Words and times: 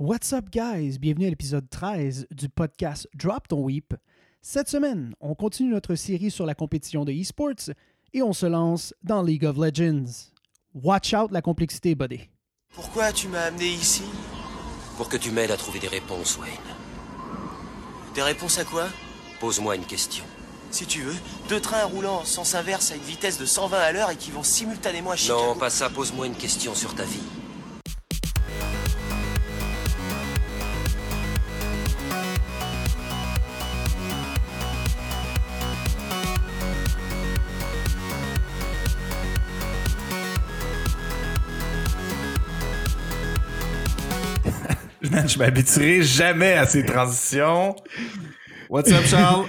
What's 0.00 0.32
up, 0.32 0.50
guys? 0.50 0.98
Bienvenue 0.98 1.26
à 1.26 1.30
l'épisode 1.30 1.70
13 1.70 2.26
du 2.32 2.48
podcast 2.48 3.08
Drop 3.14 3.46
Ton 3.46 3.62
Weep. 3.62 3.94
Cette 4.42 4.68
semaine, 4.68 5.14
on 5.20 5.36
continue 5.36 5.70
notre 5.70 5.94
série 5.94 6.32
sur 6.32 6.46
la 6.46 6.56
compétition 6.56 7.04
de 7.04 7.12
esports 7.12 7.70
et 8.12 8.20
on 8.20 8.32
se 8.32 8.46
lance 8.46 8.92
dans 9.04 9.22
League 9.22 9.44
of 9.44 9.56
Legends. 9.56 10.32
Watch 10.74 11.14
out 11.14 11.30
la 11.30 11.42
complexité, 11.42 11.94
buddy. 11.94 12.28
Pourquoi 12.74 13.12
tu 13.12 13.28
m'as 13.28 13.44
amené 13.44 13.68
ici? 13.68 14.02
Pour 14.96 15.08
que 15.08 15.16
tu 15.16 15.30
m'aides 15.30 15.52
à 15.52 15.56
trouver 15.56 15.78
des 15.78 15.86
réponses, 15.86 16.38
Wayne. 16.38 16.50
Des 18.16 18.22
réponses 18.22 18.58
à 18.58 18.64
quoi? 18.64 18.88
Pose-moi 19.38 19.76
une 19.76 19.86
question. 19.86 20.24
Si 20.72 20.86
tu 20.86 21.02
veux, 21.02 21.14
deux 21.48 21.60
trains 21.60 21.84
roulant 21.84 22.16
en 22.16 22.24
sens 22.24 22.56
inverse 22.56 22.90
à 22.90 22.96
une 22.96 23.02
vitesse 23.02 23.38
de 23.38 23.46
120 23.46 23.78
à 23.78 23.92
l'heure 23.92 24.10
et 24.10 24.16
qui 24.16 24.32
vont 24.32 24.42
simultanément 24.42 25.12
à 25.12 25.16
Chicago. 25.16 25.40
Non, 25.40 25.54
pas 25.54 25.70
ça, 25.70 25.88
pose-moi 25.88 26.26
une 26.26 26.34
question 26.34 26.74
sur 26.74 26.96
ta 26.96 27.04
vie. 27.04 27.22
Je 45.34 45.38
m'habituerai 45.40 46.02
jamais 46.02 46.52
à 46.52 46.64
ces 46.64 46.84
transitions. 46.84 47.74
What's 48.70 48.92
up, 48.92 49.04
Charles? 49.04 49.46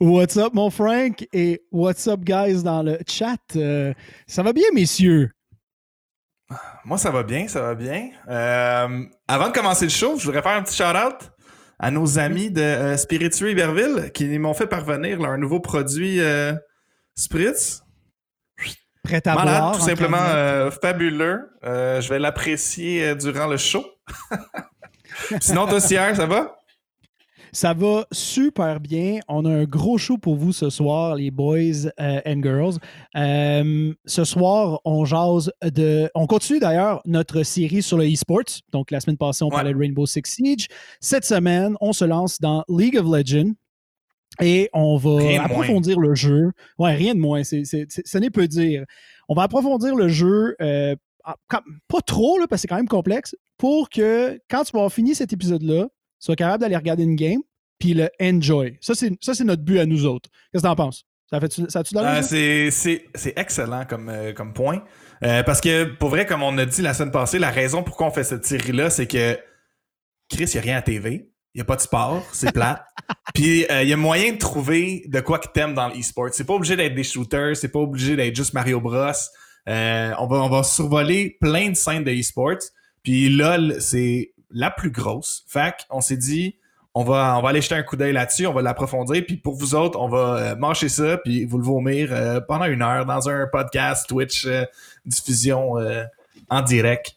What's 0.00 0.36
up, 0.38 0.54
mon 0.54 0.70
Frank? 0.70 1.26
Et 1.32 1.62
what's 1.70 2.06
up, 2.08 2.20
guys, 2.20 2.62
dans 2.62 2.82
le 2.82 2.98
chat? 3.06 3.36
Euh, 3.56 3.92
ça 4.26 4.42
va 4.42 4.52
bien, 4.52 4.64
messieurs? 4.74 5.30
Moi, 6.86 6.96
ça 6.96 7.10
va 7.10 7.22
bien, 7.22 7.48
ça 7.48 7.60
va 7.60 7.74
bien. 7.74 8.10
Euh, 8.28 9.04
avant 9.28 9.48
de 9.48 9.52
commencer 9.52 9.84
le 9.84 9.90
show, 9.90 10.16
je 10.18 10.24
voudrais 10.24 10.40
faire 10.40 10.52
un 10.52 10.62
petit 10.62 10.76
shout-out 10.76 11.32
à 11.78 11.90
nos 11.90 12.18
amis 12.18 12.50
de 12.50 12.62
euh, 12.62 12.96
Spiritueux 12.96 13.50
Iberville 13.50 14.10
qui 14.14 14.38
m'ont 14.38 14.54
fait 14.54 14.66
parvenir 14.66 15.20
leur 15.20 15.36
nouveau 15.36 15.60
produit 15.60 16.20
euh, 16.20 16.54
Spritz. 17.14 17.82
Prêt 19.04 19.26
à 19.26 19.34
Malade, 19.34 19.60
boire? 19.60 19.76
tout 19.76 19.82
en 19.82 19.84
simplement 19.84 20.70
fabuleux. 20.82 21.50
Je 21.62 22.08
vais 22.08 22.18
l'apprécier 22.18 23.14
durant 23.16 23.46
le 23.46 23.58
show. 23.58 23.84
Sinon, 25.40 25.66
toi, 25.66 25.80
Sierre, 25.80 26.14
ça 26.16 26.26
va? 26.26 26.54
Ça 27.50 27.72
va 27.72 28.06
super 28.12 28.78
bien. 28.78 29.20
On 29.26 29.46
a 29.46 29.50
un 29.50 29.64
gros 29.64 29.96
show 29.96 30.18
pour 30.18 30.36
vous 30.36 30.52
ce 30.52 30.68
soir, 30.68 31.14
les 31.16 31.30
boys 31.30 31.86
euh, 31.98 32.20
and 32.26 32.42
girls. 32.42 32.74
Euh, 33.16 33.94
ce 34.04 34.24
soir, 34.24 34.80
on 34.84 35.06
jase 35.06 35.50
de. 35.62 36.10
On 36.14 36.26
continue 36.26 36.60
d'ailleurs 36.60 37.00
notre 37.06 37.42
série 37.44 37.80
sur 37.82 37.96
le 37.96 38.04
e-sports. 38.04 38.60
Donc, 38.70 38.90
la 38.90 39.00
semaine 39.00 39.16
passée, 39.16 39.44
on 39.44 39.48
Ouais. 39.48 39.54
parlait 39.54 39.72
de 39.72 39.78
Rainbow 39.78 40.04
Six 40.04 40.22
Siege. 40.26 40.66
Cette 41.00 41.24
semaine, 41.24 41.74
on 41.80 41.94
se 41.94 42.04
lance 42.04 42.38
dans 42.38 42.64
League 42.68 42.98
of 42.98 43.06
Legends. 43.06 43.52
Et 44.42 44.68
on 44.74 44.98
va 44.98 45.16
Rien 45.16 45.42
approfondir 45.42 45.98
le 45.98 46.14
jeu. 46.14 46.52
Ouais, 46.78 46.94
rien 46.94 47.14
de 47.14 47.18
moins. 47.18 47.42
C'est, 47.44 47.64
ce 47.64 48.18
n'est 48.18 48.30
peu 48.30 48.46
dire. 48.46 48.84
On 49.28 49.34
va 49.34 49.44
approfondir 49.44 49.96
le 49.96 50.08
jeu, 50.08 50.54
euh, 50.60 50.94
pas 51.48 52.00
trop, 52.00 52.38
là, 52.38 52.46
parce 52.46 52.60
que 52.60 52.62
c'est 52.62 52.68
quand 52.68 52.76
même 52.76 52.88
complexe, 52.88 53.36
pour 53.56 53.88
que 53.90 54.40
quand 54.48 54.64
tu 54.64 54.72
vas 54.72 54.80
avoir 54.80 54.92
fini 54.92 55.14
cet 55.14 55.32
épisode-là, 55.32 55.84
tu 55.84 56.24
sois 56.24 56.36
capable 56.36 56.62
d'aller 56.62 56.76
regarder 56.76 57.04
une 57.04 57.16
game 57.16 57.40
puis 57.78 57.94
le 57.94 58.10
enjoy. 58.20 58.76
Ça, 58.80 58.94
c'est, 58.94 59.44
notre 59.44 59.62
but 59.62 59.78
à 59.78 59.86
nous 59.86 60.04
autres. 60.04 60.28
Qu'est-ce 60.52 60.62
que 60.62 60.68
t'en 60.68 60.74
penses? 60.74 61.04
Ça 61.30 61.40
fait 61.40 61.52
ça 61.68 61.80
a-tu 61.80 61.94
donné 61.94 62.20
Euh, 62.32 62.70
c'est 62.70 63.32
excellent 63.36 63.84
comme, 63.84 64.08
euh, 64.08 64.32
comme 64.32 64.52
point. 64.52 64.82
Euh, 65.22 65.42
parce 65.42 65.60
que, 65.60 65.84
pour 65.84 66.08
vrai, 66.08 66.26
comme 66.26 66.42
on 66.42 66.56
a 66.58 66.64
dit 66.64 66.82
la 66.82 66.94
semaine 66.94 67.12
passée, 67.12 67.38
la 67.38 67.50
raison 67.50 67.82
pourquoi 67.82 68.06
on 68.06 68.10
fait 68.10 68.24
cette 68.24 68.46
série-là, 68.46 68.90
c'est 68.90 69.06
que 69.06 69.38
Chris, 70.28 70.44
il 70.44 70.52
n'y 70.54 70.58
a 70.58 70.62
rien 70.62 70.76
à 70.78 70.82
TV. 70.82 71.30
Il 71.54 71.58
n'y 71.58 71.62
a 71.62 71.64
pas 71.64 71.76
de 71.76 71.80
sport. 71.80 72.24
C'est 72.32 72.52
plat. 72.52 72.86
Puis, 73.34 73.66
euh, 73.70 73.82
il 73.82 73.88
y 73.88 73.92
a 73.92 73.96
moyen 73.96 74.32
de 74.32 74.38
trouver 74.38 75.04
de 75.06 75.20
quoi 75.20 75.38
que 75.38 75.48
t'aimes 75.48 75.74
dans 75.74 75.88
l'e-sport. 75.88 76.28
C'est 76.32 76.44
pas 76.44 76.54
obligé 76.54 76.76
d'être 76.76 76.94
des 76.94 77.04
shooters. 77.04 77.56
C'est 77.56 77.72
pas 77.72 77.78
obligé 77.78 78.16
d'être 78.16 78.34
juste 78.34 78.54
Mario 78.54 78.80
Bros. 78.80 79.12
Euh, 79.68 80.12
on, 80.18 80.26
va, 80.26 80.36
on 80.36 80.48
va 80.48 80.62
survoler 80.62 81.36
plein 81.40 81.70
de 81.70 81.76
scènes 81.76 82.04
de 82.04 82.10
e-sports. 82.10 82.72
Puis, 83.02 83.28
LOL, 83.28 83.76
c'est 83.80 84.32
la 84.50 84.70
plus 84.70 84.90
grosse. 84.90 85.44
Fait 85.46 85.74
on 85.90 86.00
s'est 86.00 86.16
dit, 86.16 86.56
on 86.94 87.04
va, 87.04 87.36
on 87.38 87.42
va 87.42 87.50
aller 87.50 87.60
jeter 87.60 87.76
un 87.76 87.82
coup 87.84 87.96
d'œil 87.96 88.12
là-dessus, 88.12 88.46
on 88.46 88.52
va 88.52 88.60
l'approfondir, 88.60 89.24
puis 89.24 89.36
pour 89.36 89.54
vous 89.54 89.76
autres, 89.76 89.98
on 90.00 90.08
va 90.08 90.36
euh, 90.36 90.56
mâcher 90.56 90.88
ça, 90.88 91.18
puis 91.18 91.44
vous 91.44 91.58
le 91.58 91.64
vomir 91.64 92.08
euh, 92.10 92.40
pendant 92.40 92.64
une 92.64 92.82
heure 92.82 93.06
dans 93.06 93.28
un 93.28 93.46
podcast, 93.46 94.08
Twitch, 94.08 94.46
euh, 94.46 94.64
diffusion 95.04 95.74
en 96.50 96.62
direct 96.62 97.14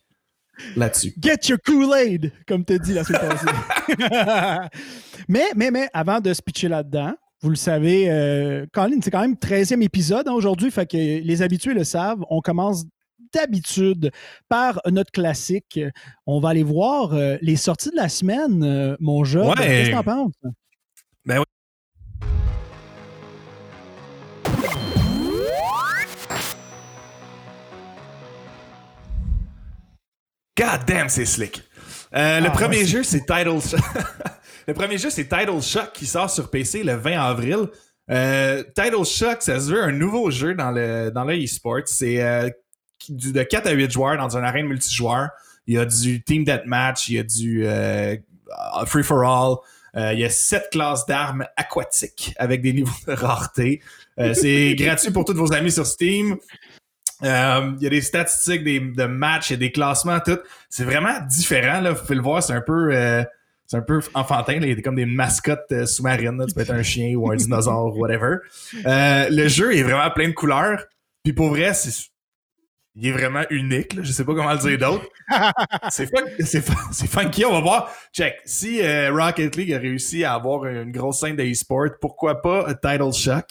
là-dessus. 0.76 1.16
Get 1.20 1.48
your 1.50 1.58
Kool-Aid, 1.66 2.32
comme 2.48 2.64
tu 2.64 2.78
dit 2.78 2.94
la 2.94 3.04
semaine 3.04 3.22
passée. 3.30 4.70
mais, 5.28 5.48
mais, 5.56 5.72
mais, 5.72 5.90
avant 5.94 6.20
de 6.20 6.32
se 6.32 6.42
pitcher 6.44 6.68
là-dedans, 6.68 7.16
vous 7.42 7.50
le 7.50 7.56
savez, 7.56 8.10
euh, 8.10 8.66
Colin, 8.72 9.00
c'est 9.04 9.10
quand 9.10 9.22
même 9.22 9.34
13e 9.34 9.82
épisode 9.82 10.28
hein, 10.28 10.34
aujourd'hui, 10.34 10.70
fait 10.70 10.86
que 10.86 10.98
les 10.98 11.42
habitués 11.42 11.74
le 11.74 11.84
savent. 11.84 12.24
On 12.30 12.40
commence 12.40 12.86
d'habitude 13.34 14.12
par 14.48 14.80
notre 14.92 15.12
classique. 15.12 15.80
On 16.28 16.40
va 16.40 16.50
aller 16.50 16.64
voir 16.64 17.14
euh, 17.14 17.38
les 17.42 17.56
sorties 17.56 17.90
de 17.90 17.96
la 17.96 18.10
semaine, 18.10 18.64
euh, 18.64 18.96
mon 19.00 19.24
jeu. 19.24 19.42
Ouais. 19.42 19.54
Qu'est-ce 19.58 19.90
que 19.90 19.96
t'en 19.96 20.04
penses? 20.04 20.34
Ben 21.26 21.40
oui. 21.40 21.46
God 30.58 30.86
damn, 30.86 31.10
c'est 31.10 31.26
slick. 31.26 31.64
Euh, 32.14 32.40
le 32.42 32.48
Ah, 32.48 32.52
premier 32.52 32.80
ouais, 32.80 32.86
jeu, 32.86 33.04
c'est 33.04 33.22
Title 33.26 33.58
Le 34.68 34.74
premier 34.74 34.98
jeu, 34.98 35.10
c'est 35.10 35.24
Title 35.28 35.62
Shock 35.62 35.92
qui 35.94 36.06
sort 36.06 36.30
sur 36.30 36.50
PC 36.50 36.84
le 36.84 36.96
20 36.96 37.20
avril. 37.20 37.68
Euh, 38.10 38.64
Title 38.76 39.06
Shock, 39.06 39.42
ça 39.42 39.60
se 39.60 39.72
veut 39.72 39.84
un 39.84 39.92
nouveau 39.92 40.32
jeu 40.32 40.54
dans 40.54 40.72
le, 40.72 41.12
dans 41.12 41.26
e-sport. 41.30 41.82
C'est 41.86 42.22
euh, 42.22 42.50
de 43.10 43.44
4 43.44 43.68
à 43.68 43.72
8 43.72 43.92
joueurs 43.92 44.18
dans 44.18 44.38
un 44.38 44.44
arène 44.44 44.68
multijoueur. 44.68 45.30
Il 45.68 45.76
y 45.76 45.78
a 45.78 45.86
du 45.86 46.24
Team 46.24 46.44
Deathmatch, 46.44 47.10
il 47.10 47.16
y 47.16 47.20
a 47.20 47.24
du 47.24 47.66
euh, 47.66 48.16
Free 48.86 49.04
for 49.04 49.24
All. 49.24 49.58
Il 50.14 50.20
y 50.20 50.26
a 50.26 50.30
7 50.30 50.70
classes 50.72 51.06
d'armes 51.06 51.46
aquatiques 51.58 52.34
avec 52.38 52.62
des 52.62 52.74
niveaux 52.74 52.92
de 53.08 53.14
rareté. 53.14 53.82
C'est 54.34 54.76
gratuit 54.78 55.12
pour 55.12 55.26
tous 55.26 55.34
vos 55.34 55.54
amis 55.54 55.72
sur 55.72 55.86
Steam. 55.86 56.38
Euh, 57.24 57.74
il 57.78 57.84
y 57.84 57.88
a 57.88 57.90
des 57.90 58.02
statistiques 58.02 58.64
des, 58.64 58.80
de 58.80 59.06
matchs, 59.06 59.50
il 59.50 59.54
y 59.54 59.56
a 59.56 59.60
des 59.60 59.72
classements, 59.72 60.20
tout. 60.20 60.40
C'est 60.70 60.84
vraiment 60.84 61.20
différent, 61.28 61.82
là. 61.82 61.92
Vous 61.92 62.02
pouvez 62.02 62.16
le 62.16 62.22
voir, 62.22 62.42
c'est 62.42 62.54
un 62.54 62.62
peu. 62.62 62.94
euh, 62.94 63.24
c'est 63.72 63.78
un 63.78 63.82
peu 63.82 64.02
enfantin, 64.16 64.60
là. 64.60 64.68
il 64.68 64.78
a 64.78 64.82
comme 64.82 64.96
des 64.96 65.06
mascottes 65.06 65.72
euh, 65.72 65.86
sous-marines. 65.86 66.38
là. 66.38 66.46
Tu 66.46 66.54
peux 66.54 66.60
être 66.60 66.72
un 66.74 66.84
chien 66.84 67.16
ou 67.16 67.32
un 67.32 67.38
dinosaure, 67.38 67.98
whatever. 67.98 68.36
Euh, 68.86 69.28
le 69.30 69.48
jeu 69.48 69.74
est 69.74 69.84
vraiment 69.84 70.10
plein 70.12 70.28
de 70.28 70.34
couleurs. 70.34 70.84
Puis 71.24 71.32
pour 71.32 71.50
vrai, 71.52 71.74
c'est, 71.74 72.08
il 72.96 73.08
est 73.08 73.12
vraiment 73.14 73.44
unique. 73.50 73.94
Là. 73.94 74.04
Je 74.04 74.12
sais 74.12 74.26
pas 74.26 74.34
comment 74.34 74.52
le 74.52 74.58
dire 74.60 74.78
d'autre. 74.78 75.06
c'est, 75.90 76.08
fun- 76.08 76.26
c'est, 76.42 76.60
fun- 76.60 76.90
c'est 76.92 77.08
funky. 77.08 77.46
On 77.46 77.54
va 77.54 77.62
voir. 77.62 77.96
Check. 78.14 78.36
Si 78.44 78.82
euh, 78.82 79.10
Rocket 79.14 79.56
League 79.56 79.72
a 79.72 79.78
réussi 79.78 80.26
à 80.26 80.34
avoir 80.34 80.66
une 80.66 80.92
grosse 80.92 81.22
scène 81.22 81.38
de 81.38 81.44
e-sport, 81.44 81.88
pourquoi 82.02 82.42
pas 82.42 82.74
Title 82.74 83.14
Shock? 83.14 83.46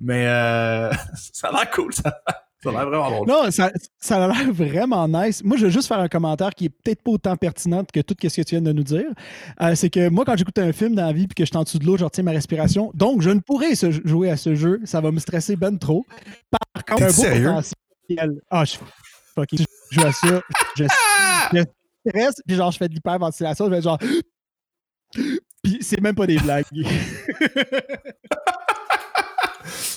Mais 0.00 0.26
euh, 0.26 0.90
ça 1.34 1.48
a 1.48 1.52
l'air 1.52 1.70
cool. 1.70 1.92
Ça, 1.92 2.18
ça 2.62 2.70
a 2.70 2.72
l'air 2.72 2.86
vraiment 2.88 3.10
drôle. 3.10 3.28
Non, 3.28 3.50
ça, 3.50 3.70
ça 4.00 4.24
a 4.24 4.28
l'air 4.28 4.52
vraiment 4.52 5.06
nice. 5.06 5.42
Moi, 5.44 5.56
je 5.56 5.64
veux 5.66 5.70
juste 5.70 5.88
faire 5.88 6.00
un 6.00 6.08
commentaire 6.08 6.50
qui 6.50 6.64
est 6.66 6.68
peut-être 6.70 7.02
pas 7.02 7.10
autant 7.12 7.36
pertinent 7.36 7.84
que 7.84 8.00
tout 8.00 8.14
ce 8.20 8.28
que 8.36 8.42
tu 8.42 8.54
viens 8.54 8.62
de 8.62 8.72
nous 8.72 8.82
dire. 8.82 9.04
Euh, 9.60 9.74
c'est 9.74 9.90
que 9.90 10.08
moi, 10.08 10.24
quand 10.24 10.36
j'écoute 10.36 10.58
un 10.58 10.72
film 10.72 10.94
dans 10.94 11.06
la 11.06 11.12
vie 11.12 11.24
et 11.24 11.26
que 11.28 11.34
je 11.44 11.44
suis 11.46 11.56
en 11.56 11.62
dessous 11.64 11.78
de 11.78 11.84
l'eau, 11.86 11.96
je 11.96 12.04
retiens 12.04 12.24
ma 12.24 12.30
respiration. 12.32 12.90
Donc, 12.94 13.22
je 13.22 13.30
ne 13.30 13.40
pourrais 13.40 13.74
se- 13.74 13.90
jouer 14.06 14.30
à 14.30 14.36
ce 14.36 14.54
jeu. 14.54 14.80
Ça 14.84 15.00
va 15.00 15.10
me 15.12 15.18
stresser 15.20 15.54
ben 15.56 15.78
trop. 15.78 16.04
Par 16.50 16.84
contre, 16.84 17.02
un 17.02 17.06
beau 17.06 17.12
sérieux? 17.12 17.48
potentiel. 17.48 18.40
Ah, 18.50 18.64
je 18.64 18.76
fucking- 19.34 19.64
je 19.90 20.00
joue 20.00 20.06
à 20.06 20.12
ça. 20.12 20.40
Je, 20.76 20.84
je 21.52 21.64
stresse, 22.08 22.34
puis 22.46 22.56
genre, 22.56 22.70
je 22.72 22.78
fais 22.78 22.88
de 22.88 22.94
l'hyperventilation. 22.94 23.66
Je 23.66 23.70
vais 23.70 23.82
genre. 23.82 23.98
Puis 25.62 25.78
c'est 25.80 26.00
même 26.00 26.14
pas 26.14 26.26
des 26.26 26.38
blagues. 26.38 26.64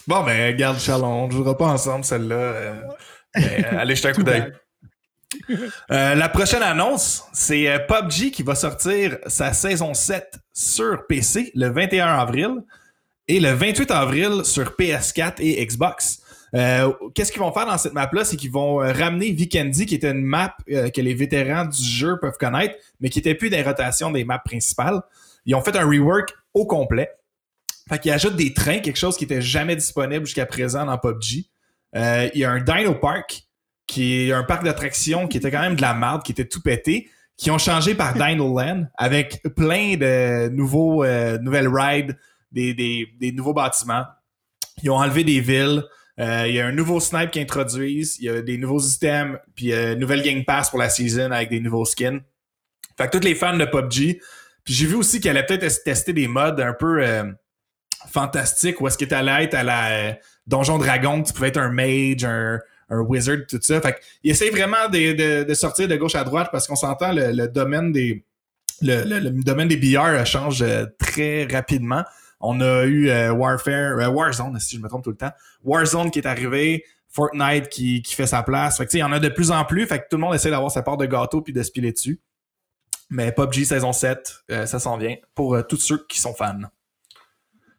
Bon, 0.10 0.24
ben, 0.24 0.48
regarde, 0.54 0.80
Charles, 0.80 1.04
on 1.04 1.28
ne 1.28 1.32
jouera 1.32 1.56
pas 1.56 1.68
ensemble, 1.68 2.04
celle-là. 2.04 2.36
euh, 2.36 2.82
mais, 3.36 3.64
euh, 3.64 3.78
allez 3.80 3.96
jeter 3.96 4.08
un 4.08 4.14
coup 4.14 4.24
d'œil. 4.24 4.52
Euh, 5.92 6.16
la 6.16 6.28
prochaine 6.28 6.64
annonce, 6.64 7.24
c'est 7.34 7.70
euh, 7.70 7.78
PUBG 7.78 8.32
qui 8.32 8.42
va 8.42 8.56
sortir 8.56 9.20
sa 9.28 9.54
saison 9.54 9.94
7 9.94 10.40
sur 10.52 11.06
PC 11.08 11.52
le 11.54 11.70
21 11.70 12.08
avril 12.08 12.50
et 13.28 13.40
le 13.40 13.52
28 13.52 13.92
avril 13.92 14.42
sur 14.44 14.72
PS4 14.72 15.36
et 15.40 15.64
Xbox. 15.64 16.22
Euh, 16.56 16.92
Qu'est-ce 17.14 17.32
qu'ils 17.32 17.42
vont 17.42 17.54
faire 17.54 17.68
dans 17.68 17.78
cette 17.78 17.94
map-là? 17.94 18.26
C'est 18.26 18.38
qu'ils 18.38 18.52
vont 18.52 18.78
ramener 18.78 19.32
Vikendi, 19.32 19.86
qui 19.86 19.96
était 19.96 20.10
une 20.12 20.24
map 20.24 20.56
que 20.68 21.00
les 21.00 21.14
vétérans 21.14 21.66
du 21.66 21.84
jeu 21.84 22.18
peuvent 22.20 22.38
connaître, 22.40 22.76
mais 23.00 23.10
qui 23.10 23.20
était 23.20 23.36
plus 23.36 23.52
des 23.52 23.62
rotations 23.62 24.10
des 24.10 24.24
maps 24.26 24.42
principales. 24.44 25.00
Ils 25.46 25.54
ont 25.54 25.62
fait 25.62 25.78
un 25.78 25.86
rework 25.86 26.34
au 26.56 26.66
complet. 26.66 27.12
Fait 27.90 28.00
qu'ils 28.00 28.12
ajoutent 28.12 28.36
des 28.36 28.54
trains, 28.54 28.80
quelque 28.80 29.00
chose 29.00 29.18
qui 29.18 29.24
était 29.24 29.42
jamais 29.42 29.76
disponible 29.76 30.26
jusqu'à 30.26 30.46
présent 30.46 30.86
dans 30.86 30.98
PUBG. 30.98 31.50
Euh, 31.96 32.30
il 32.36 32.42
y 32.42 32.46
a 32.46 32.52
un 32.52 32.62
Dino 32.62 32.94
Park, 32.94 33.44
qui 33.88 34.28
est 34.28 34.32
un 34.32 34.44
parc 34.44 34.64
d'attractions 34.64 35.28
qui 35.28 35.38
était 35.38 35.50
quand 35.50 35.62
même 35.62 35.76
de 35.76 35.82
la 35.82 35.96
merde, 35.96 36.22
qui 36.22 36.32
était 36.32 36.46
tout 36.46 36.62
pété, 36.62 37.10
qui 37.36 37.50
ont 37.50 37.58
changé 37.58 37.96
par 37.96 38.14
Dino 38.28 38.56
Land 38.56 38.86
avec 38.96 39.42
plein 39.56 39.98
de 39.98 40.50
nouveaux, 40.50 41.04
euh, 41.04 41.40
nouvelles 41.40 41.68
rides, 41.68 42.18
des, 42.52 42.76
des, 42.76 43.08
des, 43.20 43.32
nouveaux 43.32 43.54
bâtiments. 43.54 44.06
Ils 44.84 44.92
ont 44.92 44.98
enlevé 44.98 45.24
des 45.24 45.40
villes. 45.40 45.84
Euh, 46.20 46.46
il 46.48 46.56
y 46.56 46.60
a 46.60 46.68
un 46.68 46.72
nouveau 46.72 47.00
snipe 47.00 47.32
qui 47.32 47.40
introduisent. 47.40 48.18
Il 48.20 48.26
y 48.26 48.30
a 48.30 48.42
des 48.42 48.58
nouveaux 48.58 48.80
items. 48.80 49.40
Puis 49.56 49.74
euh, 49.74 49.96
nouvelle 49.96 50.22
Game 50.22 50.46
Pass 50.46 50.70
pour 50.70 50.78
la 50.78 50.90
season 50.90 51.32
avec 51.32 51.50
des 51.50 51.60
nouveaux 51.60 51.86
skins. 51.86 52.22
Fait 52.98 53.08
que 53.08 53.18
tous 53.18 53.24
les 53.24 53.36
fans 53.36 53.58
de 53.58 53.66
PUBG. 53.66 54.20
Puis 54.64 54.74
j'ai 54.74 54.86
vu 54.86 54.96
aussi 54.96 55.20
qu'elle 55.20 55.38
allait 55.38 55.46
peut-être 55.46 55.84
tester 55.84 56.14
des 56.14 56.28
modes 56.28 56.60
un 56.60 56.74
peu 56.74 57.04
euh, 58.10 58.12
fantastiques 58.12 58.82
où 58.82 58.88
est-ce 58.88 58.98
que 58.98 59.14
allait 59.14 59.46
être 59.46 59.54
à 59.56 59.64
la 59.64 59.92
euh, 59.92 60.14
Donjon 60.48 60.78
Dragon. 60.78 61.22
Tu 61.22 61.34
pouvais 61.34 61.50
être 61.50 61.58
un 61.58 61.72
mage, 61.72 62.24
un, 62.24 62.60
wizard, 62.92 63.38
tout 63.48 63.60
ça. 63.62 63.80
Fait 63.82 64.00
qu'il 64.22 64.32
essaye 64.32 64.50
vraiment 64.50 64.90
de, 64.92 65.44
de, 65.44 65.54
sortir 65.54 65.88
de 65.88 65.96
gauche 65.96 66.16
à 66.16 66.24
droite 66.24 66.50
parce 66.52 66.68
qu'on 66.68 66.76
s'entend 66.76 67.12
le, 67.12 67.32
le, 67.32 67.48
domaine 67.48 67.92
des 67.92 68.26
le, 68.82 69.30
domaine 69.44 69.68
des 69.68 69.78
BR 69.78 70.26
change 70.26 70.62
euh, 70.62 70.86
très 70.98 71.46
rapidement. 71.46 72.04
On 72.40 72.62
a 72.62 72.86
eu 72.86 73.10
euh, 73.10 73.32
Warfare, 73.32 74.00
euh, 74.00 74.08
Warzone, 74.08 74.60
si 74.60 74.78
je 74.78 74.82
me 74.82 74.88
trompe 74.88 75.04
tout 75.04 75.12
le 75.12 75.18
temps. 75.18 75.32
Warzone 75.64 76.10
qui 76.10 76.20
est 76.20 76.28
arrivé, 76.28 76.86
Fortnite 77.10 77.68
qui, 77.70 78.02
qui 78.02 78.16
fait 78.16 78.28
sa 78.28 78.44
place. 78.44 78.78
Fait 78.78 78.86
que, 78.86 78.96
il 78.96 79.00
y 79.00 79.04
en 79.04 79.12
a 79.12 79.20
de 79.20 79.30
plus 79.30 79.52
en 79.52 79.66
plus. 79.66 79.86
Fait 79.86 80.00
que 80.00 80.06
tout 80.10 80.18
le 80.18 80.22
monde 80.22 80.36
essaie 80.36 80.50
d'avoir 80.50 80.72
sa 80.72 80.82
part 80.82 80.98
de 80.98 81.06
gâteau 81.06 81.42
puis 81.42 81.54
de 81.54 81.62
se 81.62 81.72
piler 81.72 81.92
dessus. 81.92 82.22
Mais 83.10 83.32
PUBG 83.32 83.66
saison 83.66 83.92
7, 83.92 84.44
euh, 84.52 84.66
ça 84.66 84.80
s'en 84.80 84.98
vient 84.98 85.16
pour 85.34 85.56
euh, 85.56 85.64
tous 85.64 85.78
ceux 85.78 86.06
qui 86.08 86.20
sont 86.20 86.34
fans. 86.34 86.62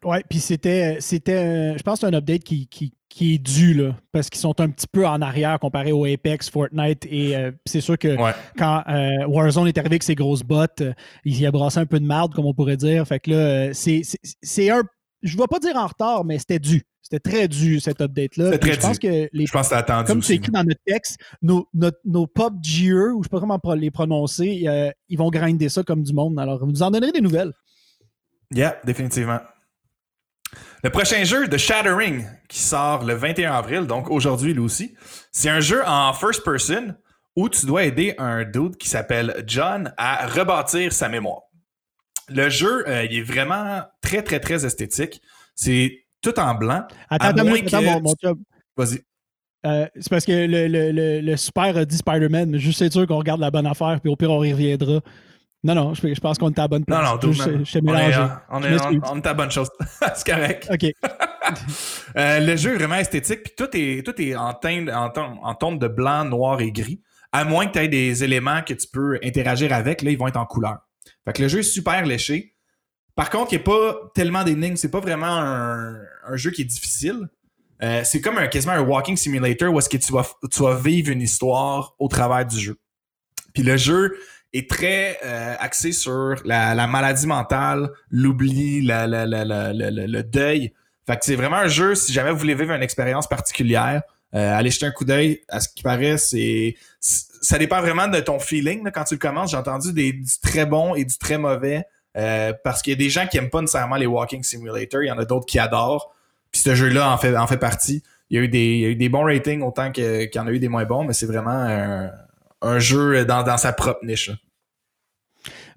Ouais, 0.04 0.24
puis 0.28 0.40
c'était, 0.40 0.96
c'était, 1.00 1.76
je 1.76 1.82
pense, 1.82 2.00
que 2.00 2.06
c'est 2.06 2.14
un 2.14 2.16
update 2.18 2.42
qui, 2.42 2.66
qui, 2.68 2.94
qui 3.10 3.34
est 3.34 3.38
dû, 3.38 3.74
là, 3.74 3.96
parce 4.12 4.30
qu'ils 4.30 4.40
sont 4.40 4.58
un 4.60 4.70
petit 4.70 4.86
peu 4.90 5.06
en 5.06 5.20
arrière 5.20 5.58
comparé 5.58 5.92
au 5.92 6.04
Apex, 6.06 6.48
Fortnite, 6.48 7.04
et 7.10 7.36
euh, 7.36 7.50
c'est 7.66 7.80
sûr 7.82 7.98
que 7.98 8.16
Ouais. 8.16 8.32
quand 8.56 8.82
euh, 8.88 9.26
Warzone 9.26 9.68
est 9.68 9.76
arrivé 9.76 9.94
avec 9.94 10.02
ses 10.02 10.14
grosses 10.14 10.42
bottes, 10.42 10.80
euh, 10.80 10.94
il 11.24 11.38
y 11.38 11.44
a 11.44 11.50
brassé 11.50 11.78
un 11.80 11.86
peu 11.86 12.00
de 12.00 12.06
merde, 12.06 12.32
comme 12.34 12.46
on 12.46 12.54
pourrait 12.54 12.78
dire. 12.78 13.06
Fait 13.06 13.20
que 13.20 13.30
là, 13.30 13.74
c'est, 13.74 14.00
c'est, 14.04 14.18
c'est 14.42 14.70
un, 14.70 14.82
je 15.22 15.36
ne 15.36 15.40
vais 15.42 15.46
pas 15.48 15.58
dire 15.58 15.76
en 15.76 15.86
retard, 15.86 16.24
mais 16.24 16.38
c'était 16.38 16.58
dû. 16.60 16.82
C'était 17.02 17.28
très 17.30 17.48
dû, 17.48 17.80
cet 17.80 18.00
update-là. 18.00 18.56
Très 18.56 18.72
Je 18.74 18.80
pense 18.80 18.98
que 18.98 19.28
les 19.32 19.46
Je 19.46 19.52
pense 19.52 19.68
que 19.68 19.74
attendu 19.74 20.06
comme 20.06 20.22
c'est 20.22 20.36
écrit 20.36 20.52
dans 20.52 20.62
notre 20.64 20.80
texte, 20.86 21.18
nos, 21.42 21.66
nos, 21.74 21.90
nos 22.04 22.26
pop 22.26 22.54
GE, 22.62 22.84
ou 22.84 22.86
je 22.86 23.18
ne 23.18 23.22
sais 23.24 23.28
pas 23.28 23.40
comment 23.40 23.60
les 23.74 23.90
prononcer, 23.90 24.62
euh, 24.66 24.90
ils 25.08 25.18
vont 25.18 25.28
grinder 25.28 25.68
ça 25.68 25.82
comme 25.82 26.04
du 26.04 26.12
monde. 26.14 26.38
Alors, 26.38 26.60
vous 26.64 26.70
nous 26.70 26.82
en 26.82 26.90
donnerez 26.90 27.12
des 27.12 27.20
nouvelles. 27.20 27.52
Yeah, 28.52 28.76
définitivement. 28.84 29.40
Le 30.82 30.90
prochain 30.90 31.24
jeu, 31.24 31.48
The 31.48 31.58
Shattering, 31.58 32.26
qui 32.48 32.58
sort 32.58 33.04
le 33.04 33.14
21 33.14 33.52
avril, 33.52 33.86
donc 33.86 34.10
aujourd'hui 34.10 34.54
lui 34.54 34.60
aussi, 34.60 34.94
c'est 35.30 35.50
un 35.50 35.60
jeu 35.60 35.82
en 35.86 36.12
first 36.12 36.42
person 36.42 36.94
où 37.36 37.48
tu 37.48 37.66
dois 37.66 37.84
aider 37.84 38.14
un 38.18 38.44
dude 38.44 38.76
qui 38.76 38.88
s'appelle 38.88 39.44
John 39.46 39.92
à 39.96 40.26
rebâtir 40.26 40.92
sa 40.92 41.08
mémoire. 41.08 41.42
Le 42.28 42.48
jeu, 42.48 42.88
euh, 42.88 43.04
il 43.04 43.18
est 43.18 43.22
vraiment 43.22 43.82
très, 44.00 44.22
très, 44.22 44.40
très 44.40 44.64
esthétique. 44.64 45.20
C'est 45.54 46.04
tout 46.22 46.38
en 46.38 46.54
blanc. 46.54 46.84
Attends, 47.08 47.26
attends, 47.26 47.44
que 47.44 47.84
mon, 47.84 48.00
mon 48.00 48.14
chum. 48.14 48.38
Vas-y. 48.76 49.00
Euh, 49.66 49.86
c'est 49.96 50.08
parce 50.08 50.24
que 50.24 50.32
le, 50.32 50.68
le, 50.68 50.92
le, 50.92 51.20
le 51.20 51.36
super 51.36 51.76
a 51.76 51.84
dit 51.84 51.96
Spider-Man, 51.96 52.50
mais 52.50 52.58
juste 52.58 52.80
être 52.82 52.92
sûr 52.92 53.06
qu'on 53.06 53.18
regarde 53.18 53.40
la 53.40 53.50
bonne 53.50 53.66
affaire, 53.66 53.98
puis 54.00 54.10
au 54.10 54.16
pire, 54.16 54.30
on 54.30 54.42
y 54.42 54.52
reviendra. 54.52 55.00
Non, 55.62 55.74
non, 55.74 55.94
je, 55.94 56.14
je 56.14 56.20
pense 56.20 56.38
qu'on 56.38 56.50
est 56.50 56.58
à 56.58 56.62
la 56.62 56.68
bonne 56.68 56.84
place. 56.84 57.02
Non, 57.02 57.10
non, 57.10 57.16
dude, 57.18 57.32
je, 57.32 57.64
je 57.64 57.78
On 57.78 57.80
est, 57.80 57.82
mélangé. 57.82 58.26
on, 58.50 58.62
est, 58.62 58.70
m'excuse. 58.70 59.00
on, 59.04 59.12
on 59.12 59.16
est 59.16 59.26
à 59.26 59.30
la 59.30 59.34
bonne 59.34 59.50
chose. 59.50 59.68
c'est 60.14 60.26
correct. 60.26 60.68
OK. 60.70 60.92
Euh, 62.16 62.38
le 62.38 62.54
jeu 62.54 62.74
est 62.74 62.76
vraiment 62.76 62.96
esthétique, 62.96 63.42
puis 63.42 63.52
tout 63.56 63.68
est, 63.72 64.04
tout 64.04 64.20
est 64.20 64.36
en, 64.36 64.52
teinte, 64.54 64.88
en, 64.88 65.72
de 65.72 65.88
blanc, 65.88 66.24
noir 66.24 66.60
et 66.60 66.70
gris. 66.70 67.00
À 67.32 67.44
moins 67.44 67.66
que 67.66 67.72
tu 67.72 67.78
aies 67.80 67.88
des 67.88 68.22
éléments 68.22 68.62
que 68.62 68.74
tu 68.74 68.86
peux 68.86 69.18
interagir 69.24 69.72
avec, 69.72 70.02
là, 70.02 70.10
ils 70.12 70.18
vont 70.18 70.28
être 70.28 70.36
en 70.36 70.46
couleur. 70.46 70.78
Fait 71.24 71.32
que 71.32 71.42
le 71.42 71.48
jeu 71.48 71.60
est 71.60 71.64
super 71.64 72.04
léché. 72.06 72.54
Par 73.16 73.30
contre, 73.30 73.52
il 73.52 73.56
n'y 73.56 73.62
a 73.62 73.64
pas 73.64 73.96
tellement 74.14 74.44
d'énigmes. 74.44 74.76
C'est 74.76 74.90
pas 74.90 75.00
vraiment 75.00 75.26
un, 75.26 75.96
un 76.26 76.36
jeu 76.36 76.50
qui 76.52 76.62
est 76.62 76.66
difficile. 76.66 77.28
Euh, 77.82 78.02
c'est 78.04 78.20
comme 78.20 78.38
un, 78.38 78.46
quasiment 78.46 78.74
un 78.74 78.82
walking 78.82 79.16
simulator 79.16 79.72
où 79.72 79.78
est-ce 79.78 79.88
que 79.88 79.96
tu 79.96 80.12
vas, 80.12 80.26
tu 80.50 80.62
vas 80.62 80.74
vivre 80.74 81.10
une 81.10 81.22
histoire 81.22 81.94
au 81.98 82.08
travers 82.08 82.46
du 82.46 82.58
jeu. 82.58 82.76
Puis 83.54 83.62
le 83.62 83.76
jeu 83.76 84.16
est 84.52 84.68
très 84.68 85.18
euh, 85.24 85.54
axé 85.60 85.92
sur 85.92 86.36
la, 86.44 86.74
la 86.74 86.86
maladie 86.86 87.26
mentale, 87.26 87.90
l'oubli, 88.10 88.82
la- 88.82 89.06
la- 89.06 89.26
le 89.26 90.22
deuil. 90.22 90.72
Fait 91.06 91.16
que 91.16 91.24
c'est 91.24 91.36
vraiment 91.36 91.56
un 91.56 91.68
jeu, 91.68 91.94
si 91.94 92.12
jamais 92.12 92.30
vous 92.30 92.38
voulez 92.38 92.54
vivre 92.54 92.72
une 92.72 92.82
expérience 92.82 93.26
particulière, 93.26 94.02
euh, 94.34 94.56
allez 94.58 94.70
jeter 94.70 94.86
un 94.86 94.90
coup 94.92 95.04
d'œil. 95.04 95.40
À 95.48 95.60
ce 95.60 95.68
qui 95.68 95.82
paraît, 95.82 96.18
c'est 96.18 96.76
ça 97.00 97.58
dépend 97.58 97.80
vraiment 97.80 98.06
de 98.06 98.20
ton 98.20 98.38
feeling 98.38 98.84
là, 98.84 98.90
quand 98.90 99.04
tu 99.04 99.14
le 99.14 99.18
commences. 99.18 99.50
J'ai 99.52 99.56
entendu 99.56 99.92
des, 99.92 100.12
du 100.12 100.38
très 100.42 100.66
bon 100.66 100.94
et 100.94 101.04
du 101.04 101.16
très 101.18 101.38
mauvais 101.38 101.84
euh, 102.16 102.52
parce 102.64 102.82
qu'il 102.82 102.92
y 102.92 102.94
a 102.94 102.98
des 102.98 103.08
gens 103.10 103.26
qui 103.26 103.38
aiment 103.38 103.50
pas 103.50 103.60
nécessairement 103.60 103.96
les 103.96 104.06
walking 104.06 104.42
simulators. 104.42 105.02
Il 105.02 105.08
y 105.08 105.10
en 105.10 105.18
a 105.18 105.24
d'autres 105.24 105.46
qui 105.46 105.58
adorent. 105.58 106.14
Puis 106.52 106.60
ce 106.60 106.74
jeu-là 106.74 107.10
en 107.10 107.18
fait, 107.18 107.36
en 107.36 107.46
fait 107.46 107.56
partie. 107.56 108.02
Il 108.28 108.36
y, 108.36 108.40
a 108.40 108.44
eu 108.44 108.48
des, 108.48 108.64
il 108.74 108.80
y 108.80 108.84
a 108.84 108.88
eu 108.88 108.96
des 108.96 109.08
bons 109.08 109.24
ratings 109.24 109.62
autant 109.62 109.90
qu'il 109.90 110.30
y 110.32 110.38
en 110.38 110.46
a 110.46 110.50
eu 110.52 110.60
des 110.60 110.68
moins 110.68 110.84
bons, 110.84 111.02
mais 111.02 111.12
c'est 111.12 111.26
vraiment 111.26 111.50
un, 111.50 112.10
un 112.62 112.78
jeu 112.78 113.24
dans, 113.24 113.42
dans 113.42 113.56
sa 113.56 113.72
propre 113.72 114.04
niche. 114.04 114.30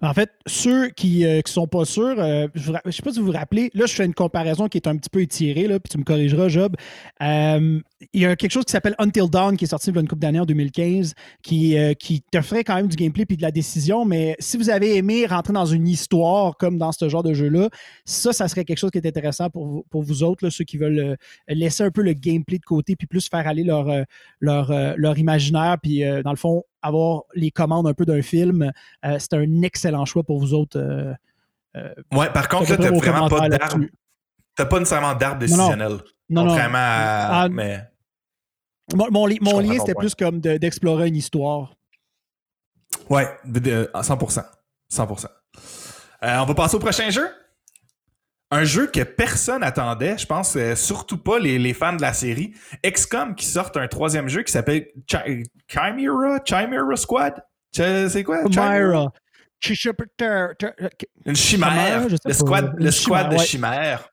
En 0.02 0.14
fait, 0.14 0.32
ceux 0.46 0.90
qui 0.90 1.24
ne 1.24 1.42
sont 1.46 1.66
pas 1.66 1.86
sûrs, 1.86 2.16
euh, 2.18 2.48
je 2.56 2.74
ne 2.74 2.92
sais 2.92 3.02
pas 3.02 3.14
si 3.14 3.20
vous 3.20 3.28
vous 3.28 3.32
rappelez, 3.32 3.72
là, 3.74 3.86
je 3.86 3.94
fais 3.94 4.06
une 4.06 4.14
comparaison 4.14 4.68
qui 4.68 4.78
est 4.78 4.88
un 4.88 4.98
petit 4.98 5.10
peu 5.10 5.22
étirée, 5.22 5.66
là, 5.66 5.80
puis 5.80 5.90
tu 5.90 5.98
me 5.98 6.04
corrigeras, 6.04 6.50
Job. 6.50 6.76
Euh, 7.22 7.80
il 8.12 8.22
y 8.22 8.26
a 8.26 8.36
quelque 8.36 8.52
chose 8.52 8.66
qui 8.66 8.74
s'appelle 8.74 8.96
Until 9.00 9.30
Dawn 9.30 9.56
qui 9.56 9.64
est 9.64 9.70
sorti 9.70 9.92
une 9.92 10.08
couple 10.08 10.20
d'années 10.22 10.42
en 10.42 10.46
2015, 10.46 11.14
qui, 11.42 11.78
euh, 11.78 11.94
qui 11.94 12.22
te 12.22 12.42
ferait 12.42 12.66
quand 12.66 12.76
même 12.76 12.88
du 12.88 12.98
gameplay 12.98 13.26
puis 13.26 13.38
de 13.38 13.44
la 13.44 13.52
décision, 13.52 14.04
mais 14.04 14.36
si 14.40 14.58
vous 14.58 14.70
avez 14.70 14.98
aimé 14.98 15.26
rentrer 15.26 15.54
dans 15.54 15.66
une 15.66 15.88
histoire 15.88 16.58
comme 16.58 16.78
dans 16.78 16.92
ce 16.92 17.08
genre 17.08 17.24
de 17.24 17.34
jeu-là, 17.34 17.70
ça, 18.04 18.34
ça 18.34 18.50
serait 18.50 18.66
quelque 18.66 18.80
chose 18.80 18.92
qui 18.92 18.98
est 18.98 19.08
intéressant 19.08 19.50
pour 19.50 19.66
vous, 19.68 19.86
pour 19.90 20.04
vous 20.04 20.24
autres, 20.24 20.44
là, 20.44 20.52
ceux 20.52 20.66
qui 20.66 20.76
veulent 20.76 21.00
euh, 21.00 21.16
laisser 21.48 21.84
un 21.84 21.92
peu 21.92 22.02
le 22.02 22.12
gameplay 22.12 22.58
de 22.58 22.66
côté 22.66 22.98
puis 22.98 23.08
plus 23.08 23.30
faire 23.30 23.48
aller 23.48 23.64
leur, 23.64 23.88
euh, 23.88 24.04
leur, 24.42 24.72
euh, 24.72 24.96
leur 24.98 25.18
imaginaire, 25.18 25.78
puis 25.82 26.04
euh, 26.04 26.24
dans 26.24 26.32
le 26.32 26.38
fond, 26.38 26.64
avoir 26.84 27.24
les 27.34 27.50
commandes 27.50 27.88
un 27.88 27.94
peu 27.94 28.06
d'un 28.06 28.22
film. 28.22 28.72
Euh, 29.06 29.18
c'est 29.20 29.34
un 29.34 29.62
excellent 29.64 30.06
choix 30.06 30.24
pour 30.24 30.40
vous 30.40 30.54
autres. 30.54 30.78
euh, 30.78 31.14
Ouais, 32.12 32.30
par 32.32 32.48
contre, 32.50 32.70
là, 32.70 32.78
t'as 32.78 32.92
vraiment 32.92 33.28
pas 33.30 33.50
d'arbre. 33.50 33.86
T'as 34.56 34.66
pas 34.66 34.78
nécessairement 34.80 35.16
d'arbre 35.16 35.44
Non, 35.48 35.56
non. 35.58 35.64
décisionnel. 35.64 35.92
Non, 36.30 36.44
non. 36.44 36.48
contrairement 36.50 36.78
à. 36.78 37.42
Ah, 37.44 37.50
mais 37.50 37.80
Mon, 38.94 39.08
mon 39.12 39.26
li- 39.26 39.40
mon 39.42 39.52
comprends 39.54 39.62
lien, 39.74 39.80
c'était 39.80 39.96
plus 39.96 40.14
comme 40.14 40.40
de- 40.40 40.58
d'explorer 40.58 41.08
une 41.08 41.16
histoire. 41.16 41.74
ouais, 43.10 43.28
de- 43.46 43.60
de- 43.60 43.90
à 43.94 44.04
100%. 44.04 44.44
100%. 44.90 45.28
Euh, 46.24 46.38
on 46.40 46.46
va 46.46 46.54
passer 46.54 46.75
au 46.75 46.80
prochain 46.80 47.10
jeu? 47.10 47.28
Un 48.53 48.63
jeu 48.65 48.88
que 48.88 49.01
personne 49.01 49.63
attendait, 49.63 50.17
je 50.17 50.25
pense 50.27 50.55
euh, 50.55 50.75
surtout 50.75 51.17
pas 51.17 51.39
les, 51.39 51.57
les 51.57 51.74
fans 51.74 51.93
de 51.95 52.01
la 52.01 52.13
série. 52.13 52.53
XCOM 52.86 53.33
qui 53.36 53.45
sort 53.45 53.72
un 53.75 53.88
troisième 53.88 54.27
jeu 54.29 54.43
qui 54.43 54.51
s'appelle 54.51 54.88
Chi- 55.10 55.43
Chimera, 55.67 56.39
Chimera 56.45 56.95
Squad? 56.95 57.43
C'est 57.72 58.24
quoi? 58.24 58.43
Chimera? 58.51 59.12
Une 61.25 61.36
chimère. 61.36 62.01
Le 62.25 62.33
squad, 62.33 62.74
le 62.77 62.91
squad 62.91 63.29
de 63.29 63.38
chimère. 63.45 64.10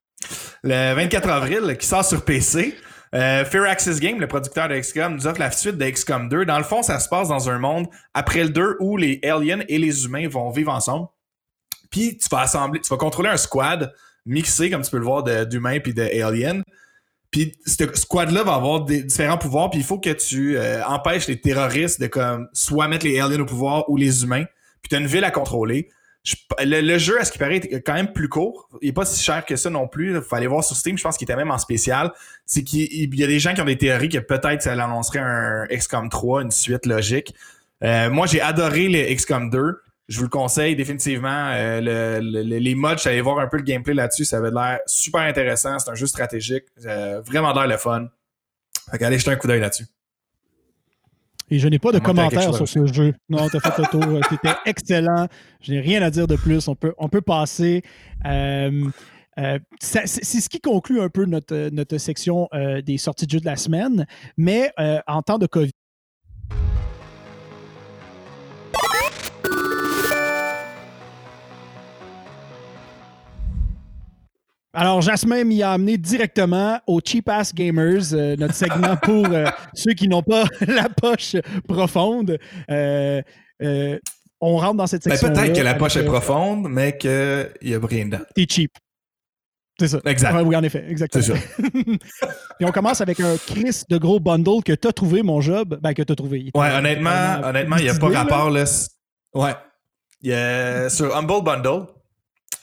Le 0.62 0.94
24 0.94 1.28
avril, 1.28 1.76
qui 1.78 1.86
sort 1.86 2.04
sur 2.04 2.24
PC. 2.24 2.76
Euh, 3.14 3.44
Fair 3.44 3.64
Access 3.64 3.98
Game, 3.98 4.20
le 4.20 4.28
producteur 4.28 4.68
de 4.68 4.78
XCOM, 4.78 5.14
nous 5.14 5.26
offre 5.26 5.40
la 5.40 5.50
suite 5.50 5.76
de 5.76 5.84
XCOM 5.90 6.28
2. 6.28 6.44
Dans 6.46 6.58
le 6.58 6.64
fond, 6.64 6.82
ça 6.82 7.00
se 7.00 7.08
passe 7.08 7.28
dans 7.28 7.50
un 7.50 7.58
monde 7.58 7.88
après 8.14 8.44
le 8.44 8.50
2 8.50 8.76
où 8.80 8.96
les 8.96 9.20
aliens 9.24 9.60
et 9.68 9.78
les 9.78 10.04
humains 10.06 10.28
vont 10.28 10.48
vivre 10.50 10.72
ensemble. 10.72 11.08
Puis 11.90 12.16
tu 12.16 12.28
vas 12.30 12.42
assembler, 12.42 12.80
tu 12.80 12.88
vas 12.88 12.96
contrôler 12.96 13.28
un 13.30 13.36
squad 13.36 13.92
mixé, 14.26 14.70
comme 14.70 14.82
tu 14.82 14.90
peux 14.90 14.98
le 14.98 15.04
voir, 15.04 15.22
d'humains 15.46 15.80
puis 15.80 15.94
de 15.94 16.02
aliens. 16.02 16.62
Puis 17.30 17.54
ce 17.64 17.94
squad-là 17.94 18.42
va 18.42 18.54
avoir 18.54 18.84
différents 18.84 19.38
pouvoirs, 19.38 19.70
puis 19.70 19.80
il 19.80 19.84
faut 19.84 19.98
que 19.98 20.10
tu 20.10 20.56
euh, 20.56 20.84
empêches 20.84 21.28
les 21.28 21.40
terroristes 21.40 22.00
de 22.00 22.08
comme 22.08 22.48
soit 22.52 22.88
mettre 22.88 23.06
les 23.06 23.20
aliens 23.20 23.40
au 23.40 23.46
pouvoir 23.46 23.88
ou 23.88 23.96
les 23.96 24.24
humains. 24.24 24.44
Puis 24.82 24.88
tu 24.90 24.96
as 24.96 24.98
une 24.98 25.06
ville 25.06 25.24
à 25.24 25.30
contrôler. 25.30 25.90
Le, 26.62 26.98
jeu, 26.98 27.18
à 27.18 27.24
ce 27.24 27.32
qui 27.32 27.38
paraît, 27.38 27.56
est 27.56 27.80
quand 27.80 27.94
même 27.94 28.12
plus 28.12 28.28
court. 28.28 28.68
Il 28.82 28.86
n'est 28.86 28.92
pas 28.92 29.06
si 29.06 29.22
cher 29.22 29.44
que 29.46 29.56
ça 29.56 29.70
non 29.70 29.88
plus. 29.88 30.14
Il 30.14 30.20
faut 30.20 30.36
aller 30.36 30.46
voir 30.46 30.62
sur 30.62 30.76
Steam. 30.76 30.98
Je 30.98 31.02
pense 31.02 31.16
qu'il 31.16 31.24
était 31.24 31.36
même 31.36 31.50
en 31.50 31.56
spécial. 31.56 32.12
C'est 32.44 32.62
qu'il 32.62 32.92
il 32.92 33.14
y 33.14 33.24
a 33.24 33.26
des 33.26 33.38
gens 33.38 33.54
qui 33.54 33.62
ont 33.62 33.66
des 33.66 33.78
théories 33.78 34.10
que 34.10 34.18
peut-être 34.18 34.60
ça 34.60 34.72
annoncerait 34.72 35.20
un 35.20 35.66
XCOM 35.66 36.10
3, 36.10 36.42
une 36.42 36.50
suite 36.50 36.84
logique. 36.84 37.34
Euh, 37.82 38.10
moi, 38.10 38.26
j'ai 38.26 38.42
adoré 38.42 38.88
le 38.88 39.14
XCOM 39.14 39.48
2. 39.48 39.80
Je 40.10 40.16
vous 40.18 40.24
le 40.24 40.28
conseille 40.28 40.74
définitivement. 40.76 41.50
Euh, 41.54 41.80
le- 41.80 42.20
le- 42.20 42.42
le- 42.42 42.58
les 42.58 42.74
mods, 42.74 42.94
je 42.94 42.98
suis 42.98 43.08
allé 43.10 43.20
voir 43.20 43.38
un 43.38 43.46
peu 43.46 43.56
le 43.58 43.62
gameplay 43.62 43.94
là-dessus. 43.94 44.24
Ça 44.24 44.38
avait 44.38 44.50
l'air 44.50 44.80
super 44.86 45.20
intéressant. 45.22 45.78
C'est 45.78 45.88
un 45.90 45.94
jeu 45.94 46.06
stratégique. 46.06 46.64
Euh, 46.84 47.20
vraiment 47.22 47.52
l'air 47.52 47.68
le 47.68 47.76
fun. 47.76 48.08
Fait 48.90 48.98
qu'allez 48.98 49.18
jeter 49.18 49.30
un 49.30 49.36
coup 49.36 49.46
d'œil 49.46 49.60
là-dessus. 49.60 49.86
Et 51.52 51.58
je 51.58 51.68
n'ai 51.68 51.78
pas 51.78 51.90
de 51.92 51.98
commentaires 51.98 52.54
sur 52.54 52.68
ce 52.68 52.86
jeu. 52.86 53.14
Non, 53.28 53.48
tu 53.48 53.56
as 53.56 53.60
fait 53.60 53.82
le 53.82 53.86
tour. 53.88 54.02
Euh, 54.04 54.20
C'était 54.28 54.54
excellent. 54.66 55.26
Je 55.60 55.72
n'ai 55.72 55.80
rien 55.80 56.02
à 56.02 56.10
dire 56.10 56.26
de 56.26 56.36
plus. 56.36 56.68
On 56.68 56.74
peut, 56.74 56.92
on 56.98 57.08
peut 57.08 57.20
passer. 57.22 57.82
Euh, 58.26 58.84
euh, 59.38 59.58
c'est 59.80 60.06
c'est 60.06 60.40
ce 60.40 60.48
qui 60.48 60.60
conclut 60.60 61.00
un 61.00 61.08
peu 61.08 61.24
notre, 61.24 61.70
notre 61.72 61.98
section 61.98 62.48
euh, 62.52 62.82
des 62.82 62.98
sorties 62.98 63.26
de 63.26 63.30
jeux 63.30 63.40
de 63.40 63.46
la 63.46 63.56
semaine. 63.56 64.06
Mais 64.36 64.72
euh, 64.78 65.00
en 65.06 65.22
temps 65.22 65.38
de 65.38 65.46
COVID, 65.46 65.70
Alors, 74.72 75.00
Jasmin 75.02 75.44
m'y 75.44 75.62
a 75.62 75.72
amené 75.72 75.98
directement 75.98 76.78
au 76.86 77.00
Cheap 77.04 77.28
Ass 77.28 77.52
Gamers, 77.52 78.12
euh, 78.12 78.36
notre 78.36 78.54
segment 78.54 78.96
pour 79.02 79.26
euh, 79.26 79.46
ceux 79.74 79.94
qui 79.94 80.06
n'ont 80.06 80.22
pas 80.22 80.44
la 80.60 80.88
poche 80.88 81.36
profonde. 81.66 82.38
Euh, 82.70 83.20
on 84.40 84.56
rentre 84.56 84.76
dans 84.76 84.86
cette 84.86 85.04
Ben, 85.04 85.16
section. 85.16 85.34
peut-être 85.34 85.56
que 85.56 85.62
la 85.62 85.74
poche 85.74 85.96
est 85.96 86.04
profonde, 86.04 86.68
mais 86.70 86.96
qu'il 86.96 87.50
n'y 87.62 87.74
a 87.74 87.80
rien 87.82 88.06
dedans. 88.06 88.20
T'es 88.34 88.46
cheap. 88.48 88.72
C'est 89.78 89.88
ça. 89.88 90.00
Exact. 90.04 90.34
Oui, 90.44 90.54
en 90.54 90.62
effet, 90.62 90.84
exactement. 90.88 91.24
C'est 91.24 91.32
ça. 91.34 91.38
Puis 92.58 92.66
on 92.68 92.70
commence 92.70 93.00
avec 93.00 93.18
un 93.18 93.36
Chris 93.38 93.82
de 93.88 93.96
gros 93.98 94.20
bundle 94.20 94.62
que 94.64 94.74
t'as 94.74 94.92
trouvé, 94.92 95.22
mon 95.22 95.40
job. 95.40 95.78
Ben, 95.82 95.94
que 95.94 96.02
t'as 96.02 96.14
trouvé. 96.14 96.50
Ouais, 96.54 96.70
honnêtement, 96.70 97.40
honnêtement, 97.42 97.76
il 97.76 97.84
n'y 97.84 97.88
a 97.90 97.94
pas 97.94 98.08
rapport 98.10 98.50
là. 98.50 98.64
Ouais. 99.34 99.54
Il 100.22 100.30
y 100.30 100.34
a 100.34 100.90
sur 100.90 101.16
Humble 101.16 101.42
Bundle. 101.42 101.86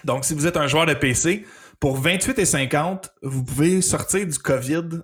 Donc, 0.03 0.25
si 0.25 0.35
vous 0.35 0.45
êtes 0.45 0.57
un 0.57 0.67
joueur 0.67 0.85
de 0.85 0.93
PC, 0.93 1.43
pour 1.79 1.99
28,50, 2.01 3.09
vous 3.21 3.43
pouvez 3.43 3.81
sortir 3.81 4.25
du 4.25 4.37
COVID 4.39 5.01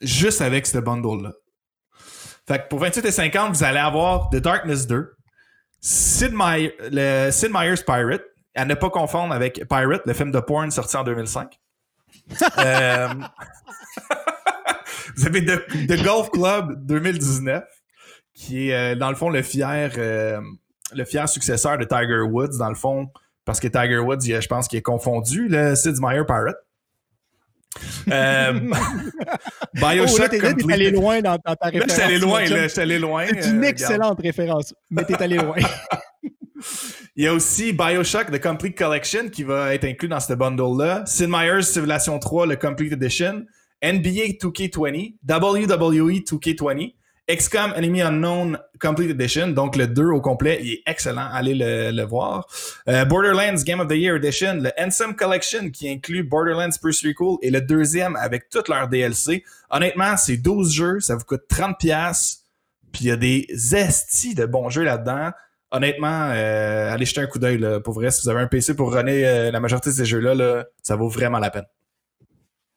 juste 0.00 0.40
avec 0.40 0.66
ce 0.66 0.78
bundle-là. 0.78 1.32
Fait 2.46 2.60
que 2.62 2.68
pour 2.68 2.82
28,50, 2.82 3.52
vous 3.52 3.64
allez 3.64 3.78
avoir 3.78 4.30
The 4.30 4.36
Darkness 4.36 4.86
2, 4.86 5.14
Sid, 5.80 6.32
Meier- 6.32 6.74
le 6.90 7.30
Sid 7.30 7.50
Meier's 7.52 7.82
Pirate, 7.82 8.22
à 8.54 8.64
ne 8.64 8.74
pas 8.74 8.90
confondre 8.90 9.32
avec 9.32 9.62
Pirate, 9.68 10.02
le 10.06 10.12
film 10.14 10.30
de 10.32 10.40
porn 10.40 10.70
sorti 10.70 10.96
en 10.96 11.04
2005. 11.04 11.58
Euh, 12.58 13.08
vous 15.16 15.26
avez 15.26 15.44
The, 15.44 15.66
The 15.88 16.02
Golf 16.04 16.30
Club 16.30 16.86
2019, 16.86 17.64
qui 18.34 18.68
est 18.70 18.74
euh, 18.74 18.94
dans 18.94 19.10
le 19.10 19.16
fond 19.16 19.30
le 19.30 19.42
fier, 19.42 19.92
euh, 19.98 20.40
le 20.92 21.04
fier 21.04 21.28
successeur 21.28 21.78
de 21.78 21.84
Tiger 21.84 22.20
Woods, 22.20 22.58
dans 22.58 22.68
le 22.68 22.74
fond, 22.74 23.08
parce 23.48 23.60
que 23.60 23.68
Tiger 23.68 23.96
Woods, 24.00 24.20
je 24.20 24.46
pense 24.46 24.68
qu'il 24.68 24.78
est 24.78 24.82
confondu, 24.82 25.48
le 25.48 25.74
Sid 25.74 25.94
Meier 26.02 26.22
Pirate. 26.26 26.58
Euh, 28.10 28.60
Oh, 29.80 29.80
là, 29.80 29.94
Bioshock 29.94 30.18
là, 30.18 30.52
t'es 30.52 30.72
allé 30.72 30.90
loin 30.90 31.20
dans, 31.22 31.38
dans 31.44 31.54
ta 31.54 31.70
Là, 31.70 31.70
référence. 31.70 31.90
j'étais 31.90 32.02
allé 32.02 32.18
loin, 32.18 32.44
là, 32.44 32.68
j'étais 32.68 32.80
allé 32.82 32.98
loin. 32.98 33.24
C'est 33.26 33.36
euh, 33.36 33.50
une 33.50 33.56
regarde. 33.56 33.64
excellente 33.64 34.20
référence, 34.20 34.74
mais 34.90 35.04
t'es 35.04 35.22
allé 35.22 35.36
loin. 35.36 35.56
Il 37.16 37.24
y 37.24 37.26
a 37.26 37.32
aussi 37.32 37.72
Bioshock 37.72 38.30
The 38.30 38.38
Complete 38.42 38.76
Collection 38.76 39.28
qui 39.30 39.44
va 39.44 39.74
être 39.74 39.84
inclus 39.84 40.08
dans 40.08 40.20
ce 40.20 40.34
bundle-là. 40.34 41.04
Sid 41.06 41.28
Meier's 41.30 41.68
Civilization 41.70 42.18
3, 42.18 42.46
le 42.48 42.56
Complete 42.56 42.92
Edition. 42.92 43.46
NBA 43.82 44.36
2K20. 44.42 45.14
WWE 45.26 46.20
2K20. 46.20 46.94
XCOM 47.28 47.74
Enemy 47.76 48.00
Unknown 48.00 48.58
Complete 48.80 49.10
Edition, 49.10 49.48
donc 49.48 49.76
le 49.76 49.86
2 49.86 50.06
au 50.06 50.20
complet, 50.22 50.60
il 50.62 50.72
est 50.72 50.82
excellent, 50.86 51.28
allez 51.30 51.54
le, 51.54 52.02
voir. 52.04 52.46
Euh, 52.88 53.04
Borderlands 53.04 53.62
Game 53.64 53.80
of 53.80 53.88
the 53.88 53.96
Year 53.96 54.16
Edition, 54.16 54.54
le 54.54 54.70
Ansem 54.78 55.14
Collection 55.14 55.70
qui 55.70 55.90
inclut 55.90 56.22
Borderlands 56.22 56.70
First 56.80 57.04
Recall 57.04 57.36
et 57.42 57.50
le 57.50 57.60
deuxième 57.60 58.16
avec 58.16 58.48
toutes 58.48 58.68
leurs 58.68 58.88
DLC. 58.88 59.44
Honnêtement, 59.68 60.16
c'est 60.16 60.38
12 60.38 60.72
jeux, 60.72 61.00
ça 61.00 61.16
vous 61.16 61.24
coûte 61.24 61.42
30$, 61.50 62.38
puis 62.92 63.04
il 63.04 63.08
y 63.08 63.10
a 63.10 63.16
des 63.16 63.46
estis 63.74 64.34
de 64.34 64.46
bons 64.46 64.70
jeux 64.70 64.84
là-dedans. 64.84 65.30
Honnêtement, 65.70 66.30
euh, 66.32 66.90
allez 66.90 67.04
jeter 67.04 67.20
un 67.20 67.26
coup 67.26 67.38
d'œil, 67.38 67.62
pour 67.84 67.92
vrai, 67.92 68.10
si 68.10 68.22
vous 68.22 68.30
avez 68.30 68.40
un 68.40 68.46
PC 68.46 68.74
pour 68.74 68.94
runner 68.94 69.26
euh, 69.26 69.50
la 69.50 69.60
majorité 69.60 69.90
de 69.90 69.94
ces 69.94 70.06
jeux-là, 70.06 70.34
là, 70.34 70.64
ça 70.82 70.96
vaut 70.96 71.08
vraiment 71.08 71.38
la 71.38 71.50
peine. 71.50 71.66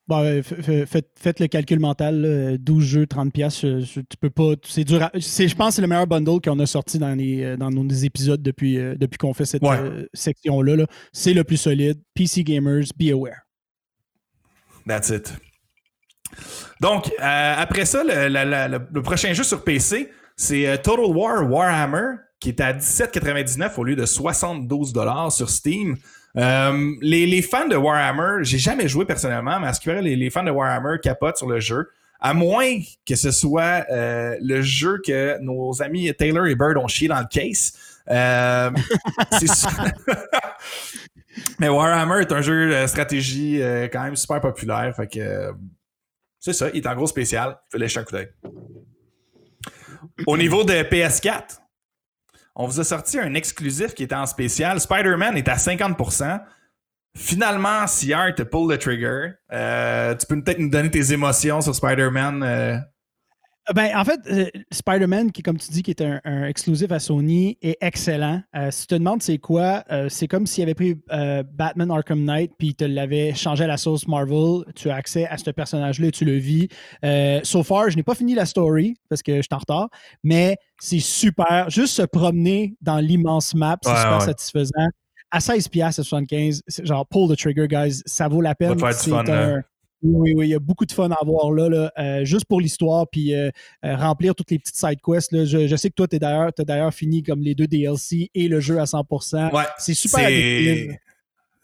Bon, 0.08 0.18
euh, 0.24 0.42
faites, 0.42 1.10
faites 1.16 1.38
le 1.38 1.46
calcul 1.46 1.78
mental, 1.78 2.20
là, 2.20 2.58
12 2.58 2.84
jeux, 2.84 3.06
30 3.06 3.32
pièces, 3.32 3.60
tu 3.60 4.16
peux 4.20 4.30
pas, 4.30 4.54
c'est 4.66 4.82
dur. 4.84 5.00
à- 5.02 5.12
c'est, 5.20 5.46
je 5.46 5.54
pense 5.54 5.68
que 5.68 5.74
c'est 5.76 5.82
le 5.82 5.86
meilleur 5.88 6.08
bundle 6.08 6.40
qu'on 6.42 6.58
a 6.58 6.66
sorti 6.66 6.98
dans, 6.98 7.14
les, 7.16 7.42
euh, 7.44 7.56
dans 7.56 7.70
nos 7.70 7.88
épisodes 7.88 8.42
depuis, 8.42 8.78
euh, 8.78 8.96
depuis 8.96 9.16
qu'on 9.18 9.32
fait 9.32 9.44
cette 9.44 9.62
Ouais. 9.62 9.78
euh, 9.78 10.06
section-là. 10.12 10.74
là. 10.76 10.86
C'est 11.12 11.32
le 11.34 11.44
plus 11.44 11.56
solide. 11.56 12.00
PC 12.14 12.42
Gamers, 12.42 12.84
be 12.98 13.10
aware. 13.12 13.42
That's 14.88 15.10
it. 15.10 15.32
Donc, 16.80 17.08
euh, 17.20 17.54
après 17.56 17.84
ça, 17.84 18.02
le, 18.02 18.26
la- 18.28 18.44
la- 18.44 18.66
le- 18.68 18.80
le 18.92 19.02
prochain 19.02 19.32
jeu 19.34 19.44
sur 19.44 19.62
PC, 19.62 20.10
c'est 20.36 20.66
euh, 20.66 20.76
Total 20.78 21.04
War 21.04 21.48
Warhammer, 21.48 22.16
qui 22.40 22.48
est 22.48 22.60
à 22.60 22.72
17,99 22.72 23.78
au 23.78 23.84
lieu 23.84 23.94
de 23.94 24.04
72 24.04 24.92
sur 25.30 25.48
Steam. 25.48 25.96
Euh, 26.36 26.94
les, 27.02 27.42
fans 27.42 27.68
de 27.68 27.76
Warhammer, 27.76 28.44
j'ai 28.44 28.58
jamais 28.58 28.88
joué 28.88 29.04
personnellement, 29.04 29.60
mais 29.60 29.68
à 29.68 29.74
ce 29.74 29.80
qui 29.80 29.86
paraît, 29.86 30.02
les, 30.02 30.16
les 30.16 30.30
fans 30.30 30.42
de 30.42 30.50
Warhammer 30.50 30.96
capotent 31.02 31.36
sur 31.36 31.48
le 31.48 31.60
jeu. 31.60 31.88
À 32.20 32.34
moins 32.34 32.78
que 33.04 33.16
ce 33.16 33.32
soit 33.32 33.84
euh, 33.90 34.36
le 34.40 34.62
jeu 34.62 35.00
que 35.04 35.38
nos 35.40 35.82
amis 35.82 36.14
Taylor 36.14 36.46
et 36.46 36.54
Bird 36.54 36.76
ont 36.76 36.86
chié 36.86 37.08
dans 37.08 37.18
le 37.18 37.26
case. 37.26 37.72
Euh. 38.08 38.70
Mais 41.58 41.68
Warhammer 41.68 42.20
est 42.20 42.32
un 42.32 42.42
jeu 42.42 42.70
de 42.70 42.86
stratégie 42.86 43.60
quand 43.92 44.04
même 44.04 44.16
super 44.16 44.40
populaire. 44.40 44.94
Fait 44.94 45.08
que 45.08 45.52
c'est 46.38 46.52
ça, 46.52 46.68
il 46.72 46.78
est 46.78 46.86
en 46.86 46.94
gros 46.94 47.06
spécial. 47.06 47.58
Fais 47.70 47.78
lécher 47.78 48.00
un 48.00 48.04
coup 48.04 48.12
d'œil. 48.12 48.28
Au 50.26 50.36
niveau 50.36 50.64
de 50.64 50.74
PS4, 50.74 51.61
on 52.54 52.66
vous 52.66 52.80
a 52.80 52.84
sorti 52.84 53.18
un 53.18 53.34
exclusif 53.34 53.94
qui 53.94 54.02
était 54.02 54.14
en 54.14 54.26
spécial. 54.26 54.80
Spider-Man 54.80 55.36
est 55.36 55.48
à 55.48 55.56
50%. 55.56 56.40
Finalement, 57.16 57.84
CR 57.86 58.34
te 58.34 58.42
pull 58.42 58.74
the 58.74 58.78
trigger. 58.78 59.32
Euh, 59.52 60.14
tu 60.14 60.26
peux 60.26 60.42
peut-être 60.42 60.58
nous 60.58 60.70
donner 60.70 60.90
tes 60.90 61.12
émotions 61.12 61.60
sur 61.60 61.74
Spider-Man. 61.74 62.84
Euh, 63.72 63.74
Ben, 63.74 63.96
en 63.96 64.04
fait, 64.04 64.20
euh, 64.30 64.46
Spider-Man, 64.70 65.32
qui, 65.32 65.42
comme 65.42 65.58
tu 65.58 65.70
dis, 65.70 65.82
qui 65.82 65.90
est 65.90 66.00
un, 66.00 66.20
un 66.24 66.46
exclusif 66.46 66.90
à 66.92 66.98
Sony, 66.98 67.58
est 67.62 67.76
excellent. 67.80 68.42
Euh, 68.56 68.70
si 68.70 68.82
tu 68.82 68.86
te 68.88 68.94
demandes 68.94 69.22
c'est 69.22 69.38
quoi, 69.38 69.84
euh, 69.90 70.08
c'est 70.08 70.28
comme 70.28 70.46
s'il 70.46 70.62
avait 70.64 70.74
pris 70.74 70.96
Batman 71.54 71.90
Arkham 71.90 72.24
Knight 72.24 72.52
puis 72.58 72.68
il 72.68 72.74
te 72.74 72.84
l'avait 72.84 73.34
changé 73.34 73.64
à 73.64 73.66
la 73.66 73.76
sauce 73.76 74.06
Marvel. 74.08 74.64
Tu 74.74 74.90
as 74.90 74.94
accès 74.96 75.26
à 75.26 75.36
ce 75.38 75.50
personnage-là 75.50 76.08
et 76.08 76.10
tu 76.12 76.24
le 76.24 76.36
vis. 76.36 76.68
So 77.44 77.62
far, 77.62 77.90
je 77.90 77.96
n'ai 77.96 78.02
pas 78.02 78.14
fini 78.14 78.34
la 78.34 78.46
story 78.46 78.94
parce 79.08 79.22
que 79.22 79.36
je 79.36 79.42
suis 79.42 79.48
en 79.52 79.58
retard, 79.58 79.88
mais 80.22 80.56
c'est 80.80 80.98
super. 81.00 81.68
Juste 81.70 81.94
se 81.94 82.02
promener 82.02 82.74
dans 82.80 82.98
l'immense 82.98 83.54
map, 83.54 83.78
c'est 83.82 83.90
Ouais, 83.90 83.96
super 83.96 84.18
ouais. 84.18 84.24
satisfaisant. 84.26 84.88
À 85.30 85.40
16 85.40 85.68
piastres 85.68 86.00
à 86.00 86.04
75, 86.04 86.62
c'est 86.68 86.84
genre 86.86 87.06
pull 87.06 87.26
the 87.34 87.38
trigger, 87.38 87.66
guys. 87.66 88.02
Ça 88.04 88.28
vaut 88.28 88.42
la 88.42 88.54
peine. 88.54 88.76
C'est 88.92 89.12
un-. 89.12 89.62
Oui, 90.02 90.32
oui, 90.34 90.46
il 90.48 90.50
y 90.50 90.54
a 90.54 90.58
beaucoup 90.58 90.84
de 90.84 90.92
fun 90.92 91.10
à 91.10 91.16
avoir 91.20 91.52
là, 91.52 91.68
là, 91.68 91.92
euh, 91.98 92.24
juste 92.24 92.46
pour 92.46 92.60
l'histoire, 92.60 93.06
puis 93.10 93.34
euh, 93.34 93.50
euh, 93.84 93.96
remplir 93.96 94.34
toutes 94.34 94.50
les 94.50 94.58
petites 94.58 94.76
side 94.76 95.00
quests. 95.00 95.32
là. 95.32 95.44
Je, 95.44 95.66
je 95.68 95.76
sais 95.76 95.90
que 95.90 95.94
toi, 95.94 96.08
tu 96.08 96.16
as 96.16 96.64
d'ailleurs 96.64 96.92
fini 96.92 97.22
comme 97.22 97.40
les 97.40 97.54
deux 97.54 97.66
DLC 97.66 98.30
et 98.34 98.48
le 98.48 98.60
jeu 98.60 98.80
à 98.80 98.84
100%. 98.84 99.54
Ouais, 99.54 99.62
c'est 99.78 99.94
super. 99.94 100.26
C'est 100.28 100.98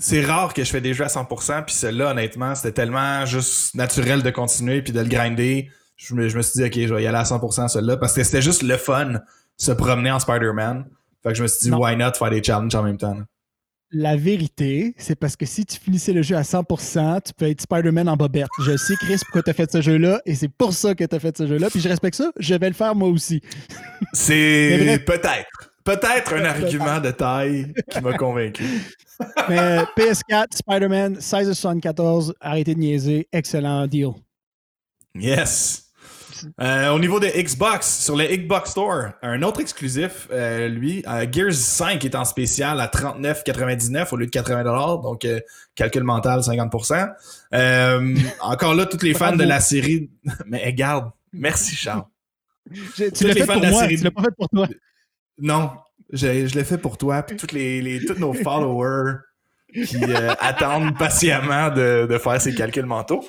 c'est 0.01 0.25
rare 0.25 0.55
que 0.55 0.63
je 0.63 0.71
fais 0.71 0.81
des 0.81 0.95
jeux 0.95 1.03
à 1.05 1.09
100%, 1.09 1.65
puis 1.65 1.75
celui-là, 1.75 2.13
honnêtement, 2.13 2.55
c'était 2.55 2.71
tellement 2.71 3.27
juste 3.27 3.75
naturel 3.75 4.23
de 4.23 4.31
continuer 4.31 4.81
puis 4.81 4.93
de 4.93 5.01
le 5.01 5.09
grinder. 5.09 5.69
Je 5.97 6.15
me, 6.15 6.29
je 6.29 6.37
me 6.37 6.43
suis 6.43 6.61
dit, 6.61 6.65
OK, 6.65 6.87
je 6.89 6.95
vais 6.95 7.03
y 7.03 7.07
aller 7.09 7.19
à 7.19 7.25
100% 7.25 7.67
celui-là, 7.67 7.97
parce 7.97 8.13
que 8.15 8.23
c'était 8.23 8.41
juste 8.43 8.63
le 8.63 8.77
fun, 8.77 9.15
se 9.57 9.73
promener 9.73 10.13
en 10.13 10.21
Spider-Man. 10.21 10.85
Fait 11.25 11.31
que 11.31 11.35
je 11.35 11.43
me 11.43 11.49
suis 11.49 11.65
dit, 11.65 11.71
Non. 11.71 11.79
why 11.81 11.97
not 11.97 12.13
faire 12.13 12.31
des 12.31 12.41
challenges 12.41 12.77
en 12.77 12.85
même 12.85 12.97
temps. 12.97 13.15
là? 13.15 13.25
La 13.91 14.17
vérité, 14.17 14.95
c'est 14.99 15.15
parce 15.15 15.35
que 15.35 15.47
si 15.47 15.65
tu 15.65 15.79
finissais 15.79 16.13
le 16.13 16.21
jeu 16.21 16.37
à 16.37 16.43
100%, 16.43 17.23
tu 17.23 17.33
peux 17.33 17.47
être 17.47 17.63
Spider-Man 17.63 18.07
en 18.09 18.17
bobette. 18.17 18.49
Je 18.63 18.77
sais, 18.77 18.95
Chris, 18.97 19.17
pourquoi 19.23 19.43
tu 19.43 19.51
as 19.51 19.55
fait 19.55 19.73
ce 19.73 19.81
jeu-là, 19.81 20.21
et 20.27 20.35
c'est 20.35 20.49
pour 20.49 20.75
ça 20.75 20.95
que 20.95 21.05
tu 21.05 21.17
as 21.17 21.19
fait 21.19 21.35
ce 21.37 21.47
jeu-là, 21.47 21.71
puis 21.71 21.81
je 21.81 21.89
respecte 21.89 22.17
ça, 22.17 22.31
je 22.39 22.55
vais 22.55 22.69
le 22.69 22.75
faire 22.75 22.95
moi 22.95 23.09
aussi. 23.09 23.41
C'est 24.13 25.03
peut-être, 25.07 25.73
peut-être 25.85 26.35
un 26.35 26.45
argument 26.45 27.01
de 27.01 27.11
taille 27.13 27.73
qui 27.91 28.01
m'a 28.03 28.13
convaincu. 28.13 28.65
Mais 29.49 29.79
PS4, 29.97 30.57
Spider-Man, 30.57 31.15
16,74, 31.15 32.35
arrêtez 32.43 32.75
de 32.75 32.81
niaiser, 32.81 33.27
excellent 33.33 33.87
deal. 33.87 34.11
Yes. 35.15 35.88
Euh, 36.61 36.91
au 36.91 36.99
niveau 36.99 37.21
de 37.21 37.27
Xbox, 37.27 38.01
sur 38.05 38.17
le 38.17 38.25
Xbox 38.25 38.71
Store, 38.71 39.11
un 39.23 39.43
autre 39.43 39.61
exclusif, 39.61 40.29
euh, 40.31 40.69
lui, 40.69 41.03
euh, 41.09 41.27
Gears 41.31 41.53
5 41.55 42.05
est 42.05 42.15
en 42.15 42.25
spécial 42.25 42.81
à 42.81 42.87
39,99 42.89 44.13
au 44.13 44.17
lieu 44.17 44.27
de 44.27 44.31
80$, 44.31 45.03
donc 45.03 45.27
calcul 45.75 46.05
mental 46.05 46.41
50%. 46.41 47.09
Euh, 47.55 48.15
encore 48.41 48.75
là, 48.75 48.87
tous 48.87 49.03
les 49.05 49.15
fans 49.15 49.37
de 49.37 49.45
la 49.45 49.61
série... 49.61 50.11
Mais 50.47 50.65
regarde, 50.65 51.11
merci 51.33 51.75
Charles. 51.77 52.05
Tu 52.97 53.11
Tous 53.13 53.25
l'as 53.25 53.33
les 53.35 53.41
fait 53.41 53.47
fans 53.47 53.53
pour 53.55 53.61
de 53.63 53.67
la 53.67 53.73
moi, 53.73 53.81
série- 53.83 53.99
tu 53.99 54.05
l'as 54.05 54.11
pas 54.11 54.23
fait 54.23 54.35
pour 54.37 54.49
toi. 54.49 54.69
Non, 55.41 55.71
je, 56.13 56.47
je 56.47 56.55
l'ai 56.55 56.65
fait 56.65 56.79
pour 56.79 56.99
toi, 56.99 57.23
puis 57.23 57.37
toutes 57.37 57.53
les, 57.53 57.81
les- 57.81 58.05
tous 58.05 58.19
nos 58.19 58.33
followers 58.35 59.15
qui 59.73 60.03
attendent 60.41 60.97
patiemment 60.99 61.69
de, 61.71 62.07
de 62.09 62.19
faire 62.19 62.41
ces 62.41 62.55
calculs 62.55 62.87
mentaux. 62.87 63.29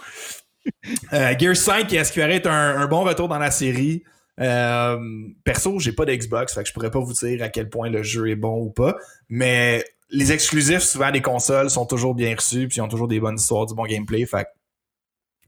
Euh, 1.13 1.33
Gears 1.37 1.55
5 1.55 1.91
est-ce 1.93 2.11
qu'il 2.11 2.21
est 2.21 2.45
un, 2.45 2.51
un 2.51 2.87
bon 2.87 3.03
retour 3.03 3.27
dans 3.27 3.39
la 3.39 3.51
série. 3.51 4.03
Euh, 4.39 4.97
perso, 5.43 5.79
j'ai 5.79 5.91
pas 5.91 6.05
de 6.05 6.13
Xbox, 6.13 6.53
fait 6.53 6.65
je 6.65 6.73
pourrais 6.73 6.91
pas 6.91 6.99
vous 6.99 7.13
dire 7.13 7.43
à 7.43 7.49
quel 7.49 7.69
point 7.69 7.89
le 7.89 8.03
jeu 8.03 8.29
est 8.29 8.35
bon 8.35 8.61
ou 8.61 8.69
pas. 8.69 8.95
Mais 9.27 9.83
les 10.09 10.31
exclusifs, 10.31 10.81
souvent 10.81 11.11
des 11.11 11.21
consoles, 11.21 11.69
sont 11.69 11.85
toujours 11.85 12.15
bien 12.15 12.35
reçus, 12.35 12.67
puis 12.67 12.77
ils 12.77 12.81
ont 12.81 12.87
toujours 12.87 13.07
des 13.07 13.19
bonnes 13.19 13.35
histoires, 13.35 13.65
du 13.65 13.73
bon 13.73 13.85
gameplay. 13.85 14.25
Fait 14.25 14.47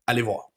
allez 0.07 0.21
voir. 0.21 0.50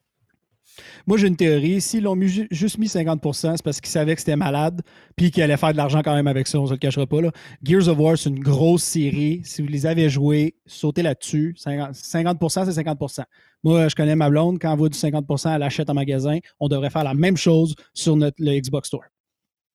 Moi, 1.07 1.19
j'ai 1.19 1.28
une 1.28 1.37
théorie. 1.37 1.81
S'ils 1.81 2.04
l'ont 2.04 2.16
mis 2.16 2.47
juste 2.50 2.78
mis 2.78 2.87
50%, 2.87 3.57
c'est 3.57 3.62
parce 3.62 3.81
qu'ils 3.81 3.90
savaient 3.90 4.14
que 4.14 4.21
c'était 4.21 4.37
malade, 4.37 4.83
puis 5.16 5.31
qu'ils 5.31 5.43
allaient 5.43 5.57
faire 5.57 5.73
de 5.73 5.76
l'argent 5.76 6.02
quand 6.04 6.14
même 6.14 6.26
avec 6.26 6.47
ça, 6.47 6.59
on 6.59 6.66
se 6.66 6.73
le 6.73 6.78
cachera 6.78 7.07
pas. 7.07 7.21
Là. 7.21 7.31
Gears 7.62 7.88
of 7.88 7.99
War, 7.99 8.19
c'est 8.19 8.31
une 8.31 8.40
grosse 8.40 8.83
série. 8.85 9.40
Si 9.45 9.62
vous 9.62 9.69
les 9.69 9.87
avez 9.87 10.09
joués, 10.09 10.54
sautez 10.66 11.02
là-dessus. 11.02 11.54
50%, 11.59 11.93
50%, 11.93 12.73
c'est 12.73 12.83
50%. 12.83 13.25
Moi, 13.62 13.88
je 13.88 13.95
connais 13.95 14.16
ma 14.16 14.28
blonde. 14.28 14.59
Quand 14.61 14.73
elle 14.73 14.78
vaut 14.78 14.88
du 14.88 14.99
50%, 14.99 15.54
elle 15.54 15.62
achète 15.62 15.88
en 15.90 15.95
magasin. 15.95 16.38
On 16.61 16.69
devrait 16.69 16.90
faire 16.90 17.04
la 17.04 17.14
même 17.14 17.37
chose 17.37 17.75
sur 17.95 18.16
notre, 18.16 18.37
le 18.38 18.59
Xbox 18.59 18.88
Store. 18.88 19.04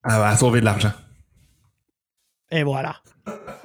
Ah, 0.04 0.30
à 0.30 0.38
sauver 0.38 0.60
de 0.60 0.66
l'argent. 0.66 0.92
Et 2.52 2.64
voilà. 2.64 2.96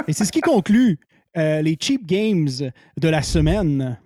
Et 0.07 0.13
c'est 0.13 0.25
ce 0.25 0.33
qui 0.33 0.41
conclut 0.41 0.99
euh, 1.37 1.63
les 1.63 1.77
cheap 1.81 2.07
games 2.07 2.49
de 2.49 3.09
la 3.09 3.23
semaine. 3.23 3.99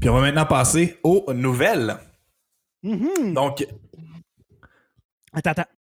Puis 0.00 0.08
on 0.08 0.14
va 0.14 0.20
maintenant 0.20 0.46
passer 0.46 0.98
aux 1.02 1.32
nouvelles. 1.32 1.98
Mhm. 2.82 3.34
Donc, 3.34 3.66
Attends, 5.32 5.50
attends. 5.50 5.77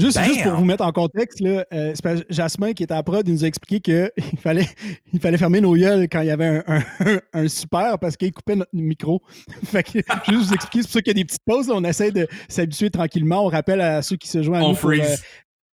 Juste, 0.00 0.22
juste 0.24 0.42
pour 0.42 0.52
vous 0.54 0.64
mettre 0.64 0.84
en 0.84 0.92
contexte, 0.92 1.40
là, 1.40 1.64
euh, 1.72 1.94
Jasmin 2.30 2.72
qui 2.72 2.82
était 2.82 2.94
à 2.94 3.02
prod, 3.02 3.26
il 3.26 3.34
nous 3.34 3.44
a 3.44 3.46
expliqué 3.48 3.80
qu'il 3.80 4.10
fallait, 4.40 4.66
il 5.12 5.20
fallait 5.20 5.38
fermer 5.38 5.60
nos 5.60 5.74
gueules 5.74 6.08
quand 6.08 6.20
il 6.22 6.26
y 6.28 6.30
avait 6.30 6.62
un, 6.66 6.82
un- 7.00 7.20
un 7.32 7.48
super 7.48 7.98
parce 7.98 8.16
qu'il 8.16 8.32
coupait 8.32 8.56
notre 8.56 8.70
micro. 8.74 9.22
fait 9.64 9.82
que, 9.82 9.98
juste 10.28 10.48
vous 10.48 10.54
expliquer, 10.54 10.82
c'est 10.82 10.88
pour 10.88 10.90
ça 10.92 11.02
qu'il 11.02 11.08
y 11.08 11.20
a 11.20 11.22
des 11.22 11.24
petites 11.24 11.44
pauses. 11.44 11.68
là, 11.68 11.74
on 11.76 11.84
essaie 11.84 12.10
de 12.10 12.26
s'habituer 12.48 12.90
tranquillement. 12.90 13.44
On 13.44 13.48
rappelle 13.48 13.80
à 13.80 14.02
ceux 14.02 14.16
qui 14.16 14.28
se 14.28 14.42
joignent 14.42 14.62
à 14.62 14.66
on 14.66 14.70
nous 14.70 14.76
pour, 14.76 14.90
euh, 14.90 14.96
freeze. 14.96 15.22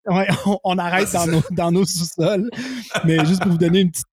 Ouais, 0.07 0.27
on, 0.45 0.57
on 0.63 0.77
arrête 0.77 1.11
dans 1.13 1.27
nos, 1.27 1.41
dans 1.51 1.71
nos 1.71 1.85
sous-sols. 1.85 2.49
Mais 3.05 3.23
juste 3.25 3.41
pour 3.41 3.51
vous 3.51 3.57
donner 3.57 3.81
une 3.81 3.91
petite, 3.91 4.05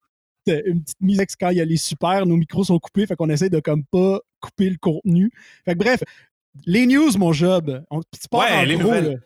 une 0.66 0.82
petite 0.82 1.00
mise, 1.00 1.20
quand 1.40 1.50
il 1.50 1.58
y 1.58 1.60
a 1.60 1.64
les 1.64 1.76
super, 1.76 2.24
nos 2.26 2.36
micros 2.36 2.64
sont 2.64 2.78
coupés, 2.78 3.06
fait 3.06 3.16
qu'on 3.16 3.28
essaie 3.30 3.50
de 3.50 3.60
comme 3.60 3.84
pas 3.84 4.20
couper 4.40 4.70
le 4.70 4.76
contenu. 4.80 5.30
Fait 5.64 5.74
que 5.74 5.78
bref, 5.78 6.02
les 6.66 6.86
news, 6.86 7.10
mon 7.18 7.32
job. 7.32 7.82
On, 7.90 8.00
tu 8.00 8.08
Ouais, 8.32 8.52
en 8.52 8.62
les 8.64 8.76
gros, 8.76 8.84
nouvelles. 8.84 9.22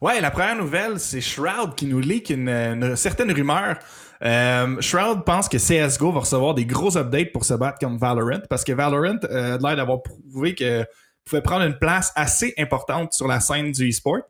Ouais, 0.00 0.20
la 0.20 0.30
première 0.30 0.56
nouvelle, 0.56 0.98
c'est 1.00 1.20
Shroud 1.20 1.74
qui 1.74 1.86
nous 1.86 2.00
leak 2.00 2.30
une, 2.30 2.94
certaine 2.96 3.32
rumeur. 3.32 3.78
Euh, 4.22 4.80
Shroud 4.80 5.24
pense 5.24 5.48
que 5.48 5.56
CSGO 5.58 6.12
va 6.12 6.20
recevoir 6.20 6.54
des 6.54 6.64
gros 6.66 6.96
updates 6.96 7.32
pour 7.32 7.44
se 7.44 7.54
battre 7.54 7.78
contre 7.78 7.98
Valorant 7.98 8.40
parce 8.48 8.64
que 8.64 8.72
Valorant 8.72 9.18
euh, 9.24 9.56
a 9.56 9.58
l'air 9.58 9.76
d'avoir 9.76 10.02
prouvé 10.02 10.54
que 10.54 10.84
pouvait 11.24 11.42
prendre 11.42 11.64
une 11.64 11.76
place 11.78 12.12
assez 12.14 12.54
importante 12.58 13.12
sur 13.12 13.26
la 13.26 13.40
scène 13.40 13.72
du 13.72 13.88
e-sport. 13.90 14.20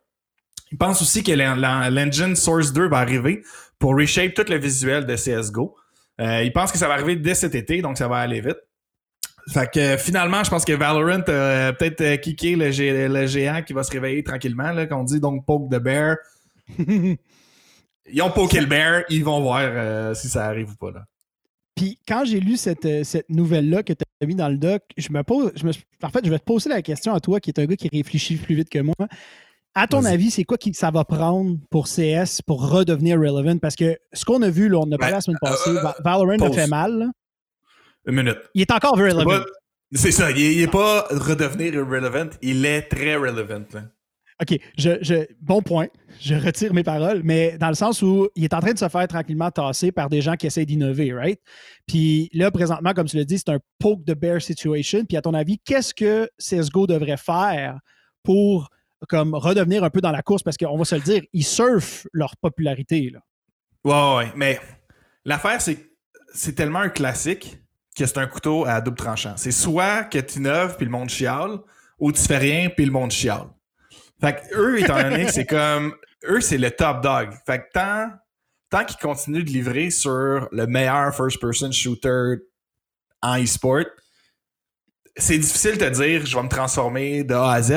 Il 0.72 0.78
pense 0.78 1.00
aussi 1.02 1.22
que 1.22 1.32
l'en- 1.32 1.54
l'en- 1.54 1.88
l'engine 1.90 2.34
Source 2.34 2.72
2 2.72 2.88
va 2.88 2.98
arriver 2.98 3.42
pour 3.78 3.94
reshape 3.96 4.34
tout 4.34 4.44
le 4.48 4.56
visuel 4.56 5.04
de 5.06 5.14
CSGO. 5.14 5.76
Euh, 6.20 6.42
il 6.42 6.52
pense 6.52 6.72
que 6.72 6.78
ça 6.78 6.88
va 6.88 6.94
arriver 6.94 7.14
dès 7.16 7.34
cet 7.34 7.54
été, 7.54 7.82
donc 7.82 7.98
ça 7.98 8.08
va 8.08 8.16
aller 8.16 8.40
vite. 8.40 8.56
Fait 9.48 9.70
que 9.70 9.78
euh, 9.78 9.98
finalement, 9.98 10.42
je 10.42 10.50
pense 10.50 10.64
que 10.64 10.72
Valorant 10.72 11.20
a 11.28 11.72
peut-être 11.72 12.00
euh, 12.00 12.16
kické 12.16 12.56
le, 12.56 12.70
gé- 12.70 13.06
le 13.08 13.26
géant 13.26 13.62
qui 13.62 13.72
va 13.72 13.82
se 13.84 13.92
réveiller 13.92 14.22
tranquillement, 14.24 14.72
là, 14.72 14.86
qu'on 14.86 15.04
dit 15.04 15.20
donc 15.20 15.46
poke 15.46 15.70
the 15.70 15.78
bear. 15.78 16.16
Ils 18.12 18.22
ont 18.22 18.30
poké 18.30 18.60
le 18.60 18.66
bear, 18.66 19.02
ils 19.10 19.24
vont 19.24 19.40
voir 19.40 19.62
euh, 19.64 20.14
si 20.14 20.28
ça 20.28 20.46
arrive 20.46 20.70
ou 20.70 20.76
pas. 20.76 20.92
Là. 20.92 21.04
Puis 21.74 21.98
quand 22.06 22.24
j'ai 22.24 22.38
lu 22.40 22.56
cette, 22.56 22.84
euh, 22.86 23.02
cette 23.04 23.28
nouvelle-là 23.28 23.82
que 23.82 23.92
tu 23.92 24.04
as 24.22 24.26
mis 24.26 24.36
dans 24.36 24.48
le 24.48 24.56
doc, 24.58 24.82
je 24.96 25.08
me 25.10 25.22
pose. 25.24 25.50
Je 25.56 25.66
me, 25.66 25.72
en 26.02 26.08
fait, 26.10 26.24
je 26.24 26.30
vais 26.30 26.38
te 26.38 26.44
poser 26.44 26.68
la 26.70 26.82
question 26.82 27.12
à 27.14 27.20
toi, 27.20 27.40
qui 27.40 27.50
est 27.50 27.58
un 27.58 27.66
gars 27.66 27.74
qui 27.76 27.88
réfléchit 27.88 28.36
plus 28.36 28.54
vite 28.54 28.68
que 28.70 28.78
moi. 28.78 28.94
À 29.74 29.86
ton 29.88 29.98
avis, 30.12 30.30
c'est 30.30 30.44
quoi 30.44 30.56
que 30.56 30.70
ça 30.72 30.90
va 30.90 31.04
prendre 31.04 31.58
pour 31.70 31.86
CS 31.88 32.40
pour 32.46 32.68
redevenir 32.70 33.18
relevant? 33.18 33.58
Parce 33.58 33.74
que 33.76 33.98
ce 34.12 34.24
qu'on 34.24 34.40
a 34.42 34.48
vu, 34.50 34.68
là, 34.68 34.78
on 34.78 34.90
a 34.92 34.96
parlé 34.96 35.10
Ben, 35.12 35.16
la 35.16 35.20
semaine 35.20 35.38
passée, 35.40 35.70
euh, 35.70 35.82
Va- 35.82 35.96
Valorant 36.02 36.38
a 36.46 36.52
fait 36.54 36.66
mal. 36.68 36.98
là. 36.98 37.06
Une 38.06 38.14
minute. 38.16 38.38
Il 38.54 38.62
est 38.62 38.70
encore 38.70 38.96
C'est 38.96 39.02
relevant. 39.10 39.44
C'est 39.92 40.10
ça, 40.10 40.30
il 40.32 40.38
est, 40.40 40.54
il 40.54 40.62
est 40.62 40.70
pas 40.70 41.06
redevenir 41.10 41.74
irrelevant, 41.74 42.28
il 42.42 42.64
est 42.66 42.82
très 42.82 43.14
relevant. 43.16 43.64
là. 43.72 43.82
OK, 44.42 44.58
je, 44.76 44.90
je- 45.00 45.26
bon 45.40 45.62
point. 45.62 45.86
Je 46.20 46.34
retire 46.34 46.74
mes 46.74 46.82
paroles, 46.82 47.22
mais 47.24 47.56
dans 47.56 47.68
le 47.68 47.74
sens 47.74 48.02
où 48.02 48.28
il 48.34 48.44
est 48.44 48.52
en 48.52 48.60
train 48.60 48.74
de 48.74 48.78
se 48.78 48.88
faire 48.88 49.06
tranquillement 49.08 49.50
tasser 49.50 49.92
par 49.92 50.10
des 50.10 50.20
gens 50.20 50.34
qui 50.34 50.46
essaient 50.46 50.66
d'innover, 50.66 51.14
right? 51.14 51.40
Puis 51.86 52.28
là, 52.34 52.50
présentement, 52.50 52.92
comme 52.92 53.06
tu 53.06 53.16
l'as 53.16 53.24
dit, 53.24 53.38
c'est 53.38 53.48
un 53.50 53.60
poke 53.78 54.04
the 54.04 54.12
bear 54.14 54.42
situation. 54.42 55.04
Puis 55.06 55.16
à 55.16 55.22
ton 55.22 55.32
avis, 55.32 55.58
qu'est-ce 55.64 55.94
que 55.94 56.28
CSGO 56.38 56.86
devrait 56.86 57.16
faire 57.16 57.78
pour 58.22 58.68
comme 59.08 59.34
redevenir 59.34 59.84
un 59.84 59.90
peu 59.90 60.02
dans 60.02 60.10
la 60.12 60.20
course? 60.22 60.42
Parce 60.42 60.58
qu'on 60.58 60.76
va 60.76 60.84
se 60.84 60.96
le 60.96 61.00
dire, 61.00 61.22
ils 61.32 61.44
surfent 61.44 62.06
leur 62.12 62.36
popularité. 62.36 63.10
Là. 63.10 63.20
Ouais, 63.84 64.16
ouais, 64.26 64.32
mais 64.36 64.60
l'affaire, 65.24 65.62
c'est 65.62 66.52
tellement 66.54 66.80
un 66.80 66.90
classique 66.90 67.56
que 67.96 68.04
c'est 68.06 68.18
un 68.18 68.26
couteau 68.26 68.64
à 68.66 68.80
double 68.80 68.96
tranchant. 68.96 69.34
C'est 69.36 69.50
soit 69.52 70.04
que 70.04 70.18
tu 70.18 70.38
innoves 70.38 70.76
puis 70.76 70.84
le 70.86 70.92
monde 70.92 71.08
chiale, 71.08 71.58
ou 71.98 72.12
tu 72.12 72.20
fais 72.22 72.38
rien 72.38 72.68
puis 72.68 72.84
le 72.84 72.92
monde 72.92 73.10
chiale. 73.10 73.46
Fait 74.20 74.34
que 74.34 74.56
eux, 74.56 74.80
étant 74.80 75.02
donné 75.02 75.26
que 75.26 75.32
c'est 75.32 75.46
comme. 75.46 75.94
Eux, 76.28 76.40
c'est 76.40 76.58
le 76.58 76.70
top 76.70 77.02
dog. 77.02 77.30
Fait 77.46 77.60
que 77.60 77.64
tant, 77.72 78.10
tant 78.70 78.84
qu'ils 78.84 78.98
continuent 78.98 79.44
de 79.44 79.50
livrer 79.50 79.90
sur 79.90 80.48
le 80.50 80.66
meilleur 80.66 81.14
first-person 81.14 81.70
shooter 81.72 82.36
en 83.22 83.40
e-sport, 83.42 83.84
c'est 85.16 85.38
difficile 85.38 85.78
de 85.78 85.84
te 85.88 85.94
dire 86.02 86.26
je 86.26 86.36
vais 86.36 86.42
me 86.42 86.48
transformer 86.48 87.24
de 87.24 87.34
A 87.34 87.52
à 87.52 87.62
Z. 87.62 87.72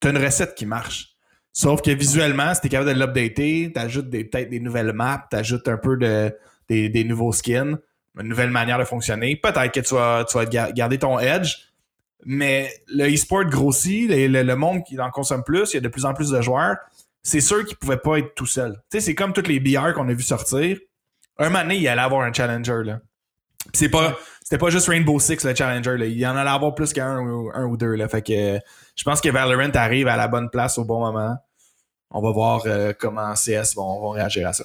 T'as 0.00 0.10
une 0.10 0.18
recette 0.18 0.54
qui 0.54 0.66
marche. 0.66 1.10
Sauf 1.52 1.82
que 1.82 1.90
visuellement, 1.90 2.52
si 2.54 2.60
t'es 2.62 2.68
capable 2.68 2.94
de 2.94 2.98
l'updater, 3.00 3.72
t'ajoutes 3.72 4.10
des- 4.10 4.24
peut-être 4.24 4.50
des 4.50 4.60
nouvelles 4.60 4.92
maps, 4.92 5.24
t'ajoutes 5.30 5.66
un 5.68 5.76
peu 5.76 5.96
de, 5.96 6.36
des, 6.68 6.88
des 6.88 7.04
nouveaux 7.04 7.32
skins, 7.32 7.78
une 8.20 8.28
nouvelle 8.28 8.50
manière 8.50 8.78
de 8.78 8.84
fonctionner. 8.84 9.36
Peut-être 9.36 9.72
que 9.72 9.80
tu 9.80 9.94
vas, 9.94 10.24
garder 10.72 10.98
ton 10.98 11.18
edge, 11.18 11.56
mais 12.24 12.72
le 12.88 13.12
e-sport 13.12 13.44
grossit, 13.44 14.08
le, 14.08 14.54
monde 14.54 14.84
qui 14.84 14.98
en 15.00 15.10
consomme 15.10 15.42
plus, 15.44 15.72
il 15.72 15.74
y 15.74 15.78
a 15.78 15.80
de 15.80 15.88
plus 15.88 16.04
en 16.04 16.14
plus 16.14 16.30
de 16.30 16.40
joueurs. 16.40 16.76
C'est 17.22 17.40
sûr 17.40 17.64
qu'ils 17.64 17.76
pouvaient 17.76 17.96
pas 17.96 18.18
être 18.18 18.34
tout 18.34 18.46
seuls. 18.46 18.74
Tu 18.90 18.98
sais, 18.98 19.00
c'est 19.00 19.14
comme 19.14 19.32
toutes 19.32 19.48
les 19.48 19.60
BR 19.60 19.94
qu'on 19.94 20.08
a 20.08 20.12
vu 20.12 20.22
sortir. 20.22 20.78
Un 21.38 21.48
moment 21.48 21.62
donné, 21.62 21.76
il 21.76 21.88
allait 21.88 22.02
avoir 22.02 22.22
un 22.22 22.32
challenger. 22.32 22.82
Là. 22.84 23.00
C'est 23.72 23.88
pas, 23.88 24.16
c'était 24.42 24.58
pas 24.58 24.70
juste 24.70 24.88
Rainbow 24.88 25.18
Six 25.18 25.42
le 25.44 25.54
challenger. 25.54 25.96
Il 26.06 26.18
y 26.18 26.26
en 26.26 26.36
allait 26.36 26.50
avoir 26.50 26.74
plus 26.74 26.92
qu'un 26.92 27.18
ou, 27.20 27.50
un 27.54 27.64
ou 27.64 27.76
deux. 27.76 27.94
Là. 27.94 28.08
Fait 28.08 28.22
que 28.22 28.60
je 28.94 29.04
pense 29.04 29.20
que 29.20 29.30
Valorant 29.30 29.70
arrive 29.74 30.06
à 30.06 30.16
la 30.16 30.28
bonne 30.28 30.50
place 30.50 30.78
au 30.78 30.84
bon 30.84 31.00
moment. 31.00 31.36
On 32.10 32.20
va 32.20 32.30
voir 32.30 32.62
euh, 32.66 32.92
comment 32.96 33.34
CS 33.34 33.74
vont, 33.74 34.00
vont 34.00 34.10
réagir 34.10 34.46
à 34.46 34.52
ça. 34.52 34.64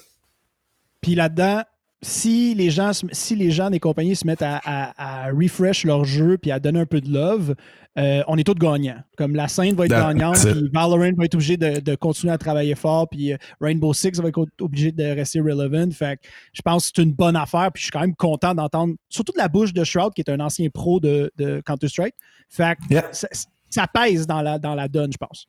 Puis 1.00 1.14
là-dedans, 1.14 1.64
si 2.02 2.54
les 2.54 2.70
gens, 2.70 2.92
si 3.12 3.36
les 3.36 3.50
gens 3.50 3.68
des 3.68 3.78
compagnies 3.80 4.16
se 4.16 4.26
mettent 4.26 4.42
à, 4.42 4.60
à- 4.64 5.26
à 5.26 5.30
refresh 5.30 5.84
leur 5.84 6.04
jeu 6.04 6.38
puis 6.38 6.50
à 6.50 6.58
donner 6.58 6.80
un 6.80 6.86
peu 6.86 7.00
de 7.00 7.12
love, 7.12 7.54
euh, 7.98 8.22
on 8.26 8.38
est 8.38 8.44
tous 8.44 8.54
gagnants. 8.54 9.02
Comme 9.18 9.34
la 9.34 9.48
scène 9.48 9.74
va 9.74 9.84
être 9.84 9.90
gagnante, 9.90 10.36
puis 10.38 10.70
Valorant 10.72 11.12
va 11.16 11.24
être 11.24 11.34
obligé 11.34 11.56
de, 11.58 11.80
de 11.80 11.94
continuer 11.96 12.32
à 12.32 12.38
travailler 12.38 12.74
fort, 12.74 13.08
puis 13.08 13.32
euh, 13.32 13.36
Rainbow 13.60 13.92
Six 13.92 14.12
va 14.20 14.28
être 14.28 14.46
obligé 14.60 14.92
de 14.92 15.02
rester 15.04 15.40
relevant. 15.40 15.90
Fait 15.90 16.16
que 16.16 16.28
je 16.54 16.62
pense 16.62 16.86
que 16.88 16.92
c'est 16.96 17.02
une 17.02 17.12
bonne 17.12 17.36
affaire, 17.36 17.70
puis 17.72 17.80
je 17.80 17.84
suis 17.86 17.92
quand 17.92 18.00
même 18.00 18.14
content 18.14 18.54
d'entendre, 18.54 18.94
surtout 19.10 19.32
de 19.32 19.38
la 19.38 19.48
bouche 19.48 19.72
de 19.74 19.84
Shroud, 19.84 20.14
qui 20.14 20.22
est 20.22 20.30
un 20.30 20.40
ancien 20.40 20.68
pro 20.70 21.00
de, 21.00 21.30
de 21.36 21.60
Counter-Strike. 21.66 22.14
Fait 22.48 22.76
que 22.76 22.94
Yeah. 22.94 23.08
ça, 23.12 23.28
ça 23.68 23.86
pèse 23.86 24.26
dans 24.26 24.40
la, 24.40 24.58
dans 24.58 24.74
la 24.74 24.88
donne, 24.88 25.12
je 25.12 25.18
pense. 25.18 25.46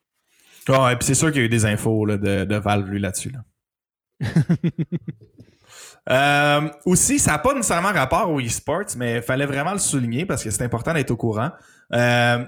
Ouais, 0.68 0.96
puis 0.98 1.06
c'est 1.06 1.16
sûr 1.16 1.32
qu'il 1.32 1.40
y 1.40 1.44
a 1.44 1.46
eu 1.46 1.50
des 1.50 1.66
infos 1.66 2.06
là, 2.06 2.18
de, 2.18 2.44
de 2.46 2.56
Valve 2.56 2.92
là-dessus. 2.94 3.32
Là. 3.32 3.40
Euh, 6.10 6.68
aussi, 6.86 7.20
ça 7.20 7.32
n'a 7.32 7.38
pas 7.40 7.54
nécessairement 7.54 7.92
rapport 7.92 8.30
au 8.30 8.40
e-sports, 8.40 8.96
mais 8.98 9.18
il 9.18 9.22
fallait 9.22 9.46
vraiment 9.46 9.74
le 9.74 9.80
souligner 9.80 10.26
parce 10.26 10.44
que 10.44 10.50
c'est 10.50 10.64
important 10.64 10.94
d'être 10.94 11.12
au 11.12 11.18
courant. 11.18 11.52
Euh, 11.94 12.44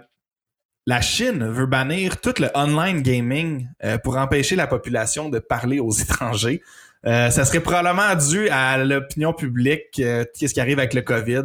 la 0.85 1.01
Chine 1.01 1.45
veut 1.45 1.65
bannir 1.65 2.19
tout 2.19 2.33
le 2.39 2.49
online 2.55 3.01
gaming 3.01 3.67
euh, 3.83 3.97
pour 3.97 4.17
empêcher 4.17 4.55
la 4.55 4.67
population 4.67 5.29
de 5.29 5.39
parler 5.39 5.79
aux 5.79 5.91
étrangers. 6.01 6.61
Euh, 7.05 7.29
ça 7.29 7.43
serait 7.43 7.59
probablement 7.59 8.15
dû 8.15 8.47
à 8.49 8.77
l'opinion 8.77 9.33
publique, 9.33 9.99
euh, 9.99 10.23
qu'est-ce 10.37 10.53
qui 10.53 10.61
arrive 10.61 10.79
avec 10.79 10.93
le 10.93 11.01
COVID. 11.01 11.43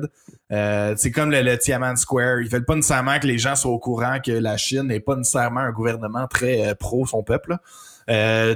C'est 0.97 1.11
comme 1.11 1.31
le, 1.31 1.43
le 1.43 1.59
Tiananmen 1.59 1.97
Square. 1.97 2.41
Ils 2.41 2.49
veulent 2.49 2.65
pas 2.65 2.77
nécessairement 2.77 3.19
que 3.19 3.27
les 3.27 3.39
gens 3.39 3.55
soient 3.55 3.73
au 3.73 3.79
courant 3.79 4.19
que 4.25 4.33
la 4.33 4.57
Chine 4.57 4.85
n'est 4.85 5.01
pas 5.01 5.17
nécessairement 5.17 5.61
un 5.61 5.73
gouvernement 5.73 6.27
très 6.27 6.75
pro 6.77 7.07
son 7.07 7.23
peuple. 7.23 7.57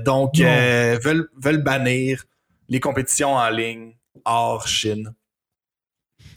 donc, 0.04 0.36
veulent, 0.38 1.28
veulent 1.36 1.62
bannir 1.62 2.24
les 2.68 2.80
compétitions 2.80 3.34
en 3.34 3.50
ligne 3.50 3.96
hors 4.24 4.66
Chine. 4.66 5.14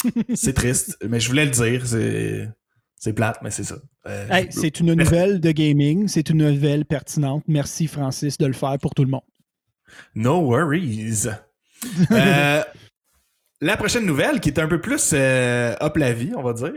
c'est 0.35 0.53
triste, 0.53 0.97
mais 1.07 1.19
je 1.19 1.27
voulais 1.29 1.45
le 1.45 1.51
dire. 1.51 1.85
C'est, 1.85 2.49
c'est 2.97 3.13
plate, 3.13 3.39
mais 3.41 3.51
c'est 3.51 3.63
ça. 3.63 3.75
Euh, 4.07 4.27
Hey, 4.29 4.47
c'est 4.49 4.79
une 4.79 4.93
nouvelle 4.93 5.39
de 5.39 5.51
gaming, 5.51 6.07
c'est 6.07 6.29
une 6.29 6.38
nouvelle 6.38 6.85
pertinente. 6.85 7.43
Merci, 7.47 7.88
Francis, 7.88 8.38
de 8.38 8.45
le 8.45 8.53
faire 8.53 8.77
pour 8.81 8.93
tout 8.93 9.03
le 9.03 9.09
monde. 9.09 9.21
No 10.15 10.41
worries. 10.41 11.27
Euh, 12.11 12.63
la 13.61 13.77
prochaine 13.77 14.05
nouvelle, 14.05 14.39
qui 14.39 14.49
est 14.49 14.59
un 14.59 14.67
peu 14.67 14.81
plus 14.81 15.11
euh, 15.13 15.75
up 15.81 15.97
la 15.97 16.13
vie, 16.13 16.33
on 16.35 16.43
va 16.43 16.53
dire, 16.53 16.73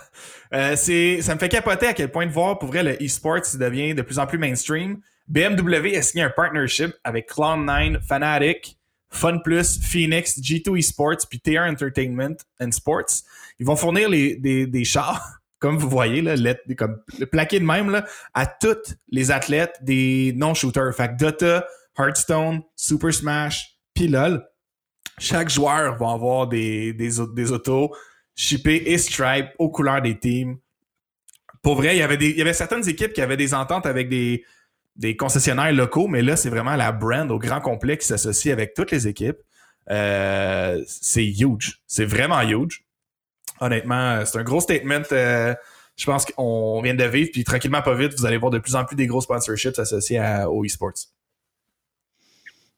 euh, 0.54 0.74
c'est, 0.76 1.22
ça 1.22 1.34
me 1.34 1.40
fait 1.40 1.48
capoter 1.48 1.86
à 1.86 1.94
quel 1.94 2.10
point 2.10 2.26
de 2.26 2.32
voir 2.32 2.58
pour 2.58 2.68
vrai 2.68 2.82
le 2.82 2.92
e-sport 3.04 3.40
devient 3.58 3.94
de 3.94 4.02
plus 4.02 4.18
en 4.18 4.26
plus 4.26 4.38
mainstream. 4.38 5.00
BMW 5.28 5.96
a 5.96 6.02
signé 6.02 6.24
un 6.24 6.30
partnership 6.30 6.92
avec 7.04 7.30
Cloud9, 7.30 8.02
Fanatic, 8.02 8.78
FunPlus, 9.12 9.78
Phoenix, 9.80 10.40
G2 10.40 10.78
Esports, 10.78 11.28
puis 11.28 11.38
TR 11.38 11.60
Entertainment 11.60 12.36
and 12.60 12.72
Sports. 12.72 13.22
Ils 13.58 13.66
vont 13.66 13.76
fournir 13.76 14.10
des, 14.10 14.84
chars, 14.84 15.40
comme 15.58 15.78
vous 15.78 15.88
voyez, 15.88 16.22
là, 16.22 16.34
comme, 16.76 17.00
le 17.18 17.26
plaqué 17.26 17.60
de 17.60 17.64
même, 17.64 17.90
là, 17.90 18.04
à 18.34 18.46
tous 18.46 18.96
les 19.10 19.30
athlètes 19.30 19.78
des 19.82 20.32
non-shooters. 20.34 20.94
Fait 20.94 21.08
que 21.08 21.16
Dota, 21.18 21.66
Hearthstone, 21.98 22.62
Super 22.74 23.12
Smash, 23.14 23.76
puis. 23.94 24.12
Chaque 25.18 25.50
joueur 25.50 25.98
va 25.98 26.12
avoir 26.12 26.48
des, 26.48 27.20
autos 27.20 27.94
shippés 28.34 28.82
et 28.86 28.98
stripe 28.98 29.48
aux 29.58 29.70
couleurs 29.70 30.00
des 30.00 30.18
teams. 30.18 30.56
Pour 31.60 31.76
vrai, 31.76 31.96
il 31.96 32.00
y 32.00 32.40
avait 32.40 32.52
certaines 32.54 32.88
équipes 32.88 33.12
qui 33.12 33.20
avaient 33.20 33.36
des 33.36 33.54
ententes 33.54 33.86
avec 33.86 34.08
des, 34.08 34.42
des 34.96 35.16
concessionnaires 35.16 35.72
locaux, 35.72 36.08
mais 36.08 36.22
là, 36.22 36.36
c'est 36.36 36.50
vraiment 36.50 36.76
la 36.76 36.92
brand 36.92 37.30
au 37.30 37.38
grand 37.38 37.60
complet 37.60 37.96
qui 37.96 38.06
s'associe 38.06 38.52
avec 38.52 38.74
toutes 38.74 38.90
les 38.90 39.08
équipes. 39.08 39.38
Euh, 39.90 40.82
c'est 40.86 41.26
huge. 41.26 41.82
C'est 41.86 42.04
vraiment 42.04 42.40
huge. 42.42 42.84
Honnêtement, 43.60 44.24
c'est 44.24 44.38
un 44.38 44.42
gros 44.42 44.60
statement. 44.60 45.02
Euh, 45.12 45.54
je 45.96 46.06
pense 46.06 46.24
qu'on 46.24 46.80
vient 46.82 46.94
de 46.94 47.04
vivre, 47.04 47.30
puis 47.32 47.44
tranquillement, 47.44 47.82
pas 47.82 47.94
vite, 47.94 48.14
vous 48.18 48.26
allez 48.26 48.38
voir 48.38 48.50
de 48.50 48.58
plus 48.58 48.74
en 48.74 48.84
plus 48.84 48.96
des 48.96 49.06
gros 49.06 49.20
sponsorships 49.20 49.78
associés 49.78 50.20
aux 50.48 50.64
esports. 50.64 50.92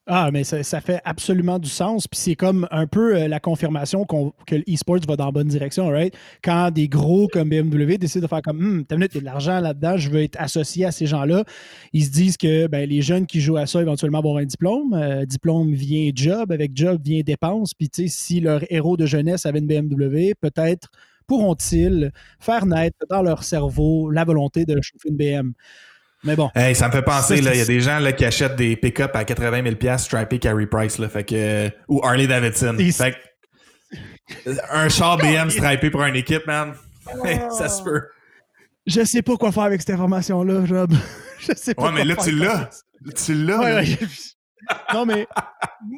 Ah, 0.07 0.29
mais 0.31 0.43
ça, 0.43 0.81
fait 0.81 1.01
absolument 1.03 1.57
du 1.57 1.67
sens. 1.67 2.07
Puis 2.07 2.19
c'est 2.19 2.35
comme 2.35 2.67
un 2.69 2.85
peu 2.85 3.15
euh, 3.15 3.27
la 3.27 3.39
confirmation 3.39 4.05
que 4.05 4.55
l'e-sports 4.55 4.99
va 5.07 5.15
dans 5.15 5.25
la 5.25 5.31
bonne 5.31 5.47
direction, 5.47 5.87
right? 5.89 6.13
Quand 6.43 6.69
des 6.69 6.87
gros 6.87 7.27
comme 7.27 7.49
BMW 7.49 7.97
décident 7.97 8.23
de 8.23 8.27
faire 8.29 8.43
comme, 8.43 8.59
hum, 8.59 8.85
t'as 8.85 8.97
il 8.97 9.01
y 9.01 9.03
a 9.05 9.07
de 9.07 9.25
l'argent 9.25 9.59
là-dedans, 9.59 9.97
je 9.97 10.11
veux 10.11 10.21
être 10.21 10.39
associé 10.39 10.85
à 10.85 10.91
ces 10.91 11.07
gens-là. 11.07 11.43
Ils 11.91 12.05
se 12.05 12.11
disent 12.11 12.37
que 12.37 12.67
ben, 12.67 12.87
les 12.87 13.01
jeunes 13.01 13.25
qui 13.25 13.41
jouent 13.41 13.57
à 13.57 13.65
ça 13.65 13.81
éventuellement 13.81 14.21
vont 14.21 14.29
avoir 14.29 14.43
un 14.43 14.45
diplôme. 14.45 14.93
Euh, 14.93 15.25
diplôme 15.25 15.73
vient 15.73 16.11
job, 16.13 16.51
avec 16.51 16.77
job 16.77 17.01
vient 17.03 17.21
dépense. 17.21 17.73
Puis 17.73 17.89
tu 17.89 18.03
sais, 18.03 18.07
si 18.07 18.39
leur 18.41 18.61
héros 18.71 18.97
de 18.97 19.07
jeunesse 19.07 19.47
avait 19.47 19.57
une 19.59 19.67
BMW, 19.67 20.35
peut-être 20.39 20.89
pourront-ils 21.25 22.11
faire 22.39 22.67
naître 22.67 22.97
dans 23.09 23.23
leur 23.23 23.43
cerveau 23.43 24.11
la 24.11 24.23
volonté 24.23 24.65
de 24.65 24.79
chauffer 24.81 25.09
une 25.09 25.17
BM. 25.17 25.53
Mais 26.25 26.35
bon. 26.35 26.49
Hey, 26.55 26.75
ça 26.75 26.87
me 26.87 26.91
fait 26.91 27.03
penser, 27.03 27.37
il 27.37 27.43
y 27.43 27.61
a 27.61 27.65
des 27.65 27.79
gens 27.79 27.99
là, 27.99 28.11
qui 28.11 28.25
achètent 28.25 28.55
des 28.55 28.75
pick-up 28.75 29.11
à 29.15 29.23
80 29.23 29.63
000 29.79 29.97
stripé 29.97 30.39
carry 30.39 30.65
price, 30.65 30.97
là, 30.97 31.07
fait 31.07 31.23
que, 31.23 31.69
ou 31.87 32.03
Harley 32.03 32.27
Davidson. 32.27 32.75
Fait 32.77 33.15
un 34.71 34.89
char 34.89 35.17
BM 35.21 35.49
stripé 35.51 35.91
pour 35.91 36.03
une 36.03 36.15
équipe, 36.15 36.45
man. 36.47 36.73
ça 37.51 37.69
se 37.69 37.83
peut. 37.83 38.01
Je 38.87 39.03
sais 39.03 39.21
pas 39.21 39.37
quoi 39.37 39.51
faire 39.51 39.63
avec 39.63 39.81
cette 39.81 39.91
information-là, 39.91 40.65
Job. 40.65 40.93
Je 41.39 41.53
sais 41.55 41.75
pas. 41.75 41.83
Ouais, 41.83 41.91
mais 41.91 42.05
là, 42.05 42.15
tu 42.15 42.31
l'as. 42.31 42.69
Tu 43.15 43.33
l'as. 43.35 43.83
non, 44.93 45.05
mais 45.05 45.27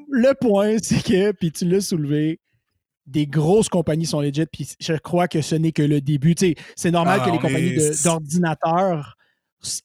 le 0.09 0.33
point, 0.33 0.75
c'est 0.81 1.01
que, 1.01 1.31
puis 1.31 1.51
tu 1.51 1.65
l'as 1.65 1.81
soulevé, 1.81 2.41
des 3.05 3.27
grosses 3.27 3.69
compagnies 3.69 4.05
sont 4.05 4.19
legit, 4.19 4.45
puis 4.51 4.69
je 4.79 4.93
crois 4.93 5.29
que 5.29 5.41
ce 5.41 5.55
n'est 5.55 5.71
que 5.71 5.83
le 5.83 6.01
début. 6.01 6.35
C'est 6.75 6.91
normal 6.91 7.21
ah 7.21 7.25
que 7.25 7.31
les 7.31 7.39
compagnies 7.39 7.77
d'ordinateurs 8.03 9.16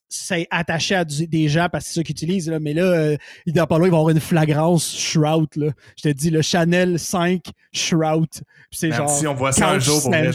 c'est 0.09 0.47
attaché 0.51 0.95
à 0.95 1.05
des 1.05 1.47
gens 1.47 1.67
parce 1.71 1.85
que 1.85 1.89
c'est 1.89 1.99
ça 1.99 2.03
qu'ils 2.03 2.13
utilisent. 2.13 2.49
Là. 2.49 2.59
Mais 2.59 2.73
là, 2.73 2.83
euh, 2.83 3.17
il 3.45 3.53
doit 3.53 3.67
pas 3.67 3.77
là, 3.79 3.85
il 3.85 3.91
va 3.91 3.97
avoir 3.97 4.09
une 4.09 4.19
flagrance 4.19 4.95
Shroud. 4.97 5.49
Là. 5.55 5.71
Je 5.97 6.03
te 6.03 6.09
dis, 6.09 6.29
le 6.29 6.41
Chanel 6.41 6.99
5 6.99 7.43
Shroud. 7.71 8.29
c'est 8.71 8.91
genre. 8.91 9.09
Si 9.09 9.27
on 9.27 9.33
voit 9.33 9.51
ça 9.51 9.69
un 9.69 9.79
jour, 9.79 10.01
pour 10.01 10.13
je, 10.13 10.31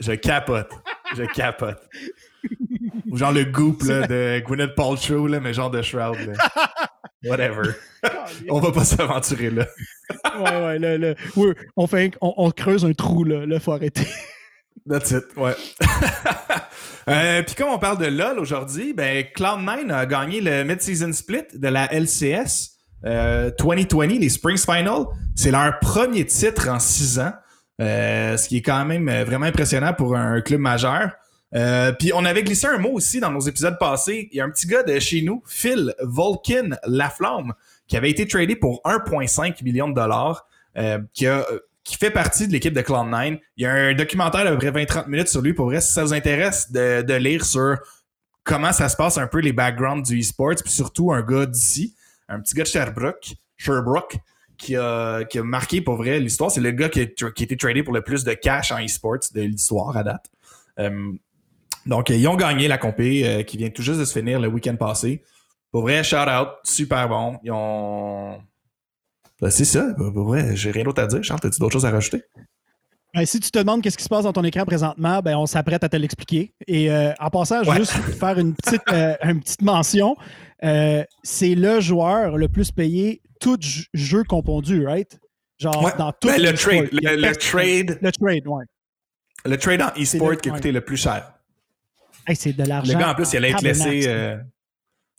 je 0.00 0.12
capote. 0.12 0.70
je 1.16 1.22
capote. 1.34 1.82
Ou 3.10 3.16
genre 3.16 3.32
le 3.32 3.44
goop 3.44 3.82
là, 3.82 4.06
de 4.06 4.40
Gwyneth 4.44 4.74
Paltrow, 4.74 5.26
là, 5.26 5.40
mais 5.40 5.54
genre 5.54 5.70
de 5.70 5.82
Shroud. 5.82 6.18
Là. 6.26 6.32
Whatever. 7.24 7.70
on 8.48 8.60
va 8.60 8.72
pas 8.72 8.84
s'aventurer 8.84 9.50
là. 9.50 9.66
ouais, 10.38 10.64
ouais, 10.64 10.78
là, 10.78 10.98
là. 10.98 11.14
on, 11.76 11.86
fait, 11.86 12.12
on, 12.20 12.34
on, 12.36 12.50
creuse 12.50 12.84
un 12.84 12.92
trou, 12.92 13.24
là. 13.24 13.46
Là, 13.46 13.58
faut 13.58 13.72
arrêter. 13.72 14.06
That's 14.88 15.10
it, 15.10 15.24
ouais. 15.36 15.54
euh, 17.08 17.42
Puis 17.42 17.54
comme 17.54 17.68
on 17.68 17.78
parle 17.78 17.98
de 17.98 18.06
LoL 18.06 18.38
aujourd'hui, 18.38 18.92
ben 18.92 19.24
Cloud9 19.36 19.92
a 19.92 20.06
gagné 20.06 20.40
le 20.40 20.64
mid-season 20.64 21.12
split 21.12 21.44
de 21.54 21.68
la 21.68 21.92
LCS 21.92 22.76
euh, 23.04 23.50
2020, 23.58 24.06
les 24.18 24.28
Springs 24.28 24.64
Final. 24.64 25.06
C'est 25.34 25.50
leur 25.50 25.78
premier 25.80 26.24
titre 26.26 26.68
en 26.68 26.78
six 26.78 27.18
ans, 27.18 27.32
euh, 27.80 28.36
ce 28.36 28.48
qui 28.48 28.58
est 28.58 28.62
quand 28.62 28.84
même 28.84 29.08
euh, 29.08 29.24
vraiment 29.24 29.46
impressionnant 29.46 29.92
pour 29.92 30.16
un 30.16 30.40
club 30.40 30.60
majeur. 30.60 31.10
Euh, 31.54 31.92
puis 31.92 32.12
on 32.14 32.24
avait 32.24 32.42
glissé 32.42 32.66
un 32.66 32.78
mot 32.78 32.90
aussi 32.90 33.20
dans 33.20 33.30
nos 33.30 33.40
épisodes 33.40 33.78
passés. 33.78 34.28
Il 34.32 34.36
y 34.36 34.40
a 34.40 34.44
un 34.44 34.50
petit 34.50 34.66
gars 34.66 34.82
de 34.82 34.98
chez 34.98 35.22
nous, 35.22 35.42
Phil 35.46 35.94
Volkin 36.00 36.70
Laflamme, 36.86 37.54
qui 37.86 37.96
avait 37.96 38.10
été 38.10 38.26
tradé 38.26 38.56
pour 38.56 38.82
1,5 38.84 39.62
million 39.62 39.88
de 39.88 39.94
dollars, 39.94 40.46
euh, 40.76 40.98
qui 41.14 41.26
a 41.26 41.46
qui 41.86 41.96
fait 41.96 42.10
partie 42.10 42.48
de 42.48 42.52
l'équipe 42.52 42.74
de 42.74 42.80
Cloud9. 42.80 43.38
Il 43.56 43.62
y 43.62 43.66
a 43.66 43.72
un 43.72 43.94
documentaire 43.94 44.42
d'à 44.42 44.50
peu 44.50 44.58
près 44.58 44.84
20-30 44.84 45.08
minutes 45.08 45.28
sur 45.28 45.40
lui. 45.40 45.54
Pour 45.54 45.66
vrai, 45.66 45.80
si 45.80 45.92
ça 45.92 46.02
vous 46.02 46.12
intéresse 46.12 46.72
de, 46.72 47.14
lire 47.14 47.44
sur 47.44 47.78
comment 48.42 48.72
ça 48.72 48.88
se 48.88 48.96
passe 48.96 49.18
un 49.18 49.28
peu 49.28 49.38
les 49.38 49.52
backgrounds 49.52 50.02
du 50.02 50.18
e-sport, 50.18 50.54
puis 50.62 50.72
surtout 50.72 51.12
un 51.12 51.22
gars 51.22 51.46
d'ici, 51.46 51.94
un 52.28 52.40
petit 52.40 52.54
gars 52.54 52.64
de 52.64 52.68
Sherbrooke, 52.68 53.34
Sherbrooke 53.56 54.18
qui 54.58 54.74
a, 54.74 55.22
qui 55.26 55.38
a 55.38 55.44
marqué 55.44 55.80
pour 55.80 55.94
vrai 55.94 56.18
l'histoire. 56.18 56.50
C'est 56.50 56.60
le 56.60 56.72
gars 56.72 56.88
qui 56.88 57.02
a, 57.02 57.30
qui 57.30 57.44
été 57.44 57.56
tradé 57.56 57.84
pour 57.84 57.94
le 57.94 58.02
plus 58.02 58.24
de 58.24 58.32
cash 58.32 58.72
en 58.72 58.84
e-sport 58.84 59.18
de 59.32 59.42
l'histoire 59.42 59.96
à 59.96 60.02
date. 60.02 60.26
Euh, 60.80 61.12
donc, 61.86 62.10
ils 62.10 62.26
ont 62.26 62.34
gagné 62.34 62.66
la 62.66 62.78
compé 62.78 63.22
euh, 63.24 63.42
qui 63.44 63.58
vient 63.58 63.70
tout 63.70 63.82
juste 63.82 64.00
de 64.00 64.04
se 64.04 64.18
finir 64.18 64.40
le 64.40 64.48
week-end 64.48 64.74
passé. 64.74 65.22
Pour 65.70 65.82
vrai, 65.82 66.02
shout 66.02 66.16
out, 66.16 66.48
super 66.64 67.08
bon. 67.08 67.38
Ils 67.44 67.52
ont 67.52 68.42
ben, 69.40 69.50
c'est 69.50 69.64
ça. 69.64 69.92
Ben, 69.98 70.10
ben, 70.10 70.22
ouais, 70.22 70.56
j'ai 70.56 70.70
rien 70.70 70.84
d'autre 70.84 71.02
à 71.02 71.06
dire. 71.06 71.22
Charles, 71.22 71.40
as-tu 71.44 71.60
d'autres 71.60 71.72
choses 71.72 71.86
à 71.86 71.90
rajouter? 71.90 72.22
si 73.24 73.40
tu 73.40 73.50
te 73.50 73.58
demandes 73.58 73.82
qu'est-ce 73.82 73.96
qui 73.96 74.04
se 74.04 74.08
passe 74.08 74.24
dans 74.24 74.32
ton 74.32 74.44
écran 74.44 74.66
présentement, 74.66 75.20
ben, 75.20 75.36
on 75.36 75.46
s'apprête 75.46 75.82
à 75.82 75.88
te 75.88 75.96
l'expliquer. 75.96 76.52
Et 76.66 76.90
euh, 76.90 77.12
en 77.18 77.30
passant, 77.30 77.62
juste 77.74 77.92
faire 77.92 78.38
une 78.38 78.54
petite, 78.54 78.82
euh, 78.92 79.14
une 79.22 79.40
petite 79.40 79.62
mention. 79.62 80.16
Euh, 80.64 81.02
c'est 81.22 81.54
le 81.54 81.80
joueur 81.80 82.36
le 82.36 82.48
plus 82.48 82.70
payé, 82.72 83.22
tout 83.40 83.58
jeu 83.94 84.22
confondu, 84.24 84.86
right? 84.86 85.18
Genre 85.58 85.90
dans 85.96 86.12
tout 86.12 86.28
le, 86.28 86.52
trade, 86.52 86.88
le, 86.92 87.32
trade. 87.32 87.98
Le 88.02 88.12
trade, 88.12 88.46
ouais. 88.46 88.64
Le 89.46 89.56
trade 89.56 89.80
en 89.80 90.02
e-sport 90.02 90.36
qui 90.36 90.50
a 90.50 90.52
coûté 90.52 90.72
le 90.72 90.82
plus 90.82 90.98
cher. 90.98 91.32
c'est 92.34 92.52
de 92.52 92.64
l'argent. 92.64 92.92
Le 92.92 92.98
gars, 92.98 93.10
en 93.10 93.14
plus, 93.14 93.32
il 93.32 93.36
allait 93.38 93.50
être 93.50 93.62
laissé. 93.62 94.36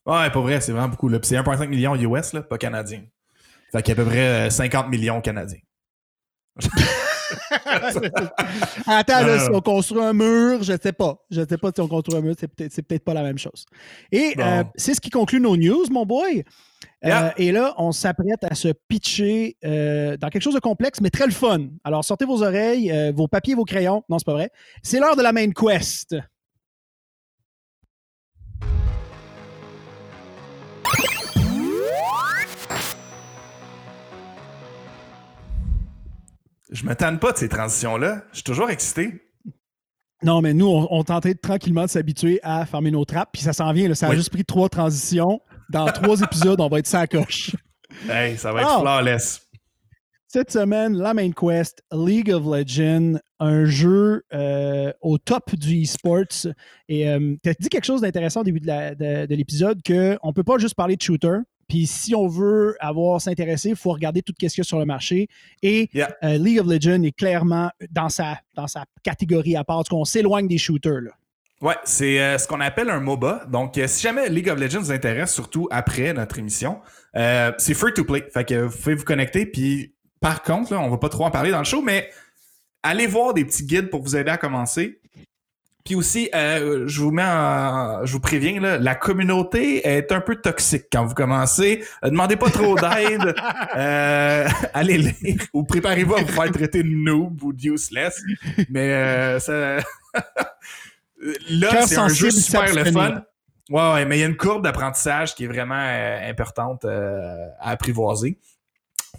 Ouais, 0.06 0.30
pas 0.30 0.40
vrai, 0.40 0.62
c'est 0.62 0.72
vraiment 0.72 0.88
beaucoup. 0.88 1.10
C'est 1.24 1.36
1,5 1.36 1.68
million 1.68 1.96
US, 1.96 2.34
là, 2.34 2.42
pas 2.42 2.58
canadien. 2.58 3.02
Fait 3.72 3.82
qu'il 3.84 3.96
y 3.96 3.98
a 3.98 4.02
à 4.02 4.04
peu 4.04 4.10
près 4.10 4.50
50 4.50 4.86
euh, 4.86 4.90
millions 4.90 5.22
canadiens. 5.22 5.60
Attends, 8.88 9.26
là, 9.26 9.40
si 9.40 9.50
on 9.52 9.60
construit 9.60 10.02
un 10.02 10.14
mur, 10.14 10.64
je 10.64 10.72
ne 10.72 10.78
sais 10.82 10.94
pas. 10.94 11.26
Je 11.30 11.42
ne 11.42 11.46
sais 11.46 11.58
pas 11.58 11.72
si 11.76 11.82
on 11.82 11.88
construit 11.88 12.18
un 12.18 12.22
mur, 12.22 12.36
c'est 12.40 12.48
peut-être 12.48 12.82
peut 12.82 13.00
pas 13.00 13.14
la 13.14 13.24
même 13.24 13.38
chose. 13.38 13.66
Et 14.12 14.34
euh, 14.40 14.64
c'est 14.76 14.94
ce 14.94 15.02
qui 15.02 15.10
conclut 15.10 15.42
nos 15.42 15.58
news, 15.58 15.84
mon 15.92 16.06
boy. 16.06 16.44
Euh, 17.06 17.30
et 17.38 17.52
là, 17.52 17.76
on 17.78 17.92
s'apprête 17.92 18.44
à 18.50 18.56
se 18.56 18.70
pitcher 18.88 19.58
dans 19.62 20.30
quelque 20.32 20.42
chose 20.42 20.56
de 20.56 20.60
complexe, 20.60 21.02
mais 21.02 21.10
très 21.10 21.26
le 21.26 21.34
fun. 21.34 21.68
Alors, 21.84 22.06
sortez 22.06 22.26
vos 22.26 22.42
oreilles, 22.44 23.12
vos 23.14 23.28
papiers, 23.28 23.56
vos 23.56 23.66
crayons. 23.66 24.04
Non, 24.10 24.18
c'est 24.18 24.26
pas 24.26 24.34
vrai. 24.34 24.50
C'est 24.82 25.00
l'heure 25.00 25.18
de 25.18 25.22
la 25.22 25.34
main 25.34 25.52
quest. 25.52 26.16
Je 36.72 36.86
me 36.86 36.96
tanne 36.96 37.20
pas 37.20 37.32
de 37.32 37.38
ces 37.38 37.50
transitions-là. 37.50 38.24
Je 38.32 38.38
suis 38.38 38.44
toujours 38.44 38.70
excité. 38.70 39.22
Non, 40.24 40.42
mais 40.42 40.54
nous, 40.54 40.68
on, 40.68 41.04
tentait 41.04 41.36
tranquillement 41.36 41.86
de 41.86 41.90
s'habituer 41.90 42.40
à 42.42 42.66
fermer 42.66 42.90
nos 42.92 43.06
trappes, 43.06 43.30
puis 43.34 43.42
ça 43.42 43.54
s'en 43.54 43.72
vient. 43.72 43.94
Ça 43.94 44.08
a 44.08 44.16
juste 44.16 44.32
pris 44.32 44.44
trois 44.44 44.68
transitions. 44.68 45.42
Dans 45.70 45.86
trois 45.86 46.22
épisodes, 46.24 46.60
on 46.60 46.68
va 46.68 46.80
être 46.80 46.88
sans 46.88 47.06
coche. 47.06 47.56
Hey, 48.10 48.38
ça 48.38 48.52
va 48.52 48.62
être 48.62 48.70
ah! 48.78 48.80
flawless. 48.82 49.48
Cette 50.30 50.52
semaine, 50.52 50.98
la 50.98 51.14
main 51.14 51.32
quest, 51.32 51.82
League 51.92 52.32
of 52.32 52.44
Legends, 52.46 53.18
un 53.40 53.64
jeu 53.64 54.24
euh, 54.34 54.92
au 55.02 55.18
top 55.18 55.56
du 55.56 55.84
e-sports. 55.84 56.52
Et 56.90 57.08
euh, 57.08 57.36
tu 57.42 57.50
as 57.50 57.54
dit 57.54 57.70
quelque 57.70 57.86
chose 57.86 58.02
d'intéressant 58.02 58.42
au 58.42 58.44
début 58.44 58.60
de 58.60 59.34
l'épisode, 59.34 59.80
qu'on 59.86 60.28
ne 60.28 60.34
peut 60.34 60.44
pas 60.44 60.58
juste 60.58 60.76
parler 60.76 60.98
de 60.98 61.02
shooter, 61.02 61.38
puis 61.68 61.86
si 61.86 62.16
on 62.16 62.28
veut 62.28 62.76
avoir 62.80 63.20
s'intéresser, 63.20 63.70
il 63.70 63.76
faut 63.76 63.92
regarder 63.92 64.22
tout 64.22 64.34
ce 64.34 64.48
qu'il 64.48 64.58
y 64.58 64.62
a 64.62 64.64
sur 64.64 64.80
le 64.80 64.86
marché. 64.86 65.28
Et 65.62 65.90
euh, 65.96 66.38
League 66.38 66.60
of 66.60 66.68
Legends 66.68 67.04
est 67.04 67.12
clairement 67.12 67.70
dans 67.92 68.10
sa, 68.10 68.40
dans 68.56 68.68
sa 68.68 68.86
catégorie 69.04 69.56
à 69.56 69.64
part. 69.64 69.84
On 69.92 70.06
s'éloigne 70.06 70.48
des 70.48 70.58
shooters. 70.58 71.02
Là. 71.02 71.12
Ouais, 71.62 71.76
c'est 71.84 72.22
euh, 72.22 72.38
ce 72.38 72.48
qu'on 72.48 72.62
appelle 72.62 72.90
un 72.90 73.00
MOBA. 73.00 73.46
Donc, 73.52 73.78
euh, 73.78 73.88
si 73.88 74.04
jamais 74.04 74.30
League 74.30 74.50
of 74.50 74.60
Legends 74.60 74.80
vous 74.80 74.92
intéresse, 74.92 75.34
surtout 75.34 75.68
après 75.72 76.14
notre 76.14 76.40
émission, 76.40 76.80
c'est 77.14 77.74
free 77.74 77.94
to 77.94 78.06
play. 78.06 78.26
Fait 78.34 78.46
que 78.46 78.62
vous 78.62 78.78
pouvez 78.78 78.96
vous 78.96 79.06
connecter. 79.06 79.46
Puis, 79.46 79.94
par 80.22 80.44
contre, 80.44 80.74
là, 80.74 80.80
on 80.80 80.90
va 80.90 80.98
pas 80.98 81.10
trop 81.10 81.26
en 81.26 81.32
parler 81.32 81.52
dans 81.52 81.60
le 81.60 81.66
show, 81.66 81.82
mais 81.82 82.10
allez 82.84 83.08
voir 83.08 83.34
des 83.34 83.44
petits 83.44 83.66
guides 83.66 83.90
pour 83.90 84.04
vous 84.04 84.16
aider 84.16 84.30
à 84.30 84.38
commencer. 84.38 85.02
Puis 85.88 85.96
aussi, 85.96 86.30
euh, 86.36 86.84
je 86.86 87.00
vous 87.00 87.12
mets 87.12 87.24
en, 87.24 88.06
je 88.06 88.12
vous 88.12 88.20
préviens, 88.20 88.60
là, 88.60 88.78
la 88.78 88.94
communauté 88.94 89.88
est 89.88 90.12
un 90.12 90.20
peu 90.20 90.36
toxique 90.36 90.88
quand 90.92 91.06
vous 91.06 91.14
commencez. 91.14 91.82
Euh, 92.04 92.10
demandez 92.10 92.36
pas 92.36 92.50
trop 92.50 92.76
d'aide. 92.76 93.34
euh, 93.78 94.50
allez 94.74 94.98
lire 94.98 95.42
ou 95.54 95.64
préparez-vous 95.64 96.16
à 96.16 96.22
vous 96.24 96.28
faire 96.28 96.52
traiter 96.52 96.84
de 96.84 96.90
noob 96.90 97.42
ou 97.42 97.54
de 97.54 97.70
useless. 97.70 98.22
Mais 98.70 98.92
euh, 98.92 99.40
ça... 99.40 99.54
là, 101.50 101.86
c'est 101.88 102.00
un 102.00 102.10
jeu 102.10 102.32
super 102.32 102.76
le 102.76 102.92
fun. 102.92 103.24
Ouais, 103.70 103.94
ouais, 103.94 104.06
mais 104.06 104.18
il 104.18 104.20
y 104.20 104.24
a 104.24 104.28
une 104.28 104.36
courbe 104.36 104.66
d'apprentissage 104.66 105.36
qui 105.36 105.46
est 105.46 105.48
vraiment 105.48 105.76
importante 105.76 106.84
à 106.84 107.54
apprivoiser. 107.62 108.38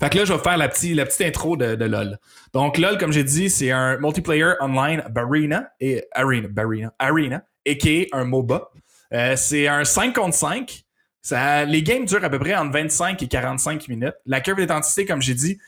Fait 0.01 0.11
que 0.11 0.19
là, 0.19 0.25
je 0.25 0.33
vais 0.33 0.39
faire 0.39 0.57
la, 0.57 0.69
petite 0.69 0.95
la 0.95 1.05
petite 1.07 1.23
intro 1.23 1.57
de, 1.57 1.85
LoL. 1.85 2.19
Donc, 2.53 2.79
LoL, 2.79 2.99
comme 2.99 3.13
j'ai 3.13 3.25
dit, 3.25 3.51
c'est 3.51 3.71
un 3.71 3.99
multiplayer 3.99 4.53
online 4.61 5.03
Barina 5.11 5.71
et 5.81 6.05
Arena, 6.13 6.49
Barina, 6.49 6.93
Arena, 6.99 7.43
et 7.65 7.79
qui 7.79 8.03
est 8.03 8.09
un 8.13 8.25
MOBA. 8.25 8.71
Euh, 9.13 9.37
c'est 9.37 9.67
un 9.67 9.85
5 9.85 10.15
contre 10.15 10.37
5. 10.37 10.85
Ça, 11.21 11.65
les 11.65 11.83
games 11.83 12.05
durent 12.05 12.25
à 12.25 12.31
peu 12.31 12.39
près 12.39 12.55
entre 12.55 12.73
25 12.73 13.23
et 13.23 13.29
45 13.29 13.89
minutes. 13.89 14.15
La 14.25 14.41
curve 14.41 14.59
d'intensité, 14.59 15.05
comme 15.05 15.21
j'ai 15.21 15.35
dit, 15.35 15.59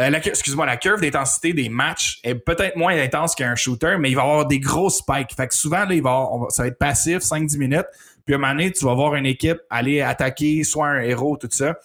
euh, 0.00 0.10
excuse-moi, 0.12 0.66
la 0.66 0.76
curve 0.76 1.00
d'intensité 1.00 1.52
des 1.52 1.68
matchs 1.68 2.18
est 2.24 2.34
peut-être 2.34 2.76
moins 2.76 2.98
intense 2.98 3.34
qu'un 3.34 3.54
shooter, 3.54 3.96
mais 3.98 4.10
il 4.10 4.16
va 4.16 4.22
y 4.22 4.24
avoir 4.24 4.46
des 4.46 4.58
gros 4.58 4.90
spikes. 4.90 5.34
Fait 5.36 5.46
que 5.46 5.54
souvent, 5.54 5.84
là, 5.84 5.94
il 5.94 6.02
va 6.02 6.10
avoir- 6.10 6.50
ça 6.50 6.62
va 6.62 6.68
être 6.68 6.78
passif, 6.78 7.18
5-10 7.18 7.58
minutes. 7.58 7.86
Puis 8.24 8.34
à 8.34 8.38
un 8.38 8.40
moment 8.40 8.52
donné, 8.54 8.72
tu 8.72 8.84
vas 8.84 8.94
voir 8.94 9.14
une 9.14 9.26
équipe 9.26 9.58
aller 9.70 10.00
attaquer 10.00 10.64
soit 10.64 10.88
un 10.88 11.00
héros, 11.02 11.36
tout 11.36 11.48
ça, 11.50 11.76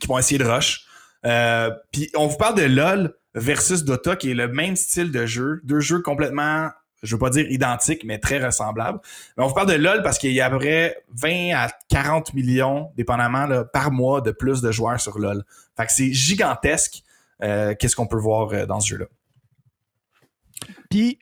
qui 0.00 0.06
vont 0.06 0.18
essayer 0.18 0.38
de 0.38 0.44
rush. 0.44 0.86
Euh, 1.26 1.70
puis 1.92 2.10
on 2.16 2.26
vous 2.26 2.36
parle 2.36 2.56
de 2.56 2.64
LOL 2.64 3.14
versus 3.34 3.84
Dota, 3.84 4.16
qui 4.16 4.30
est 4.30 4.34
le 4.34 4.48
même 4.48 4.76
style 4.76 5.10
de 5.10 5.26
jeu. 5.26 5.60
Deux 5.64 5.80
jeux 5.80 6.00
complètement, 6.00 6.68
je 7.02 7.14
veux 7.14 7.18
pas 7.18 7.30
dire 7.30 7.50
identiques, 7.50 8.04
mais 8.04 8.18
très 8.18 8.44
ressemblables. 8.44 9.00
Mais 9.36 9.44
on 9.44 9.46
vous 9.48 9.54
parle 9.54 9.68
de 9.68 9.74
LOL 9.74 10.02
parce 10.02 10.18
qu'il 10.18 10.32
y 10.32 10.40
a 10.40 10.46
à 10.46 10.50
peu 10.50 10.58
près 10.58 11.04
20 11.16 11.54
à 11.54 11.68
40 11.88 12.34
millions, 12.34 12.90
dépendamment, 12.96 13.46
là, 13.46 13.64
par 13.64 13.90
mois 13.90 14.20
de 14.20 14.30
plus 14.30 14.60
de 14.60 14.70
joueurs 14.70 15.00
sur 15.00 15.18
LOL. 15.18 15.44
Fait 15.76 15.86
que 15.86 15.92
c'est 15.92 16.12
gigantesque. 16.12 17.02
euh, 17.42 17.74
Qu'est-ce 17.78 17.96
qu'on 17.96 18.06
peut 18.06 18.18
voir 18.18 18.50
euh, 18.52 18.66
dans 18.66 18.80
ce 18.80 18.88
jeu-là? 18.90 19.06
Puis, 20.90 21.18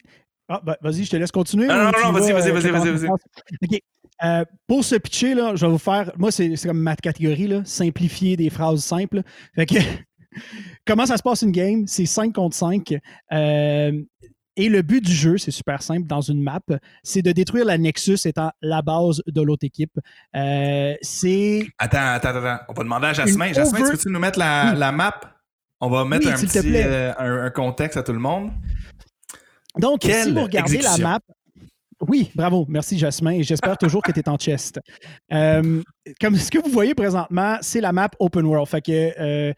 ah, 0.48 0.60
ben, 0.62 0.76
vas-y, 0.82 1.04
je 1.04 1.10
te 1.10 1.16
laisse 1.16 1.32
continuer. 1.32 1.66
Ah, 1.70 1.90
non, 1.92 2.10
non, 2.10 2.10
y 2.10 2.20
vas-y, 2.20 2.32
vas, 2.32 2.40
vas-y, 2.52 2.70
vas-y, 2.70 2.90
vas-y. 2.90 3.08
OK. 3.08 3.80
Euh, 4.24 4.44
pour 4.66 4.84
ce 4.84 4.94
pitcher, 4.96 5.34
là, 5.34 5.54
je 5.56 5.66
vais 5.66 5.72
vous 5.72 5.78
faire. 5.78 6.12
Moi, 6.16 6.30
c'est 6.30 6.54
comme 6.64 6.78
ma 6.80 6.94
catégorie, 6.96 7.48
là, 7.48 7.62
simplifier 7.64 8.36
des 8.36 8.50
phrases 8.50 8.84
simples. 8.84 9.22
Fait 9.54 9.66
que, 9.66 9.74
comment 10.86 11.06
ça 11.06 11.16
se 11.16 11.22
passe 11.22 11.42
une 11.42 11.50
game? 11.52 11.86
C'est 11.86 12.06
5 12.06 12.32
contre 12.32 12.56
5. 12.56 12.94
Euh, 13.32 13.92
et 14.54 14.68
le 14.68 14.82
but 14.82 15.02
du 15.02 15.12
jeu, 15.12 15.38
c'est 15.38 15.50
super 15.50 15.80
simple 15.82 16.06
dans 16.06 16.20
une 16.20 16.42
map, 16.42 16.60
c'est 17.02 17.22
de 17.22 17.32
détruire 17.32 17.64
la 17.64 17.78
Nexus 17.78 18.18
étant 18.26 18.50
la 18.60 18.82
base 18.82 19.22
de 19.26 19.40
l'autre 19.40 19.64
équipe. 19.64 19.98
Euh, 20.36 20.94
c'est. 21.00 21.66
Attends, 21.78 21.98
attends, 22.12 22.28
attends. 22.36 22.62
On 22.68 22.74
va 22.74 22.82
demander 22.84 23.06
à 23.08 23.12
Jasmin. 23.14 23.52
Jasmin, 23.54 23.78
over- 23.80 23.90
tu 23.92 23.96
peux-tu 23.96 24.08
nous 24.12 24.20
mettre 24.20 24.38
la, 24.38 24.72
Oui. 24.74 24.78
la 24.78 24.92
map? 24.92 25.14
On 25.80 25.88
va 25.88 26.04
mettre 26.04 26.26
Oui, 26.26 26.32
un 26.32 26.36
petit 26.36 26.78
un, 27.18 27.44
un 27.46 27.50
contexte 27.50 27.96
à 27.96 28.02
tout 28.02 28.12
le 28.12 28.18
monde. 28.20 28.50
Donc, 29.78 30.00
Quelle 30.00 30.24
si 30.26 30.30
vous 30.32 30.42
regardez 30.42 30.74
exécution? 30.76 31.02
la 31.02 31.10
map. 31.14 31.20
Oui, 32.08 32.32
bravo. 32.34 32.66
Merci, 32.68 32.98
Jasmin. 32.98 33.42
J'espère 33.42 33.78
toujours 33.78 34.02
que 34.02 34.10
tu 34.10 34.18
es 34.18 34.28
en 34.28 34.36
chest. 34.36 34.80
Euh, 35.32 35.82
comme 36.20 36.36
ce 36.36 36.50
que 36.50 36.58
vous 36.58 36.70
voyez 36.70 36.94
présentement, 36.94 37.58
c'est 37.60 37.80
la 37.80 37.92
map 37.92 38.10
Open 38.18 38.44
World. 38.44 38.66
Fait 38.66 38.82
euh, 38.88 39.52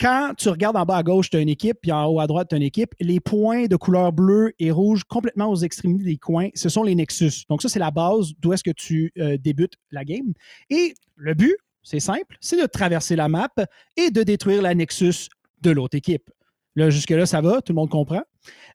quand 0.00 0.32
tu 0.36 0.48
regardes 0.48 0.76
en 0.76 0.84
bas 0.84 0.96
à 0.96 1.02
gauche, 1.04 1.30
tu 1.30 1.36
as 1.36 1.40
une 1.40 1.48
équipe, 1.48 1.78
puis 1.80 1.92
en 1.92 2.06
haut 2.06 2.18
à 2.18 2.26
droite, 2.26 2.48
tu 2.48 2.56
as 2.56 2.58
une 2.58 2.64
équipe. 2.64 2.92
Les 2.98 3.20
points 3.20 3.66
de 3.66 3.76
couleur 3.76 4.12
bleue 4.12 4.52
et 4.58 4.72
rouge 4.72 5.04
complètement 5.04 5.48
aux 5.48 5.56
extrémités 5.56 6.04
des 6.04 6.16
coins, 6.16 6.48
ce 6.54 6.68
sont 6.68 6.82
les 6.82 6.96
Nexus. 6.96 7.44
Donc, 7.48 7.62
ça, 7.62 7.68
c'est 7.68 7.78
la 7.78 7.92
base 7.92 8.32
d'où 8.40 8.52
est-ce 8.52 8.64
que 8.64 8.72
tu 8.72 9.12
euh, 9.18 9.36
débutes 9.38 9.74
la 9.92 10.04
game. 10.04 10.32
Et 10.70 10.94
le 11.14 11.34
but, 11.34 11.56
c'est 11.84 12.00
simple, 12.00 12.36
c'est 12.40 12.60
de 12.60 12.66
traverser 12.66 13.14
la 13.14 13.28
map 13.28 13.48
et 13.96 14.10
de 14.10 14.24
détruire 14.24 14.60
la 14.60 14.74
Nexus 14.74 15.28
de 15.62 15.70
l'autre 15.70 15.96
équipe. 15.96 16.30
Là, 16.74 16.90
jusque-là, 16.90 17.26
ça 17.26 17.40
va, 17.40 17.62
tout 17.62 17.72
le 17.72 17.76
monde 17.76 17.90
comprend? 17.90 18.22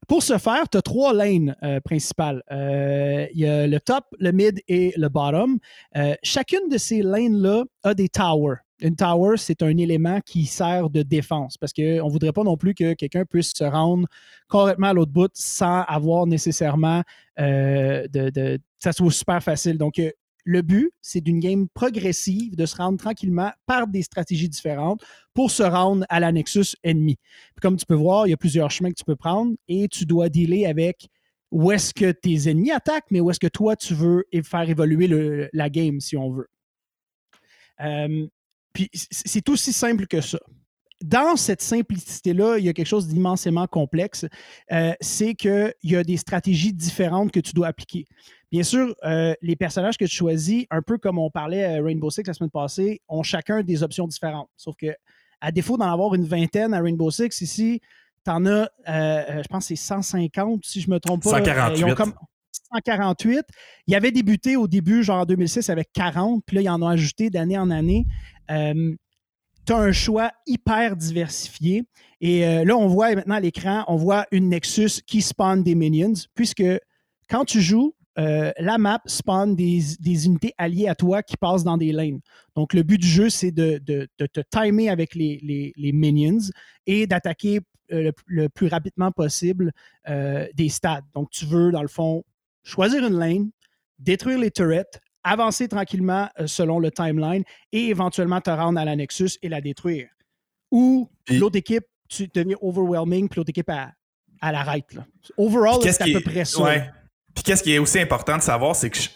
Pour 0.08 0.22
ce 0.24 0.38
faire, 0.38 0.70
tu 0.70 0.78
as 0.78 0.82
trois 0.82 1.14
lanes 1.14 1.56
euh, 1.64 1.80
principales. 1.80 2.44
Euh, 2.52 3.26
Il 3.34 3.40
y 3.40 3.48
a 3.48 3.66
le 3.68 3.80
top, 3.80 4.06
le 4.20 4.32
mid 4.32 4.62
et 4.68 4.94
le 4.98 5.10
bottom. 5.10 5.58
Euh, 5.96 6.16
chacune 6.24 6.70
de 6.70 6.78
ces 6.78 7.02
lanes-là 7.02 7.64
a 7.84 7.94
des 7.94 8.10
towers. 8.10 8.58
Une 8.82 8.96
tower, 8.96 9.38
c'est 9.38 9.64
un 9.64 9.76
élément 9.78 10.20
qui 10.26 10.46
sert 10.46 10.90
de 10.90 11.02
défense 11.02 11.58
parce 11.58 11.72
qu'on 11.72 11.82
ne 12.06 12.12
voudrait 12.12 12.34
pas 12.34 12.44
non 12.44 12.58
plus 12.58 12.74
que 12.76 12.94
quelqu'un 12.94 13.24
puisse 13.24 13.54
se 13.56 13.64
rendre 13.64 14.06
complètement 14.50 14.88
à 14.88 14.94
l'autre 14.94 15.14
bout 15.14 15.32
sans 15.34 15.84
avoir 15.84 16.28
nécessairement 16.28 17.02
euh, 17.40 18.06
de, 18.10 18.30
de- 18.30 18.60
ça 18.80 18.92
soit 18.92 19.12
super 19.12 19.42
facile. 19.42 19.78
Donc, 19.78 19.98
euh, 19.98 20.12
le 20.46 20.62
but, 20.62 20.92
c'est 21.02 21.22
d'une 21.22 21.40
game 21.40 21.68
progressive 21.68 22.56
de 22.56 22.66
se 22.66 22.76
rendre 22.76 22.98
tranquillement 22.98 23.52
par 23.66 23.88
des 23.88 24.04
stratégies 24.04 24.48
différentes 24.48 25.04
pour 25.34 25.52
se 25.52 25.64
rendre 25.64 26.06
à 26.08 26.20
la 26.20 26.32
Nexus 26.32 26.76
ennemie. 26.84 27.18
Puis 27.56 27.62
comme 27.62 27.76
tu 27.76 27.86
peux 27.86 27.96
voir, 27.96 28.28
il 28.28 28.30
y 28.30 28.34
a 28.34 28.38
plusieurs 28.38 28.72
chemins 28.72 28.90
que 28.90 28.96
tu 28.96 29.04
peux 29.04 29.16
prendre 29.16 29.56
et 29.68 29.88
tu 29.88 30.06
dois 30.06 30.30
dealer 30.30 30.68
avec 30.68 31.10
où 31.52 31.72
est-ce 31.72 31.94
que 31.94 32.12
tes 32.12 32.50
ennemis 32.50 32.72
attaquent, 32.72 33.10
mais 33.12 33.20
où 33.20 33.30
est-ce 33.32 33.40
que 33.40 33.48
toi, 33.48 33.76
tu 33.76 33.96
veux 33.96 34.24
faire 34.44 34.70
évoluer 34.70 35.50
la 35.52 35.70
game, 35.70 36.00
si 36.00 36.16
on 36.16 36.32
veut. 36.32 36.48
Euh, 37.82 38.28
puis 38.72 38.90
c'est 38.94 39.48
aussi 39.50 39.74
simple 39.74 40.06
que 40.06 40.22
ça. 40.22 40.40
Dans 41.04 41.36
cette 41.36 41.62
simplicité-là, 41.62 42.58
il 42.58 42.66
y 42.66 42.70
a 42.70 42.74
quelque 42.74 42.88
chose 42.88 43.08
d'immensément 43.08 43.68
complexe. 43.68 44.26
Euh, 44.72 44.94
c'est 45.02 45.36
qu'il 45.36 45.74
y 45.84 45.96
a 45.96 46.04
des 46.04 46.18
stratégies 46.18 46.74
différentes 46.74 47.32
que 47.32 47.40
tu 47.40 47.54
dois 47.54 47.68
appliquer. 47.68 48.06
Bien 48.52 48.64
sûr, 48.64 48.96
euh, 49.04 49.34
les 49.42 49.56
personnages 49.56 49.98
que 49.98 50.06
tu 50.06 50.16
choisis, 50.16 50.66
un 50.72 50.82
peu 50.82 50.98
comme 50.98 51.20
on 51.20 51.30
parlait 51.30 51.66
à 51.66 51.84
Rainbow 51.84 52.10
Six 52.10 52.24
la 52.26 52.34
semaine 52.34 52.50
passée, 52.50 53.02
ont 53.10 53.24
chacun 53.24 53.62
des 53.62 53.84
options 53.84 54.08
différentes. 54.08 54.50
Sauf 54.56 54.76
que, 54.78 54.96
à 55.42 55.52
défaut 55.52 55.78
d'en 55.78 55.92
avoir 55.92 56.16
une 56.16 56.26
vingtaine 56.26 56.74
à 56.74 56.80
Rainbow 56.82 57.12
Six, 57.12 57.42
ici, 57.42 57.82
tu 58.24 58.32
en 58.32 58.46
as, 58.46 58.70
euh, 58.88 59.44
je 59.44 59.48
pense 59.50 59.66
c'est 59.66 59.76
150, 59.76 60.64
si 60.66 60.82
je 60.82 60.90
me 60.90 61.00
trompe 61.00 61.24
pas. 61.24 61.32
148. 61.32 61.80
Ils 61.80 61.86
ont 61.86 61.96
comme 61.96 62.14
148. 62.74 63.46
Ils 63.88 63.96
avaient 63.96 64.12
débuté 64.12 64.56
au 64.56 64.68
début, 64.68 65.04
genre 65.04 65.22
en 65.22 65.26
2006, 65.26 65.70
avec 65.70 65.92
40, 65.94 66.44
puis 66.46 66.56
là, 66.56 66.62
ils 66.62 66.70
en 66.70 66.82
ont 66.82 66.88
ajouté 66.88 67.30
d'année 67.30 67.58
en 67.58 67.70
année. 67.70 68.06
Euh, 68.52 68.96
tu 69.66 69.74
as 69.74 69.78
un 69.78 69.92
choix 69.92 70.32
hyper 70.46 70.96
diversifié. 70.96 71.84
Et 72.22 72.46
euh, 72.46 72.64
là, 72.64 72.78
on 72.78 72.88
voit 72.88 73.14
maintenant 73.16 73.36
à 73.36 73.40
l'écran, 73.40 73.84
on 73.88 73.96
voit 73.96 74.26
une 74.32 74.50
Nexus 74.50 75.02
qui 75.06 75.22
spawn 75.22 75.64
des 75.64 75.76
minions, 75.76 76.14
puisque 76.34 76.64
quand 77.30 77.46
tu 77.46 77.62
joues, 77.62 77.94
euh, 78.18 78.52
la 78.60 78.78
map 78.78 79.02
spawn 79.06 79.56
des, 79.56 79.98
unités 80.26 80.54
alliées 80.58 80.88
à 80.88 80.96
toi 80.96 81.22
qui 81.22 81.36
passent 81.36 81.66
dans 81.66 81.78
des 81.78 81.92
lanes. 81.92 82.22
Donc, 82.56 82.74
le 82.74 82.84
but 82.84 82.98
du 82.98 83.08
jeu, 83.08 83.30
c'est 83.30 83.52
de, 83.52 83.78
te 84.18 84.42
timer 84.50 84.90
avec 84.90 85.16
les, 85.16 85.74
minions 85.94 86.50
et 86.86 87.08
d'attaquer 87.08 87.60
euh, 87.92 88.04
le, 88.04 88.12
le 88.26 88.50
plus 88.50 88.68
rapidement 88.68 89.12
possible 89.12 89.72
des 90.08 90.70
stades. 90.70 91.04
Donc, 91.14 91.30
tu 91.32 91.46
veux, 91.46 91.72
dans 91.72 91.82
le 91.82 91.90
fond, 91.90 92.24
choisir 92.64 93.06
une 93.06 93.18
lane, 93.18 93.50
détruire 94.00 94.40
les 94.40 94.52
turrets, 94.52 94.86
avancer 95.26 95.68
tranquillement 95.68 96.30
euh, 96.40 96.48
selon 96.48 96.80
le 96.80 96.92
timeline 96.92 97.44
et 97.74 97.88
éventuellement 97.90 98.40
te 98.40 98.50
rendre 98.50 98.80
à 98.80 98.86
la 98.86 98.96
Nexus 98.96 99.32
et 99.42 99.50
la 99.50 99.60
détruire. 99.60 100.08
Ou 100.72 101.10
l'autre 101.30 101.58
équipe, 101.58 101.84
tu 102.08 102.28
deviens 102.34 102.56
overwhelming, 102.62 103.28
puis 103.28 103.40
l'autre 103.40 103.50
équipe, 103.50 103.70
à, 103.70 103.92
à 104.42 104.52
l'arrête. 104.52 104.94
là. 104.94 105.06
Overall, 105.38 105.80
c'est 105.82 106.02
à 106.02 106.06
qui 106.06 106.14
peu 106.14 106.20
est- 106.20 106.22
près 106.22 106.46
ça. 106.46 106.62
ouais. 106.64 106.90
Puis 107.34 107.44
qu'est-ce 107.44 107.64
qui 107.64 107.74
est 107.74 107.80
aussi 107.80 108.00
important 108.00 108.38
de 108.38 108.42
savoir, 108.42 108.76
c'est 108.76 108.90
que 108.90 108.98
je- 108.98 109.10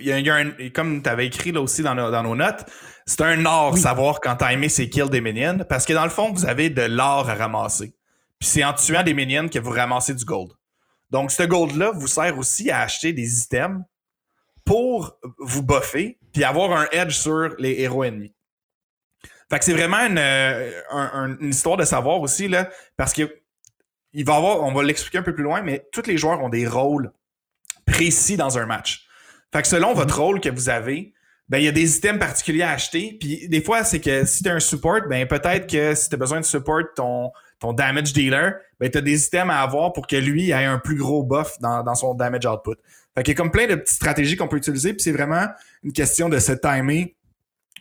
il 0.00 0.06
y 0.06 0.12
a, 0.12 0.18
il 0.18 0.24
y 0.26 0.30
a 0.30 0.34
un, 0.36 0.50
comme 0.74 1.02
tu 1.02 1.08
avais 1.10 1.26
écrit 1.26 1.52
là 1.52 1.60
aussi 1.60 1.82
dans, 1.82 1.94
nos- 1.94 2.10
dans 2.10 2.22
nos 2.22 2.34
notes, 2.34 2.64
c'est 3.04 3.20
un 3.20 3.44
art 3.44 3.74
Oui. 3.74 3.80
savoir 3.80 4.20
quand 4.20 4.36
t'as 4.36 4.52
aimé 4.52 4.68
ces 4.68 4.88
kills 4.88 5.10
des 5.10 5.20
minions, 5.20 5.58
parce 5.68 5.84
que 5.84 5.92
dans 5.92 6.04
le 6.04 6.10
fond, 6.10 6.32
vous 6.32 6.46
avez 6.46 6.70
de 6.70 6.82
l'or 6.82 7.28
à 7.28 7.34
ramasser. 7.34 7.92
Puis 8.38 8.48
c'est 8.48 8.64
en 8.64 8.72
tuant 8.72 9.02
des 9.02 9.14
minions 9.14 9.48
que 9.48 9.58
vous 9.58 9.70
ramassez 9.70 10.14
du 10.14 10.24
gold. 10.24 10.52
Donc 11.10 11.30
ce 11.30 11.42
gold-là 11.42 11.92
vous 11.94 12.06
sert 12.08 12.36
aussi 12.38 12.70
à 12.70 12.80
acheter 12.80 13.12
des 13.12 13.40
items 13.42 13.82
pour 14.66 15.18
vous 15.38 15.62
buffer, 15.62 16.18
puis 16.32 16.44
avoir 16.44 16.72
un 16.78 16.86
edge 16.92 17.12
sur 17.14 17.54
les 17.58 17.80
héros 17.80 18.04
ennemis. 18.04 18.34
Fait 19.48 19.58
que 19.60 19.64
c'est 19.64 19.72
vraiment 19.72 19.98
une, 19.98 20.18
euh, 20.18 20.70
un- 20.90 21.10
un- 21.14 21.38
une 21.38 21.50
histoire 21.50 21.76
de 21.78 21.84
savoir 21.84 22.20
aussi, 22.20 22.48
là, 22.48 22.68
parce 22.96 23.12
que 23.14 23.22
il 24.12 24.24
va 24.24 24.34
avoir, 24.36 24.62
on 24.62 24.72
va 24.72 24.82
l'expliquer 24.82 25.18
un 25.18 25.22
peu 25.22 25.34
plus 25.34 25.44
loin, 25.44 25.62
mais 25.62 25.86
tous 25.92 26.06
les 26.06 26.18
joueurs 26.18 26.42
ont 26.42 26.48
des 26.48 26.66
rôles 26.66 27.12
précis 27.86 28.36
dans 28.36 28.58
un 28.58 28.66
match. 28.66 29.06
Fait 29.52 29.62
que 29.62 29.68
selon 29.68 29.94
votre 29.94 30.20
rôle 30.20 30.40
que 30.40 30.48
vous 30.48 30.68
avez, 30.68 31.12
ben, 31.48 31.58
il 31.58 31.64
y 31.64 31.68
a 31.68 31.72
des 31.72 31.96
items 31.98 32.18
particuliers 32.18 32.62
à 32.62 32.70
acheter. 32.70 33.16
Puis 33.20 33.48
des 33.48 33.62
fois, 33.62 33.84
c'est 33.84 34.00
que 34.00 34.24
si 34.24 34.42
tu 34.42 34.48
un 34.50 34.58
support, 34.58 35.02
ben, 35.08 35.28
peut-être 35.28 35.70
que 35.70 35.94
si 35.94 36.08
tu 36.08 36.14
as 36.16 36.18
besoin 36.18 36.40
de 36.40 36.44
support 36.44 36.82
ton, 36.96 37.30
ton 37.60 37.72
damage 37.72 38.12
dealer, 38.12 38.54
ben, 38.80 38.90
tu 38.90 38.98
as 38.98 39.02
des 39.02 39.26
items 39.26 39.50
à 39.52 39.60
avoir 39.62 39.92
pour 39.92 40.06
que 40.08 40.16
lui 40.16 40.50
ait 40.50 40.64
un 40.64 40.78
plus 40.80 40.96
gros 40.96 41.22
buff 41.22 41.52
dans, 41.60 41.84
dans 41.84 41.94
son 41.94 42.14
damage 42.14 42.46
output. 42.46 42.74
Fait 43.16 43.22
qu'il 43.22 43.32
y 43.32 43.36
a 43.36 43.36
comme 43.36 43.50
plein 43.50 43.66
de 43.66 43.74
petites 43.76 43.96
stratégies 43.96 44.36
qu'on 44.36 44.48
peut 44.48 44.58
utiliser. 44.58 44.92
Puis 44.92 45.02
c'est 45.02 45.12
vraiment 45.12 45.46
une 45.82 45.92
question 45.92 46.28
de 46.28 46.38
se 46.38 46.52
timer 46.52 47.16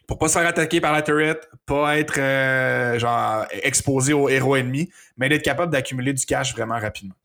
pour 0.07 0.17
pas 0.17 0.27
se 0.27 0.37
faire 0.37 0.47
attaquer 0.47 0.79
par 0.81 0.93
la 0.93 1.01
turret, 1.01 1.39
pas 1.65 1.97
être 1.97 2.19
euh, 2.19 2.97
genre 2.99 3.45
exposé 3.63 4.13
aux 4.13 4.29
héros 4.29 4.55
ennemis, 4.55 4.89
mais 5.17 5.29
d'être 5.29 5.41
capable 5.43 5.71
d'accumuler 5.71 6.13
du 6.13 6.25
cash 6.25 6.53
vraiment 6.53 6.79
rapidement. 6.79 7.15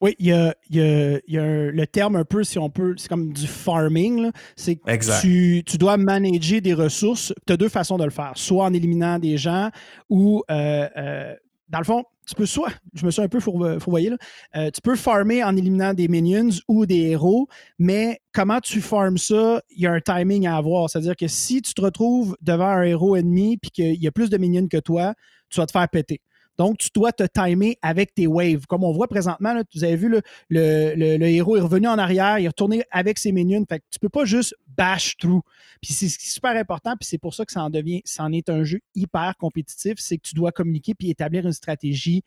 Oui, 0.00 0.16
il 0.18 0.26
y 0.26 0.32
a, 0.32 0.54
y 0.70 0.80
a- 0.80 1.18
il 1.28 1.34
y 1.34 1.38
a 1.38 1.42
un- 1.42 1.70
le 1.70 1.86
terme 1.86 2.16
un 2.16 2.24
peu, 2.24 2.42
si 2.44 2.58
on 2.58 2.70
peut, 2.70 2.94
c'est 2.96 3.08
comme 3.08 3.32
du 3.32 3.46
farming. 3.46 4.30
C'est 4.56 4.76
que 4.76 4.82
tu, 5.20 5.62
tu 5.64 5.76
dois 5.78 5.96
manager 5.96 6.60
des 6.60 6.74
ressources. 6.74 7.32
Tu 7.46 7.52
as 7.52 7.56
deux 7.56 7.68
façons 7.68 7.98
de 7.98 8.04
le 8.04 8.10
faire. 8.10 8.32
Soit 8.34 8.64
en 8.64 8.72
éliminant 8.72 9.18
des 9.20 9.36
gens 9.36 9.70
ou, 10.08 10.42
euh, 10.50 10.88
euh, 10.96 11.34
dans 11.68 11.78
le 11.78 11.84
fond, 11.84 12.04
tu 12.26 12.34
peux 12.34 12.46
soit, 12.46 12.72
je 12.94 13.04
me 13.04 13.10
suis 13.10 13.22
un 13.22 13.28
peu 13.28 13.38
fourvo- 13.38 13.80
fourvoyé, 13.80 14.10
là, 14.10 14.16
euh, 14.56 14.70
tu 14.70 14.80
peux 14.80 14.96
farmer 14.96 15.42
en 15.42 15.56
éliminant 15.56 15.94
des 15.94 16.08
minions 16.08 16.50
ou 16.68 16.86
des 16.86 17.10
héros, 17.10 17.48
mais 17.78 18.20
comment 18.32 18.60
tu 18.60 18.80
farmes 18.80 19.18
ça, 19.18 19.60
il 19.70 19.82
y 19.82 19.86
a 19.86 19.92
un 19.92 20.00
timing 20.00 20.46
à 20.46 20.56
avoir. 20.56 20.88
C'est-à-dire 20.88 21.16
que 21.16 21.26
si 21.28 21.62
tu 21.62 21.74
te 21.74 21.80
retrouves 21.80 22.36
devant 22.40 22.68
un 22.68 22.82
héros 22.82 23.16
ennemi 23.16 23.56
puis 23.56 23.70
qu'il 23.70 24.02
y 24.02 24.06
a 24.06 24.12
plus 24.12 24.30
de 24.30 24.36
minions 24.38 24.68
que 24.68 24.78
toi, 24.78 25.14
tu 25.50 25.60
vas 25.60 25.66
te 25.66 25.72
faire 25.72 25.88
péter. 25.88 26.20
Donc, 26.58 26.78
tu 26.78 26.88
dois 26.94 27.12
te 27.12 27.24
timer 27.24 27.78
avec 27.82 28.14
tes 28.14 28.26
waves. 28.26 28.66
Comme 28.66 28.84
on 28.84 28.92
voit 28.92 29.08
présentement, 29.08 29.54
là, 29.54 29.62
vous 29.74 29.84
avez 29.84 29.96
vu, 29.96 30.08
le, 30.08 30.20
le- 30.48 31.16
le 31.16 31.26
héros 31.26 31.56
est 31.56 31.60
revenu 31.60 31.88
en 31.88 31.98
arrière, 31.98 32.38
il 32.38 32.44
est 32.44 32.48
retourné 32.48 32.84
avec 32.90 33.18
ses 33.18 33.32
minions. 33.32 33.64
Fait 33.68 33.78
que 33.80 33.84
tu 33.90 33.98
peux 33.98 34.08
pas 34.08 34.24
juste 34.24 34.54
bash 34.76 35.16
through. 35.16 35.40
Puis 35.80 35.92
c'est 35.94 36.08
super 36.08 36.56
important, 36.56 36.94
puis 36.98 37.06
c'est 37.08 37.18
pour 37.18 37.34
ça 37.34 37.44
que 37.44 37.52
ça 37.52 37.62
en 37.62 37.70
devient, 37.70 38.02
ça 38.04 38.24
en 38.24 38.32
est 38.32 38.48
un 38.50 38.64
jeu 38.64 38.80
hyper 38.94 39.34
compétitif, 39.38 39.94
c'est 39.98 40.16
que 40.16 40.22
tu 40.22 40.34
dois 40.34 40.52
communiquer 40.52 40.94
puis 40.94 41.10
établir 41.10 41.46
une 41.46 41.52
stratégie 41.52 42.22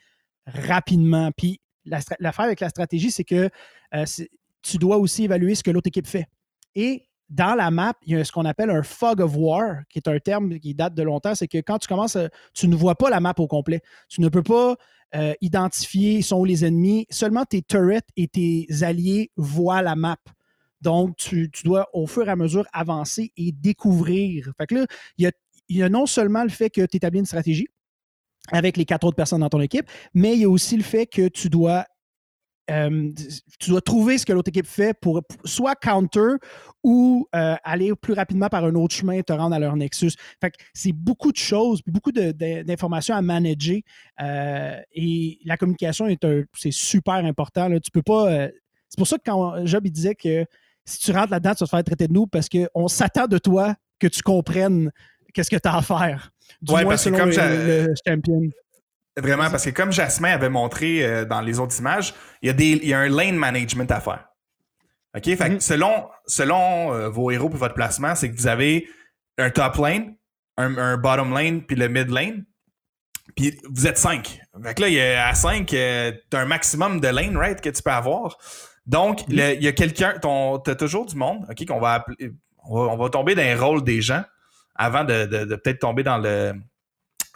rapidement. 0.46 1.32
Puis 1.36 1.60
l'affaire 1.86 2.46
avec 2.46 2.60
la 2.60 2.70
stratégie, 2.70 3.12
c'est 3.12 3.24
que 3.24 3.50
euh, 3.94 4.06
tu 4.62 4.78
dois 4.78 4.98
aussi 4.98 5.24
évaluer 5.24 5.56
ce 5.56 5.64
que 5.64 5.72
l'autre 5.72 5.88
équipe 5.88 6.08
fait. 6.08 6.26
Et 6.76 7.08
dans 7.30 7.56
la 7.56 7.72
map, 7.72 7.94
il 8.06 8.18
y 8.18 8.20
a 8.20 8.24
ce 8.24 8.32
qu'on 8.32 8.46
appelle 8.46 8.70
un 8.70 8.84
fog 8.84 9.22
of 9.22 9.36
war, 9.36 9.78
qui 9.90 10.00
est 10.00 10.08
un 10.08 10.20
terme 10.20 10.60
qui 10.60 10.76
date 10.76 10.94
de 10.94 11.04
longtemps. 11.04 11.36
C'est 11.36 11.48
que 11.48 11.58
quand 11.58 11.80
tu 11.80 11.88
commences, 11.88 12.16
à- 12.16 12.30
tu 12.54 12.68
ne 12.68 12.76
vois 12.76 12.96
pas 12.96 13.10
la 13.10 13.20
map 13.20 13.34
au 13.38 13.48
complet. 13.48 13.82
Tu 14.10 14.22
ne 14.22 14.30
peux 14.30 14.44
pas 14.44 14.76
euh, 15.16 15.34
identifier 15.42 16.22
sont 16.22 16.40
où 16.40 16.46
les 16.46 16.66
ennemis. 16.66 17.08
Seulement 17.10 17.46
tes 17.46 17.62
turrets 17.62 18.02
et 18.18 18.28
tes 18.28 18.68
alliés 18.82 19.32
voient 19.38 19.82
la 19.82 19.96
map. 19.96 20.18
Donc, 20.82 21.16
tu, 21.18 21.50
dois 21.64 21.88
au 21.94 22.06
fur 22.06 22.28
et 22.28 22.32
à 22.32 22.36
mesure 22.36 22.66
avancer 22.74 23.32
et 23.38 23.52
découvrir. 23.52 24.52
Fait 24.58 24.68
que 24.68 24.76
là, 24.76 24.86
il 25.18 25.32
y 25.70 25.84
a 25.84 25.90
non 25.90 26.06
seulement 26.06 26.44
le 26.44 26.50
fait 26.50 26.70
que 26.70 26.86
tu 26.86 26.98
établis 26.98 27.20
une 27.20 27.26
stratégie 27.26 27.68
avec 28.52 28.78
les 28.78 28.86
quatre 28.86 29.06
autres 29.06 29.16
personnes 29.16 29.40
dans 29.40 29.50
ton 29.50 29.62
équipe, 29.62 29.90
mais 30.14 30.34
il 30.34 30.42
y 30.42 30.44
a 30.46 30.50
aussi 30.50 30.78
le 30.78 30.84
fait 30.84 31.08
que 31.08 31.28
tu 31.28 31.50
dois 31.50 31.86
euh, 32.72 33.12
tu 33.60 33.70
dois 33.70 33.82
trouver 33.82 34.18
ce 34.18 34.26
que 34.26 34.34
l'autre 34.34 34.50
équipe 34.50 34.66
fait 34.66 34.94
pour 35.00 35.22
pour 35.24 35.38
soit 35.48 35.76
counter 35.76 36.36
ou 36.84 37.28
euh, 37.36 37.56
aller 37.64 37.92
plus 37.96 38.14
rapidement 38.14 38.48
par 38.48 38.64
un 38.66 38.74
autre 38.76 38.96
chemin 38.96 39.14
et 39.14 39.24
te 39.24 39.34
rendre 39.34 39.56
à 39.56 39.60
leur 39.60 39.76
Nexus. 39.76 40.12
Fait 40.42 40.52
que 40.52 40.58
c'est 40.74 40.92
beaucoup 40.92 41.32
de 41.32 41.38
choses, 41.38 41.82
beaucoup 41.86 42.12
d'informations 42.12 43.16
à 43.16 43.22
manager. 43.22 43.78
euh, 44.22 44.80
et 44.94 45.40
la 45.46 45.58
communication 45.58 46.08
est 46.08 46.24
un- 46.26 46.44
c'est 46.56 46.72
super 46.74 47.16
important. 47.16 47.68
Là. 47.68 47.80
Tu 47.80 47.92
peux 47.92 48.02
pas. 48.04 48.48
c'est 48.90 48.98
pour 48.98 49.08
ça 49.08 49.18
que 49.18 49.24
quand 49.26 49.66
Job 49.66 49.86
il 49.86 49.92
disait 49.92 50.16
que 50.16 50.46
si 50.86 51.00
tu 51.00 51.12
rentres 51.12 51.32
là-dedans, 51.32 51.54
tu 51.56 51.64
vas 51.64 51.66
te 51.68 51.70
faire 51.72 51.84
traiter 51.84 52.08
de 52.08 52.14
nous 52.14 52.28
parce 52.28 52.48
qu'on 52.50 52.88
s'attend 52.88 53.28
de 53.28 53.38
toi 53.38 53.76
que 54.00 54.08
tu 54.08 54.22
comprennes 54.22 54.92
qu'est-ce 55.34 55.50
que 55.50 55.56
tu 55.58 55.68
as 55.68 55.78
à 55.78 55.82
faire. 55.82 56.32
Du 56.62 56.72
Ouais, 56.74 56.84
moins 56.84 56.92
parce 56.92 57.06
que 57.06 57.10
comme 57.10 57.30
le 57.30 57.94
champion. 58.08 58.42
Vraiment, 59.18 59.50
parce 59.50 59.64
que 59.66 59.70
comme 59.70 59.92
Jasmin 59.94 60.32
avait 60.34 60.50
montré 60.50 61.04
euh, 61.06 61.24
dans 61.26 61.40
les 61.42 61.60
autres 61.60 61.80
images, 61.80 62.14
il 62.42 62.48
y, 62.48 62.50
a 62.50 62.54
des, 62.54 62.72
il 62.72 62.88
y 62.88 62.94
a 62.94 63.00
un 63.00 63.08
lane 63.10 63.36
management 63.38 63.90
à 63.92 64.02
faire. 64.02 64.28
OK? 65.16 65.24
Fait 65.24 65.38
que 65.38 65.54
Mhm. 65.54 65.60
selon, 65.62 66.10
selon 66.26 66.94
euh, 66.94 67.10
vos 67.10 67.32
héros 67.32 67.50
pour 67.50 67.60
votre 67.60 67.76
placement, 67.76 68.14
c'est 68.16 68.30
que 68.30 68.36
vous 68.36 68.48
avez 68.48 68.88
un 69.38 69.50
top 69.50 69.78
lane, 69.78 70.16
un, 70.58 70.78
un 70.78 70.98
bottom 70.98 71.34
lane, 71.34 71.62
puis 71.62 71.78
le 71.78 71.88
mid 71.88 72.10
lane. 72.10 72.46
Puis 73.38 73.58
vous 73.74 73.88
êtes 73.88 73.98
5. 73.98 74.40
Fait 74.64 74.74
que 74.76 74.82
là, 74.82 74.88
il 74.90 74.94
y 74.96 75.02
a, 75.02 75.28
à 75.30 75.34
5, 75.34 75.66
tu 75.68 75.78
as 75.78 76.14
un 76.40 76.46
maximum 76.46 77.00
de 77.00 77.08
lane, 77.08 77.38
right, 77.38 77.60
que 77.62 77.70
tu 77.70 77.82
peux 77.82 77.92
avoir. 77.92 78.38
Donc, 78.86 79.28
Mhm. 79.30 79.36
le- 79.36 79.56
il 79.56 79.64
y 79.64 79.68
a 79.68 79.72
quelqu'un, 79.72 80.20
ton- 80.20 80.60
t'as 80.60 80.76
toujours 80.76 81.06
du 81.06 81.16
monde, 81.16 81.46
OK, 81.50 81.66
qu'on 81.66 81.80
va 81.80 81.94
appeler. 81.94 82.32
On 82.68 82.76
va, 82.86 82.92
on 82.94 82.98
va 82.98 83.10
tomber 83.10 83.34
dans 83.36 83.42
les 83.44 83.56
rôles 83.56 83.84
des 83.84 84.02
gens 84.02 84.24
avant 84.76 85.04
de, 85.06 85.26
de- 85.26 85.46
de 85.46 85.56
peut-être 85.56 85.80
tomber 85.80 86.04
dans 86.04 86.18
le, 86.18 86.54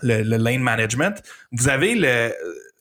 le, 0.01 0.21
lane 0.21 0.61
management. 0.61 1.21
Vous 1.51 1.69
avez 1.69 1.95
le, 1.95 2.33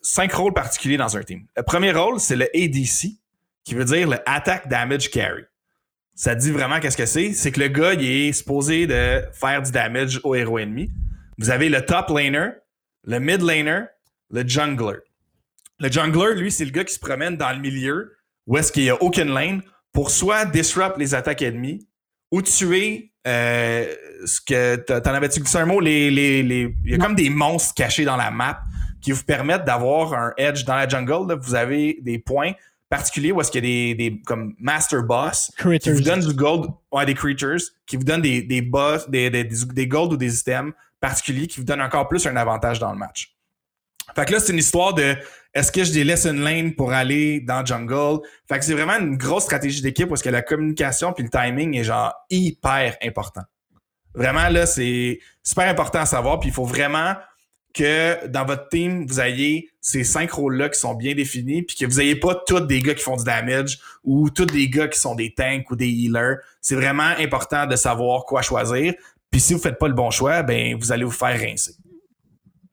cinq 0.02 0.33
rôles 0.33 0.54
particuliers 0.54 0.96
dans 0.96 1.16
un 1.16 1.22
team. 1.22 1.46
Le 1.57 1.62
premier 1.62 1.92
rôle, 1.92 2.20
c'est 2.20 2.37
le 2.37 2.48
ADC, 2.54 3.18
qui 3.64 3.74
veut 3.74 3.85
dire 3.85 4.09
le 4.09 4.18
Attack 4.26 4.68
Damage 4.68 5.11
Carry. 5.11 5.44
Ça 6.14 6.35
dit 6.35 6.50
vraiment 6.50 6.81
qu'est-ce 6.81 6.96
que 6.96 7.07
c'est? 7.07 7.33
C'est 7.33 7.52
que 7.52 7.61
le 7.61 7.68
gars, 7.68 7.94
il 7.94 8.04
est 8.04 8.33
supposé 8.33 8.87
de 8.87 9.22
faire 9.33 9.62
du 9.62 9.70
damage 9.70 10.20
au 10.24 10.35
héros 10.35 10.59
ennemi. 10.59 10.90
Vous 11.38 11.50
avez 11.50 11.68
le 11.68 11.85
top 11.85 12.09
laner, 12.09 12.50
le 13.04 13.20
mid 13.20 13.40
laner, 13.40 13.83
le 14.31 14.46
jungler. 14.46 14.98
Le 15.78 15.90
jungler, 15.90 16.35
lui, 16.35 16.50
c'est 16.50 16.64
le 16.64 16.72
gars 16.72 16.85
qui 16.85 16.94
se 16.94 16.98
promène 16.98 17.37
dans 17.37 17.52
le 17.52 17.59
milieu 17.59 18.16
où 18.48 18.57
est-ce 18.59 18.72
qu'il 18.72 18.83
n'y 18.83 18.90
a 18.90 19.00
aucune 19.00 19.33
lane 19.33 19.62
pour 19.92 20.11
soit 20.11 20.44
disrupt 20.44 20.98
les 20.98 21.14
attaques 21.14 21.42
ennemies 21.42 21.87
ou 22.33 22.42
tuer 22.42 23.12
euh, 23.28 23.94
ce 24.24 24.40
que 24.40 24.76
t'en 24.76 25.12
avais-tu 25.14 25.40
glissé 25.40 25.58
un 25.58 25.66
mot? 25.66 25.80
Les, 25.80 26.10
les, 26.10 26.42
les- 26.42 26.74
il 26.84 26.90
y 26.90 26.94
a 26.94 26.98
comme 26.98 27.14
des 27.14 27.30
monstres 27.30 27.74
cachés 27.74 28.04
dans 28.04 28.16
la 28.16 28.30
map 28.30 28.60
qui 29.00 29.12
vous 29.12 29.22
permettent 29.22 29.64
d'avoir 29.64 30.12
un 30.14 30.32
edge 30.36 30.64
dans 30.64 30.74
la 30.74 30.88
jungle 30.88 31.28
là, 31.28 31.36
vous 31.36 31.54
avez 31.54 31.98
des 32.02 32.18
points 32.18 32.52
particuliers 32.88 33.32
où 33.32 33.40
est-ce 33.40 33.50
qu'il 33.50 33.64
y 33.64 33.92
a 33.92 33.94
des, 33.94 34.10
des 34.10 34.20
comme 34.22 34.54
master 34.58 35.02
boss 35.02 35.52
qui 35.78 35.90
vous 35.90 36.00
donnent 36.00 36.20
du 36.26 36.34
gold 36.34 36.70
ouais, 36.90 37.06
des 37.06 37.14
creatures 37.14 37.58
qui 37.86 37.96
vous 37.96 38.04
donnent 38.04 38.22
des, 38.22 38.42
des 38.42 38.62
boss 38.62 39.08
des, 39.08 39.30
des, 39.30 39.44
des 39.44 39.86
gold 39.86 40.12
ou 40.14 40.16
des 40.16 40.40
items 40.40 40.72
particuliers 41.00 41.46
qui 41.46 41.60
vous 41.60 41.66
donnent 41.66 41.82
encore 41.82 42.08
plus 42.08 42.26
un 42.26 42.34
avantage 42.36 42.78
dans 42.80 42.90
le 42.92 42.98
match. 42.98 43.34
Fait 44.16 44.24
que 44.24 44.32
là, 44.32 44.40
c'est 44.40 44.52
une 44.52 44.58
histoire 44.58 44.94
de 44.94 45.14
est-ce 45.54 45.72
que 45.72 45.82
je 45.82 45.92
délaisse 45.92 46.26
une 46.26 46.40
lane 46.42 46.74
pour 46.74 46.92
aller 46.92 47.40
dans 47.40 47.64
jungle? 47.64 48.20
Fait 48.48 48.58
que 48.58 48.64
c'est 48.64 48.74
vraiment 48.74 48.98
une 48.98 49.16
grosse 49.16 49.44
stratégie 49.44 49.82
d'équipe 49.82 50.08
parce 50.08 50.22
que 50.22 50.28
la 50.28 50.42
communication 50.42 51.12
puis 51.12 51.24
le 51.24 51.30
timing 51.30 51.76
est 51.76 51.84
genre 51.84 52.14
hyper 52.30 52.96
important. 53.02 53.42
Vraiment, 54.14 54.48
là, 54.48 54.66
c'est 54.66 55.20
super 55.42 55.68
important 55.68 56.00
à 56.00 56.06
savoir. 56.06 56.40
Puis 56.40 56.50
il 56.50 56.52
faut 56.52 56.64
vraiment 56.64 57.14
que 57.74 58.26
dans 58.26 58.44
votre 58.44 58.68
team, 58.68 59.06
vous 59.06 59.20
ayez 59.20 59.70
ces 59.80 60.02
cinq 60.02 60.32
rôles-là 60.32 60.68
qui 60.68 60.80
sont 60.80 60.94
bien 60.94 61.14
définis, 61.14 61.62
puis 61.62 61.76
que 61.76 61.87
vous 61.87 61.98
n'ayez 61.98 62.16
pas 62.16 62.34
tous 62.46 62.61
des 62.61 62.80
gars 62.80 62.94
qui 62.94 63.02
font 63.02 63.16
du 63.16 63.24
damage 63.24 63.78
ou 64.02 64.30
tous 64.30 64.46
des 64.46 64.68
gars 64.68 64.88
qui 64.88 64.98
sont 64.98 65.14
des 65.14 65.34
tanks 65.34 65.70
ou 65.70 65.76
des 65.76 65.88
healers. 65.88 66.38
C'est 66.61 66.74
vraiment 66.74 67.14
important 67.18 67.66
de 67.66 67.76
savoir 67.76 68.24
quoi 68.24 68.42
choisir. 68.42 68.94
Puis 69.30 69.40
si 69.40 69.54
vous 69.54 69.61
faites 69.61 69.78
pas 69.78 69.88
le 69.88 69.94
bon 69.94 70.11
choix, 70.11 70.42
ben 70.42 70.76
vous 70.76 70.90
allez 70.90 71.04
vous 71.04 71.11
faire 71.11 71.38
rincer. 71.38 71.74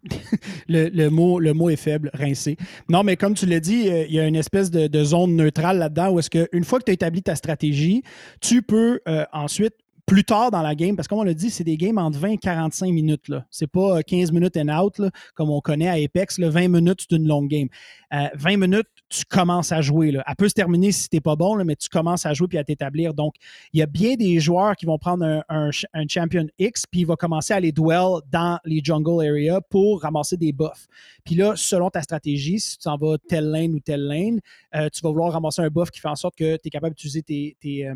le, 0.68 0.90
le 0.90 1.10
mot, 1.10 1.40
le 1.40 1.54
mot 1.54 1.70
est 1.70 1.76
faible, 1.76 2.10
rincé. 2.14 2.58
Non, 2.90 3.04
mais 3.04 3.16
comme 3.16 3.34
tu 3.34 3.46
l'as 3.46 3.60
dit, 3.60 3.90
euh, 3.90 4.06
il 4.08 4.14
y 4.14 4.20
a 4.20 4.28
une 4.28 4.36
espèce 4.36 4.72
de, 4.72 5.04
zone 5.04 5.36
neutrale 5.36 5.78
là-dedans 5.78 6.12
où 6.12 6.20
est-ce 6.20 6.30
qu'une 6.30 6.64
fois 6.64 6.80
que 6.80 6.86
tu 6.86 6.92
as 6.92 6.94
établi 6.94 7.22
ta 7.22 7.36
stratégie, 7.36 8.04
tu 8.42 8.62
peux 8.62 9.02
euh, 9.08 9.26
ensuite, 9.34 9.76
plus 10.06 10.24
tard 10.24 10.52
dans 10.52 10.62
la 10.62 10.76
game, 10.76 10.96
parce 10.96 11.08
que 11.08 11.10
comme 11.10 11.20
on 11.20 11.24
l'a 11.24 11.34
dit, 11.34 11.50
c'est 11.50 11.64
des 11.64 11.78
games 11.78 11.98
entre 11.98 12.20
20 12.20 12.30
et 12.30 12.38
45 12.38 12.92
minutes. 12.92 13.28
Là. 13.28 13.46
C'est 13.50 13.68
pas 13.68 13.98
euh, 13.98 14.02
15 14.02 14.32
minutes 14.32 14.58
and 14.58 14.70
out, 14.70 15.00
là, 15.00 15.10
comme 15.34 15.50
on 15.50 15.62
connaît 15.62 15.88
à 15.88 15.94
Apex. 15.94 16.38
Là, 16.38 16.50
20 16.50 16.68
minutes, 16.68 17.06
c'est 17.10 17.16
une 17.16 17.28
longue 17.28 17.50
game. 17.50 17.68
Euh, 18.14 18.28
20 18.36 18.58
minutes, 18.58 18.88
tu 19.10 19.24
commences 19.26 19.72
à 19.72 19.82
jouer. 19.82 20.12
Là. 20.12 20.24
Elle 20.28 20.36
peut 20.36 20.50
se 20.50 20.54
terminer 20.54 20.92
si 20.92 21.10
t'es 21.10 21.22
pas 21.22 21.36
bon, 21.36 21.56
là, 21.56 21.64
mais 21.64 21.76
tu 21.76 21.90
commences 21.90 22.26
à 22.26 22.34
jouer 22.34 22.48
puis 22.48 22.58
à 22.58 22.64
t'établir. 22.64 23.14
Donc, 23.14 23.34
il 23.74 23.80
y 23.80 23.84
a 23.84 23.88
bien 23.88 24.16
des 24.16 24.40
joueurs 24.40 24.76
qui 24.76 24.86
vont 24.86 24.98
prendre 24.98 25.26
un, 25.26 25.44
un 25.50 25.72
un 25.94 26.08
champion 26.08 26.48
X, 26.60 26.86
puis 26.90 27.02
il 27.02 27.06
va 27.06 27.16
commencer 27.16 27.54
à 27.54 27.60
les 27.60 27.72
duel 27.72 28.20
dans 28.32 28.60
les 28.66 28.82
jungle 28.84 29.26
area 29.26 29.62
pour 29.62 30.02
ramasser 30.02 30.38
des 30.38 30.52
buffs. 30.52 30.88
Puis 31.24 31.36
là, 31.36 31.54
selon 31.56 31.90
ta 31.90 32.02
stratégie, 32.02 32.60
si 32.60 32.78
tu 32.78 32.84
t'en 32.84 32.98
vas 32.98 33.18
telle 33.18 33.50
lane 33.50 33.74
ou 33.74 33.80
telle 33.80 34.06
lane, 34.06 34.40
euh, 34.76 34.90
tu 34.94 35.02
vas 35.02 35.10
vouloir 35.10 35.32
ramasser 35.32 35.62
un 35.62 35.70
buff 35.70 35.90
qui 35.90 36.00
fait 36.00 36.08
en 36.08 36.16
sorte 36.16 36.36
que 36.36 36.58
tu 36.58 36.68
es 36.68 36.70
capable 36.70 36.96
d'utiliser 36.96 37.24
tes, 37.24 37.58
tes, 37.60 37.88
euh, 37.88 37.96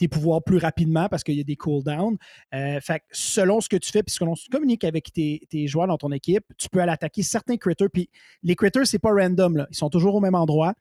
tes 0.00 0.08
pouvoirs 0.08 0.42
plus 0.42 0.56
rapidement 0.56 1.08
parce 1.10 1.22
qu'il 1.22 1.34
y 1.34 1.40
a 1.40 1.44
des 1.44 1.56
cooldowns. 1.56 2.16
Euh, 2.54 2.80
selon 3.12 3.60
ce 3.60 3.68
que 3.68 3.76
tu 3.76 3.92
fais, 3.92 4.02
puis 4.02 4.14
selon 4.14 4.34
ce 4.34 4.44
que 4.44 4.46
tu 4.46 4.56
communiques 4.56 4.84
avec 4.84 5.12
tes, 5.12 5.42
tes 5.50 5.66
joueurs 5.66 5.86
dans 5.86 5.98
ton 5.98 6.10
équipe, 6.10 6.44
tu 6.56 6.70
peux 6.70 6.80
aller 6.80 6.92
attaquer 6.92 7.22
certains 7.22 7.58
critters. 7.58 7.90
Puis 7.90 8.08
les 8.42 8.56
critters, 8.56 8.86
c'est 8.86 8.98
pas 8.98 9.12
random. 9.12 9.66
Ils 9.70 9.76
sont 9.76 9.90
toujours 9.90 10.14
au 10.14 10.20
même 10.20 10.34
endroit. 10.34 10.72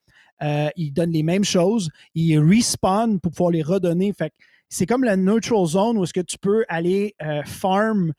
Euh, 0.42 0.70
ils 0.78 0.92
donnent 0.92 1.12
les 1.12 1.24
mêmes 1.24 1.44
choses. 1.44 1.90
Ils 2.16 2.40
respawn 2.40 3.20
pour 3.20 3.34
pouvoir 3.34 3.52
les 3.52 3.62
redonner. 3.62 4.14
Fait 4.14 4.32
c'est 4.70 4.86
comme 4.86 5.04
la 5.04 5.18
neutral 5.18 5.66
zone 5.66 5.98
où 5.98 6.04
est-ce 6.06 6.14
que 6.14 6.22
tu 6.22 6.38
peux 6.38 6.64
aller 6.70 7.16
euh, 7.22 7.42
farm 7.44 8.14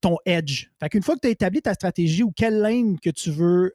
ton 0.00 0.16
edge. 0.24 0.68
Fait 0.80 0.88
qu'une 0.88 1.02
fois 1.02 1.16
que 1.16 1.20
tu 1.20 1.28
as 1.28 1.30
établi 1.30 1.60
ta 1.60 1.74
stratégie 1.74 2.22
ou 2.22 2.32
quelle 2.34 2.60
lane 2.60 2.98
que 2.98 3.10
tu 3.10 3.30
veux 3.30 3.74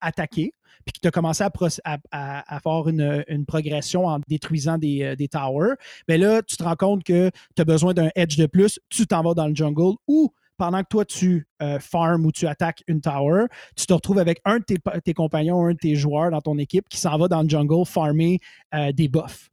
attaquer, 0.00 0.52
puis 0.84 0.92
que 0.94 1.00
tu 1.00 1.08
as 1.08 1.10
commencé 1.10 1.44
à, 1.44 2.60
faire 2.62 2.88
une, 2.88 3.46
progression 3.46 4.06
en 4.06 4.20
détruisant 4.28 4.78
des, 4.78 5.02
euh, 5.02 5.26
towers, 5.30 5.74
bien 6.08 6.18
là, 6.18 6.42
tu 6.42 6.56
te 6.56 6.62
rends 6.62 6.76
compte 6.76 7.04
que 7.04 7.30
tu 7.54 7.62
as 7.62 7.64
besoin 7.64 7.94
d'un 7.94 8.10
edge 8.14 8.36
de 8.36 8.46
plus, 8.46 8.80
tu 8.88 9.06
t'en 9.06 9.22
vas 9.22 9.34
dans 9.34 9.48
le 9.48 9.54
jungle 9.54 9.96
ou 10.06 10.32
pendant 10.56 10.82
que 10.82 10.88
toi 10.90 11.04
tu 11.06 11.46
euh, 11.62 11.78
ou 12.22 12.32
tu 12.32 12.46
attaques 12.46 12.82
une 12.86 13.00
tower, 13.00 13.46
tu 13.76 13.86
te 13.86 13.94
retrouves 13.94 14.18
avec 14.18 14.40
un 14.44 14.58
de 14.58 14.64
tes, 14.64 14.76
tes 15.02 15.14
compagnons, 15.14 15.64
un 15.64 15.72
de 15.72 15.78
tes 15.78 15.94
joueurs 15.94 16.30
dans 16.30 16.42
ton 16.42 16.58
équipe 16.58 16.86
qui 16.88 16.98
s'en 16.98 17.16
va 17.16 17.28
dans 17.28 17.42
le 17.42 17.48
jungle 17.48 17.86
farmer 17.86 18.38
euh, 18.74 18.92
des 18.92 19.08
buffs. 19.08 19.48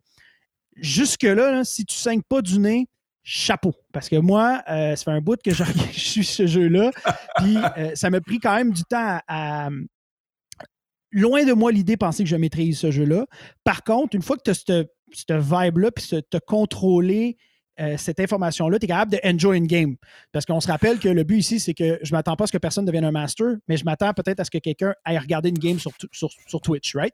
Jusque-là, 0.75 1.51
là, 1.51 1.63
si 1.63 1.85
tu 1.85 1.95
saignes 1.95 2.21
pas 2.21 2.41
du 2.41 2.59
nez, 2.59 2.87
chapeau. 3.23 3.73
Parce 3.91 4.07
que 4.07 4.15
moi, 4.15 4.61
euh, 4.69 4.95
ça 4.95 5.03
fait 5.03 5.11
un 5.11 5.21
bout 5.21 5.41
que 5.41 5.51
je, 5.51 5.63
suis 5.91 6.23
ce 6.23 6.45
jeu-là. 6.47 6.91
Puis 7.37 7.57
euh, 7.57 7.91
ça 7.93 8.09
m'a 8.09 8.21
pris 8.21 8.39
quand 8.39 8.55
même 8.55 8.71
du 8.71 8.83
temps 8.83 9.19
à- 9.27 9.69
loin 11.11 11.45
de 11.45 11.53
moi 11.53 11.71
l'idée 11.71 11.93
de 11.93 11.99
penser 11.99 12.23
que 12.23 12.29
je 12.29 12.35
maîtrise 12.35 12.79
ce 12.79 12.91
jeu-là. 12.91 13.25
Par 13.63 13.83
contre, 13.83 14.15
une 14.15 14.21
fois 14.21 14.37
que 14.37 14.43
tu 14.43 14.51
as 14.51 14.53
cette, 14.53 15.31
vibe-là, 15.31 15.91
puis 15.91 16.05
te 16.29 16.37
contrôler 16.37 17.37
euh, 17.79 17.95
cette 17.97 18.19
information-là, 18.19 18.79
tu 18.79 18.85
es 18.85 18.87
capable 18.87 19.11
de 19.11 19.19
enjoy 19.23 19.57
une 19.57 19.67
game. 19.67 19.95
Parce 20.31 20.45
qu'on 20.45 20.59
se 20.59 20.67
rappelle 20.67 20.99
que 20.99 21.09
le 21.09 21.23
but 21.23 21.37
ici, 21.37 21.59
c'est 21.59 21.73
que 21.73 21.99
je 22.01 22.11
m'attends 22.11 22.35
pas 22.35 22.45
à 22.45 22.47
ce 22.47 22.51
que 22.51 22.57
personne 22.57 22.85
devienne 22.85 23.05
un 23.05 23.11
master, 23.11 23.55
mais 23.67 23.77
je 23.77 23.85
m'attends 23.85 24.13
peut-être 24.13 24.39
à 24.39 24.43
ce 24.43 24.51
que 24.51 24.57
quelqu'un 24.57 24.93
aille 25.05 25.19
regarder 25.19 25.49
une 25.49 25.59
game 25.59 25.77
sur, 25.79 26.61
Twitch, 26.61 26.95
right? 26.95 27.13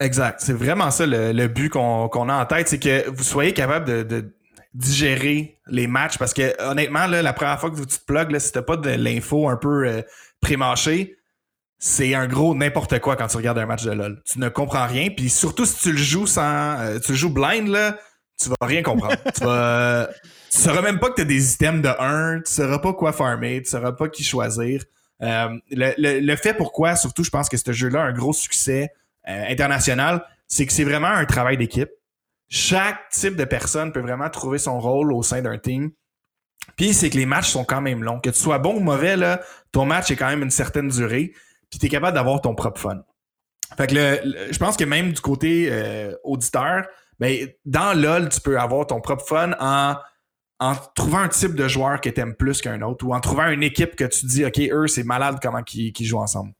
Exact. 0.00 0.40
C'est 0.40 0.52
vraiment 0.52 0.90
ça 0.90 1.06
le, 1.06 1.46
but 1.46 1.68
qu'on 1.70 2.28
a 2.28 2.42
en 2.42 2.46
tête, 2.46 2.68
c'est 2.68 2.80
que 2.80 3.08
vous 3.08 3.22
soyez 3.22 3.52
capable 3.52 4.06
de, 4.06 4.34
digérer 4.74 5.60
les 5.68 5.86
matchs. 5.86 6.18
Parce 6.18 6.34
que 6.34 6.60
honnêtement, 6.60 7.06
la 7.06 7.32
première 7.32 7.60
fois 7.60 7.70
que 7.70 7.78
tu 7.78 7.86
te 7.86 8.04
plugues, 8.04 8.36
si 8.40 8.50
t'as 8.50 8.62
pas 8.62 8.76
de 8.76 8.90
l'info 8.90 9.48
un 9.48 9.56
peu 9.56 9.86
euh, 9.86 10.02
pré-mâchée, 10.40 11.16
c'est 11.78 12.14
un 12.14 12.26
gros 12.26 12.54
n'importe 12.54 12.98
quoi 13.00 13.16
quand 13.16 13.26
tu 13.26 13.36
regardes 13.36 13.58
un 13.58 13.66
match 13.66 13.84
de 13.84 13.92
LoL. 13.92 14.22
Tu 14.24 14.38
ne 14.38 14.48
comprends 14.48 14.86
rien. 14.86 15.08
Puis 15.10 15.28
surtout 15.28 15.66
si 15.66 15.76
tu 15.80 15.92
le 15.92 15.98
joues 15.98 16.26
sans. 16.26 16.78
Euh, 16.78 16.98
tu 16.98 17.12
le 17.12 17.18
joues 17.18 17.30
blind, 17.30 17.68
là, 17.68 17.98
tu 18.40 18.48
vas 18.48 18.66
rien 18.66 18.82
comprendre. 18.82 19.16
tu 19.34 19.44
vas. 19.44 20.08
Tu 20.50 20.60
sauras 20.60 20.82
même 20.82 21.00
pas 21.00 21.10
que 21.10 21.16
tu 21.16 21.22
as 21.22 21.24
des 21.24 21.54
items 21.54 21.82
de 21.82 21.88
1, 21.88 22.42
tu 22.42 22.52
sauras 22.52 22.78
pas 22.78 22.92
quoi 22.92 23.12
farmer, 23.12 23.60
tu 23.62 23.70
sauras 23.70 23.92
pas 23.92 24.08
qui 24.08 24.22
choisir. 24.22 24.84
Euh, 25.22 25.48
le, 25.70 26.36
fait 26.36 26.54
pourquoi, 26.54 26.96
surtout, 26.96 27.24
je 27.24 27.30
pense 27.30 27.48
que 27.48 27.56
ce 27.56 27.72
jeu-là 27.72 28.02
a 28.02 28.04
un 28.04 28.12
gros 28.12 28.32
succès 28.32 28.90
euh, 29.28 29.44
international, 29.48 30.24
c'est 30.46 30.66
que 30.66 30.72
c'est 30.72 30.84
vraiment 30.84 31.08
un 31.08 31.24
travail 31.24 31.56
d'équipe. 31.56 31.90
Chaque 32.48 33.08
type 33.10 33.36
de 33.36 33.44
personne 33.44 33.90
peut 33.90 34.00
vraiment 34.00 34.30
trouver 34.30 34.58
son 34.58 34.78
rôle 34.78 35.12
au 35.12 35.22
sein 35.22 35.42
d'un 35.42 35.58
team. 35.58 35.90
Puis 36.76 36.94
c'est 36.94 37.10
que 37.10 37.16
les 37.16 37.26
matchs 37.26 37.50
sont 37.50 37.64
quand 37.64 37.80
même 37.80 38.02
longs. 38.02 38.20
Que 38.20 38.30
tu 38.30 38.38
sois 38.38 38.58
bon 38.58 38.76
ou 38.76 38.80
mauvais, 38.80 39.16
là, 39.16 39.40
ton 39.72 39.86
match 39.86 40.10
est 40.10 40.16
quand 40.16 40.28
même 40.28 40.42
une 40.42 40.50
certaine 40.50 40.88
durée. 40.88 41.32
Tu 41.78 41.86
es 41.86 41.88
capable 41.88 42.14
d'avoir 42.14 42.40
ton 42.40 42.54
propre 42.54 42.80
fun. 42.80 43.04
Fait 43.76 43.86
que 43.86 43.94
je 43.94 44.58
pense 44.58 44.76
que 44.76 44.84
même 44.84 45.12
du 45.12 45.20
côté 45.20 45.68
euh, 45.70 46.14
auditeur, 46.22 46.86
ben, 47.18 47.48
dans 47.64 47.98
LoL, 47.98 48.28
tu 48.28 48.40
peux 48.40 48.58
avoir 48.58 48.86
ton 48.86 49.00
propre 49.00 49.24
fun 49.24 49.52
en, 49.58 49.96
en 50.60 50.74
trouvant 50.94 51.18
un 51.18 51.28
type 51.28 51.54
de 51.54 51.68
joueur 51.68 52.00
que 52.00 52.08
tu 52.08 52.20
aimes 52.20 52.34
plus 52.34 52.60
qu'un 52.60 52.80
autre 52.82 53.06
ou 53.06 53.14
en 53.14 53.20
trouvant 53.20 53.48
une 53.48 53.62
équipe 53.62 53.96
que 53.96 54.04
tu 54.04 54.26
dis, 54.26 54.44
OK, 54.44 54.58
eux, 54.58 54.86
c'est 54.86 55.04
malade 55.04 55.38
comment 55.42 55.62
ils, 55.72 55.92
jouent 56.04 56.18
ensemble. 56.18 56.52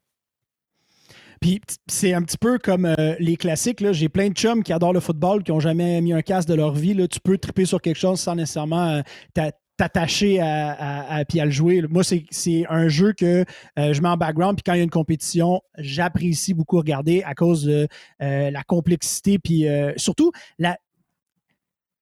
Puis 1.40 1.60
c'est 1.86 2.14
un 2.14 2.22
petit 2.22 2.38
peu 2.38 2.58
comme 2.58 2.86
euh, 2.86 3.14
les 3.18 3.36
classiques. 3.36 3.84
J'ai 3.92 4.08
plein 4.08 4.30
de 4.30 4.34
chums 4.34 4.62
qui 4.62 4.72
adorent 4.72 4.94
le 4.94 5.00
football, 5.00 5.42
qui 5.42 5.52
n'ont 5.52 5.60
jamais 5.60 6.00
mis 6.00 6.12
un 6.12 6.22
casque 6.22 6.48
de 6.48 6.54
leur 6.54 6.72
vie. 6.72 6.96
Tu 7.08 7.20
peux 7.20 7.36
triper 7.36 7.66
sur 7.66 7.80
quelque 7.80 7.98
chose 7.98 8.18
sans 8.18 8.34
nécessairement 8.34 8.88
euh, 8.88 9.50
t'attacher 9.76 10.40
à, 10.40 11.16
à, 11.16 11.24
puis 11.24 11.40
à 11.40 11.44
le 11.44 11.50
jouer. 11.50 11.82
Moi, 11.88 12.02
c'est 12.04 12.66
un 12.68 12.88
jeu 12.88 13.12
que 13.12 13.44
euh, 13.78 13.92
je 13.92 14.00
mets 14.00 14.08
en 14.08 14.16
background, 14.16 14.56
puis 14.56 14.62
quand 14.64 14.74
il 14.74 14.78
y 14.78 14.80
a 14.80 14.84
une 14.84 14.90
compétition, 14.90 15.60
j'apprécie 15.78 16.54
beaucoup 16.54 16.76
regarder 16.76 17.22
à 17.24 17.34
cause 17.34 17.64
de 17.64 17.88
euh, 18.22 18.50
la 18.50 18.62
complexité, 18.62 19.38
puis 19.38 19.68
euh, 19.68 19.92
surtout, 19.96 20.32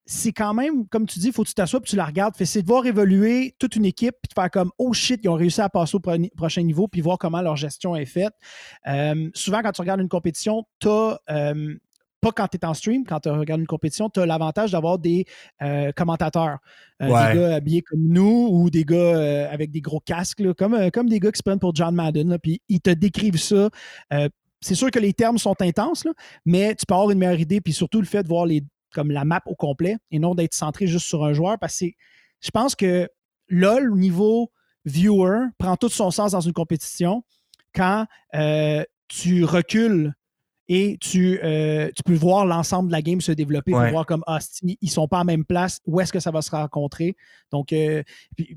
c'est 0.04 0.32
quand 0.32 0.52
même, 0.52 0.86
comme 0.88 1.06
tu 1.06 1.18
dis, 1.20 1.28
il 1.28 1.32
faut 1.32 1.44
que 1.44 1.48
tu 1.48 1.54
t'assoies 1.54 1.80
puis 1.80 1.90
tu 1.90 1.96
la 1.96 2.04
regardes. 2.04 2.34
C'est 2.36 2.60
de 2.60 2.66
voir 2.66 2.84
évoluer 2.84 3.54
toute 3.58 3.76
une 3.76 3.84
équipe 3.84 4.16
puis 4.20 4.28
de 4.28 4.34
faire 4.34 4.50
comme 4.50 4.70
Oh 4.76 4.92
shit, 4.92 5.20
ils 5.22 5.28
ont 5.28 5.34
réussi 5.34 5.60
à 5.60 5.68
passer 5.68 5.96
au 5.96 6.00
prochain 6.36 6.62
niveau 6.62 6.88
puis 6.88 7.00
voir 7.00 7.18
comment 7.18 7.40
leur 7.40 7.56
gestion 7.56 7.94
est 7.94 8.04
faite. 8.04 8.34
souvent, 9.32 9.62
quand 9.62 9.72
tu 9.72 9.80
regardes 9.80 10.00
une 10.00 10.08
compétition, 10.08 10.64
tu 10.80 10.88
as 10.88 11.20
pas 12.22 12.30
quand 12.30 12.46
tu 12.46 12.56
es 12.56 12.64
en 12.64 12.72
stream, 12.72 13.04
quand 13.04 13.20
tu 13.20 13.28
regardes 13.28 13.60
une 13.60 13.66
compétition, 13.66 14.08
tu 14.08 14.20
as 14.20 14.26
l'avantage 14.26 14.70
d'avoir 14.70 14.98
des 14.98 15.26
euh, 15.60 15.90
commentateurs. 15.92 16.58
Euh, 17.02 17.06
des 17.06 17.38
gars 17.38 17.56
habillés 17.56 17.82
comme 17.82 18.06
nous 18.06 18.48
ou 18.50 18.70
des 18.70 18.84
gars 18.84 18.96
euh, 18.96 19.52
avec 19.52 19.72
des 19.72 19.80
gros 19.80 19.98
casques, 19.98 20.40
comme, 20.54 20.90
comme 20.92 21.08
des 21.08 21.18
gars 21.18 21.32
qui 21.32 21.38
se 21.38 21.42
prennent 21.42 21.58
pour 21.58 21.74
John 21.74 21.94
Madden. 21.94 22.38
Puis 22.38 22.62
ils 22.68 22.80
te 22.80 22.90
décrivent 22.90 23.40
ça. 23.40 23.68
c'est 24.60 24.76
sûr 24.76 24.90
que 24.92 25.00
les 25.00 25.12
termes 25.12 25.36
sont 25.36 25.60
intenses, 25.60 26.06
mais 26.46 26.76
tu 26.76 26.86
peux 26.86 26.94
avoir 26.94 27.10
une 27.10 27.18
meilleure 27.18 27.40
idée. 27.40 27.60
Puis 27.60 27.72
surtout 27.72 28.00
le 28.00 28.06
fait 28.06 28.22
de 28.22 28.28
voir 28.28 28.46
les, 28.46 28.62
comme 28.94 29.10
la 29.10 29.24
map 29.24 29.42
au 29.46 29.56
complet 29.56 29.96
et 30.12 30.20
non 30.20 30.36
d'être 30.36 30.54
centré 30.54 30.86
juste 30.86 31.06
sur 31.06 31.24
un 31.24 31.32
joueur. 31.32 31.58
Parce 31.58 31.76
que 31.76 31.86
je 32.40 32.50
pense 32.52 32.76
que 32.76 33.08
LOL, 33.48 33.92
au 33.92 33.96
niveau 33.96 34.52
viewer, 34.84 35.46
prend 35.58 35.76
tout 35.76 35.88
son 35.88 36.12
sens 36.12 36.32
dans 36.32 36.40
une 36.40 36.52
compétition 36.52 37.24
quand 37.74 38.06
tu 39.08 39.44
recules 39.44 40.12
et 40.74 40.96
tu, 40.98 41.38
euh, 41.44 41.90
tu 41.94 42.02
peux 42.02 42.14
voir 42.14 42.46
l'ensemble 42.46 42.88
de 42.88 42.92
la 42.92 43.02
game 43.02 43.20
se 43.20 43.30
développer, 43.30 43.74
ouais. 43.74 43.90
voir 43.90 44.06
comme 44.06 44.24
ah, 44.26 44.38
ils 44.62 44.90
sont 44.90 45.06
pas 45.06 45.18
en 45.18 45.24
même 45.24 45.44
place, 45.44 45.80
où 45.84 46.00
est-ce 46.00 46.10
que 46.10 46.18
ça 46.18 46.30
va 46.30 46.40
se 46.40 46.50
rencontrer? 46.50 47.14
Donc, 47.50 47.74
euh, 47.74 48.02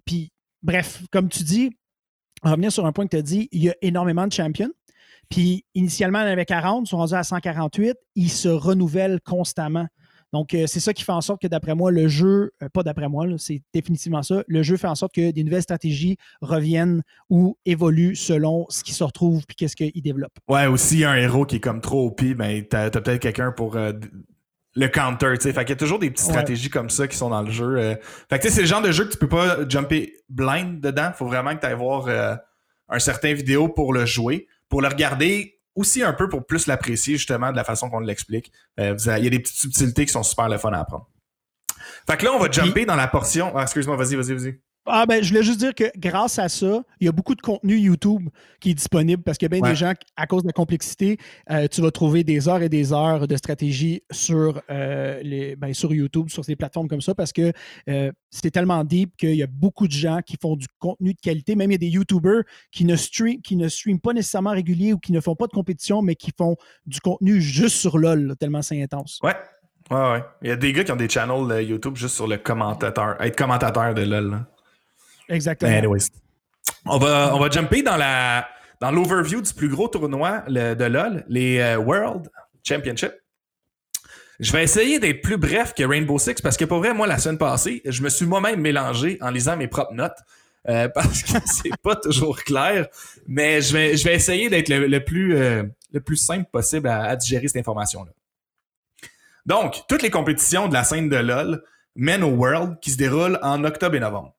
puis, 0.06 0.32
bref, 0.64 1.04
comme 1.12 1.28
tu 1.28 1.44
dis, 1.44 1.76
revenir 2.42 2.72
sur 2.72 2.86
un 2.86 2.94
point 2.94 3.04
que 3.04 3.10
tu 3.10 3.18
as 3.18 3.22
dit, 3.22 3.50
il 3.52 3.62
y 3.62 3.70
a 3.70 3.76
énormément 3.82 4.28
de 4.28 4.32
champions. 4.32 4.72
Puis 5.30 5.66
initialement, 5.74 6.20
il 6.22 6.28
y 6.28 6.30
en 6.30 6.32
avait 6.32 6.46
40, 6.46 6.88
ils 6.88 6.90
sont 6.90 6.98
rendus 6.98 7.16
à 7.16 7.24
148, 7.24 7.98
ils 8.16 8.32
se 8.32 8.48
renouvellent 8.48 9.20
constamment. 9.20 9.88
Donc, 10.34 10.54
euh, 10.54 10.66
c'est 10.68 10.80
ça 10.80 10.94
qui 10.94 11.04
fait 11.04 11.12
en 11.12 11.22
sorte 11.22 11.42
que, 11.42 11.48
d'après 11.48 11.76
moi, 11.76 11.92
le 11.92 12.08
jeu, 12.08 12.52
euh, 12.62 12.70
pas 12.70 12.84
d'après 12.84 13.08
moi, 13.08 13.26
c'est 13.38 13.62
définitivement 13.74 14.24
ça, 14.24 14.44
le 14.48 14.64
jeu 14.64 14.78
fait 14.78 14.88
en 14.88 14.96
sorte 14.96 15.14
que 15.14 15.32
des 15.32 15.44
nouvelles 15.44 15.62
stratégies 15.62 16.18
reviennent 16.42 17.04
ou 17.30 17.58
évoluent 17.66 18.16
selon 18.16 18.66
ce 18.70 18.84
qui 18.84 18.94
se 18.94 19.04
retrouve 19.04 19.46
puis 19.46 19.56
qu'est-ce 19.56 19.76
qu'il 19.76 20.02
développe. 20.02 20.34
Ouais, 20.48 20.66
aussi, 20.66 21.06
un 21.06 21.16
héros 21.16 21.46
qui 21.46 21.58
est 21.58 21.60
comme 21.62 21.82
trop 21.82 22.08
OP, 22.08 22.24
ben, 22.36 22.64
t'as 22.66 22.86
as, 22.86 22.90
peut-être 22.90 23.22
quelqu'un 23.22 23.52
pour 23.52 23.78
euh, 23.78 23.94
le 24.76 24.88
counter, 24.88 25.34
tu 25.36 25.44
sais. 25.44 25.54
Fait 25.54 25.62
qu'il 25.62 25.70
y 25.70 25.74
a 25.74 25.78
toujours 25.78 26.00
des 26.00 26.12
petites 26.12 26.28
stratégies 26.28 26.70
comme 26.70 26.90
ça 26.90 27.08
qui 27.08 27.16
sont 27.16 27.30
dans 27.30 27.42
le 27.42 27.52
jeu. 27.52 27.96
Fait 28.30 28.38
que, 28.38 28.44
tu 28.44 28.50
sais, 28.50 28.56
c'est 28.56 28.62
le 28.62 28.68
genre 28.68 28.82
de 28.82 28.92
jeu 28.92 29.06
que 29.06 29.12
tu 29.12 29.18
peux 29.18 29.30
pas 29.30 29.68
jumper 29.70 30.14
blind 30.28 30.82
dedans. 30.82 31.12
Faut 31.16 31.28
vraiment 31.28 31.56
que 31.56 31.62
tu 31.62 31.66
ailles 31.66 31.76
voir 31.76 32.10
un 32.90 33.00
certain 33.00 33.34
vidéo 33.34 33.70
pour 33.70 33.94
le 33.94 34.06
jouer. 34.06 34.48
Pour 34.68 34.82
le 34.82 34.90
regarder, 34.90 35.56
aussi 35.76 36.04
un 36.04 36.14
peu 36.14 36.30
pour 36.30 36.46
plus 36.46 36.68
l'apprécier 36.68 37.18
justement 37.18 37.52
de 37.52 37.56
la 37.56 37.64
façon 37.64 37.90
qu'on 37.90 38.00
l'explique. 38.00 38.52
Euh, 38.80 38.96
il 39.18 39.24
y 39.24 39.28
a 39.28 39.30
des 39.30 39.40
petites 39.40 39.58
subtilités 39.58 40.06
qui 40.06 40.12
sont 40.12 40.24
super 40.24 40.50
le 40.50 40.58
fun 40.58 40.72
à 40.72 40.80
apprendre. 40.80 41.10
Fait 42.08 42.18
que 42.18 42.26
là, 42.26 42.34
on 42.34 42.40
va 42.40 42.50
jumper 42.50 42.86
dans 42.86 42.96
la 42.96 43.08
portion. 43.08 43.56
Ah, 43.56 43.64
excuse-moi, 43.64 43.96
vas-y, 43.96 44.16
vas-y, 44.16 44.34
vas-y. 44.34 44.60
Ah 44.88 45.06
ben, 45.08 45.24
je 45.24 45.30
voulais 45.30 45.42
juste 45.42 45.60
dire 45.60 45.74
que 45.74 45.86
grâce 45.98 46.38
à 46.38 46.48
ça, 46.48 46.84
il 47.00 47.06
y 47.06 47.08
a 47.08 47.12
beaucoup 47.12 47.34
de 47.34 47.42
contenu 47.42 47.76
YouTube 47.76 48.30
qui 48.60 48.72
est 48.72 48.74
disponible 48.76 49.24
parce 49.24 49.38
qu'il 49.38 49.48
y 49.48 49.52
a 49.56 49.60
bien 49.60 49.68
des 49.68 49.76
gens, 49.76 49.94
à 50.16 50.28
cause 50.28 50.44
de 50.44 50.48
la 50.48 50.54
complexité, 50.54 51.18
euh, 51.50 51.68
tu 51.68 51.82
vas 51.82 51.90
trouver 51.90 52.24
des 52.24 52.48
heures 52.48 52.62
et 52.62 52.70
des 52.70 52.94
heures 52.94 53.28
de 53.28 53.36
stratégie 53.36 54.04
sur, 54.12 54.62
euh, 54.70 55.20
les, 55.24 55.56
ben, 55.56 55.74
sur 55.74 55.92
YouTube, 55.92 56.30
sur 56.30 56.46
ces 56.46 56.56
plateformes 56.56 56.88
comme 56.88 57.02
ça, 57.02 57.16
parce 57.16 57.34
que 57.34 57.52
euh, 57.90 58.12
c'est 58.30 58.52
tellement 58.52 58.84
deep 58.84 59.18
qu'il 59.18 59.36
y 59.36 59.42
a 59.42 59.48
beaucoup 59.48 59.88
de 59.88 59.92
gens 59.92 60.20
qui 60.24 60.38
font 60.40 60.56
du 60.56 60.68
contenu 60.78 61.16
de 61.16 61.20
qualité. 61.20 61.56
Même 61.56 61.72
il 61.72 61.74
y 61.74 61.76
a 61.76 61.80
des 61.80 61.88
YouTubers 61.88 62.44
qui 62.72 62.86
ne, 62.86 62.96
stream, 62.96 63.42
qui 63.42 63.56
ne 63.56 63.68
streament 63.68 64.00
pas 64.00 64.14
nécessairement 64.14 64.52
régulier 64.52 64.94
ou 64.94 65.00
qui 65.00 65.14
ne 65.14 65.20
font 65.20 65.36
pas 65.36 65.48
de 65.48 65.54
compétition, 65.54 66.04
mais 66.04 66.16
qui 66.16 66.32
font 66.38 66.58
du 66.86 67.00
contenu 67.02 67.42
juste 67.42 67.78
sur 67.78 67.98
LOL, 67.98 68.36
tellement 68.40 68.62
c'est 68.62 68.82
intense. 68.82 69.20
Ouais. 69.24 69.36
Ouais, 69.92 69.98
ouais. 69.98 70.24
Il 70.42 70.50
y 70.50 70.52
a 70.52 70.56
des 70.56 70.74
gars 70.74 70.84
qui 70.84 70.92
ont 70.92 70.96
des 70.96 71.10
channels 71.10 71.64
YouTube 71.64 71.96
juste 71.96 72.16
sur 72.16 72.28
le 72.28 72.38
commentateur, 72.38 73.22
être 73.22 73.36
commentateur 73.36 73.94
de 73.94 74.02
LOL. 74.02 74.46
Exactement. 75.30 75.72
anyways, 75.72 76.10
on 76.86 76.98
va, 76.98 77.36
on 77.36 77.40
va 77.40 77.50
jumper 77.50 77.82
dans 77.82 77.98
la 77.98 78.48
dans 78.82 78.92
l'overview 78.92 79.42
du 79.42 79.54
plus 79.54 79.70
gros 79.70 79.88
tournoi 79.88 80.42
de 80.48 80.84
LoL, 80.84 81.24
les 81.28 81.60
euh, 81.60 81.78
World 81.78 82.30
Championship. 82.64 83.14
Je 84.40 84.52
vais 84.52 84.64
essayer 84.64 85.00
d'être 85.00 85.22
plus 85.22 85.38
bref 85.38 85.74
que 85.74 85.84
Rainbow 85.84 86.20
Six 86.20 86.42
parce 86.42 86.58
que 86.58 86.66
pour 86.66 86.80
vrai, 86.80 86.94
moi, 86.94 87.08
la 87.08 87.18
semaine 87.18 87.38
passée, 87.38 87.82
je 87.86 88.02
me 88.04 88.10
suis 88.10 88.26
moi-même 88.26 88.60
mélangé 88.60 89.18
en 89.22 89.30
lisant 89.30 89.56
mes 89.56 89.68
propres 89.68 89.94
notes. 89.94 90.18
Euh, 90.68 90.90
parce 90.94 91.22
que 91.22 91.38
c'est 91.46 91.78
pas 91.82 91.96
toujours 91.96 92.40
clair, 92.40 92.88
mais 93.28 93.62
je 93.62 93.72
vais, 93.72 93.98
je 93.98 94.04
vais 94.04 94.16
essayer 94.16 94.50
d'être 94.50 94.70
le, 94.70 95.00
plus, 95.00 95.38
euh, 95.38 95.64
le 95.94 96.00
plus 96.00 96.18
simple 96.18 96.50
possible 96.52 96.88
à, 96.88 97.04
à 97.04 97.16
digérer 97.16 97.48
cette 97.48 97.60
information-là. 97.60 98.12
Donc, 99.46 99.84
toutes 99.88 100.02
les 100.02 100.10
compétitions 100.10 100.68
de 100.68 100.74
la 100.74 100.84
scène 100.84 101.08
de 101.08 101.18
LoL 101.18 101.64
mènent 101.96 102.24
au 102.24 102.32
World 102.32 102.80
qui 102.82 102.90
se 102.92 102.98
déroulent 102.98 103.40
en 103.44 103.64
octobre 103.64 103.96
et 103.96 104.00
novembre. 104.00 104.35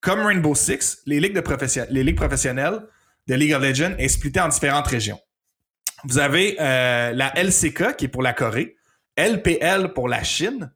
Comme 0.00 0.20
Rainbow 0.20 0.54
Six, 0.54 1.02
les 1.06 1.20
ligues, 1.20 1.34
de 1.34 1.92
les 1.92 2.04
ligues 2.04 2.16
professionnelles 2.16 2.80
de 3.26 3.34
League 3.34 3.52
of 3.52 3.62
Legends 3.62 3.94
est 3.98 4.08
splittées 4.08 4.40
en 4.40 4.48
différentes 4.48 4.86
régions. 4.86 5.20
Vous 6.04 6.18
avez 6.18 6.56
euh, 6.58 7.12
la 7.12 7.32
LCK 7.36 7.96
qui 7.96 8.06
est 8.06 8.08
pour 8.08 8.22
la 8.22 8.32
Corée, 8.32 8.76
LPL 9.18 9.92
pour 9.92 10.08
la 10.08 10.22
Chine, 10.22 10.72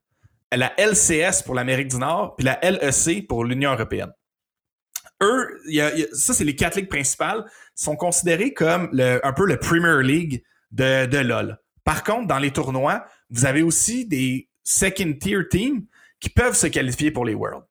la 0.52 0.72
LCS 0.78 1.42
pour 1.44 1.54
l'Amérique 1.54 1.88
du 1.88 1.96
Nord, 1.96 2.36
puis 2.36 2.44
la 2.44 2.58
LEC 2.62 3.26
pour 3.26 3.44
l'Union 3.44 3.72
européenne. 3.72 4.12
Eux, 5.22 5.60
ça 6.12 6.34
c'est 6.34 6.44
les 6.44 6.54
quatre 6.54 6.76
ligues 6.76 6.90
principales, 6.90 7.44
sont 7.74 7.96
considérés 7.96 8.52
comme 8.52 8.90
un 9.00 9.32
peu 9.32 9.46
le 9.46 9.58
Premier 9.58 10.02
League 10.02 10.44
de, 10.70 11.06
de 11.06 11.18
LoL. 11.18 11.58
Par 11.82 12.04
contre, 12.04 12.26
dans 12.26 12.38
les 12.38 12.50
tournois, 12.50 13.06
vous 13.30 13.46
avez 13.46 13.62
aussi 13.62 14.06
des 14.06 14.50
second 14.62 15.14
tier 15.18 15.48
teams 15.48 15.86
qui 16.20 16.28
peuvent 16.30 16.56
se 16.56 16.66
qualifier 16.66 17.10
pour 17.10 17.24
les 17.24 17.34
Worlds. 17.34 17.66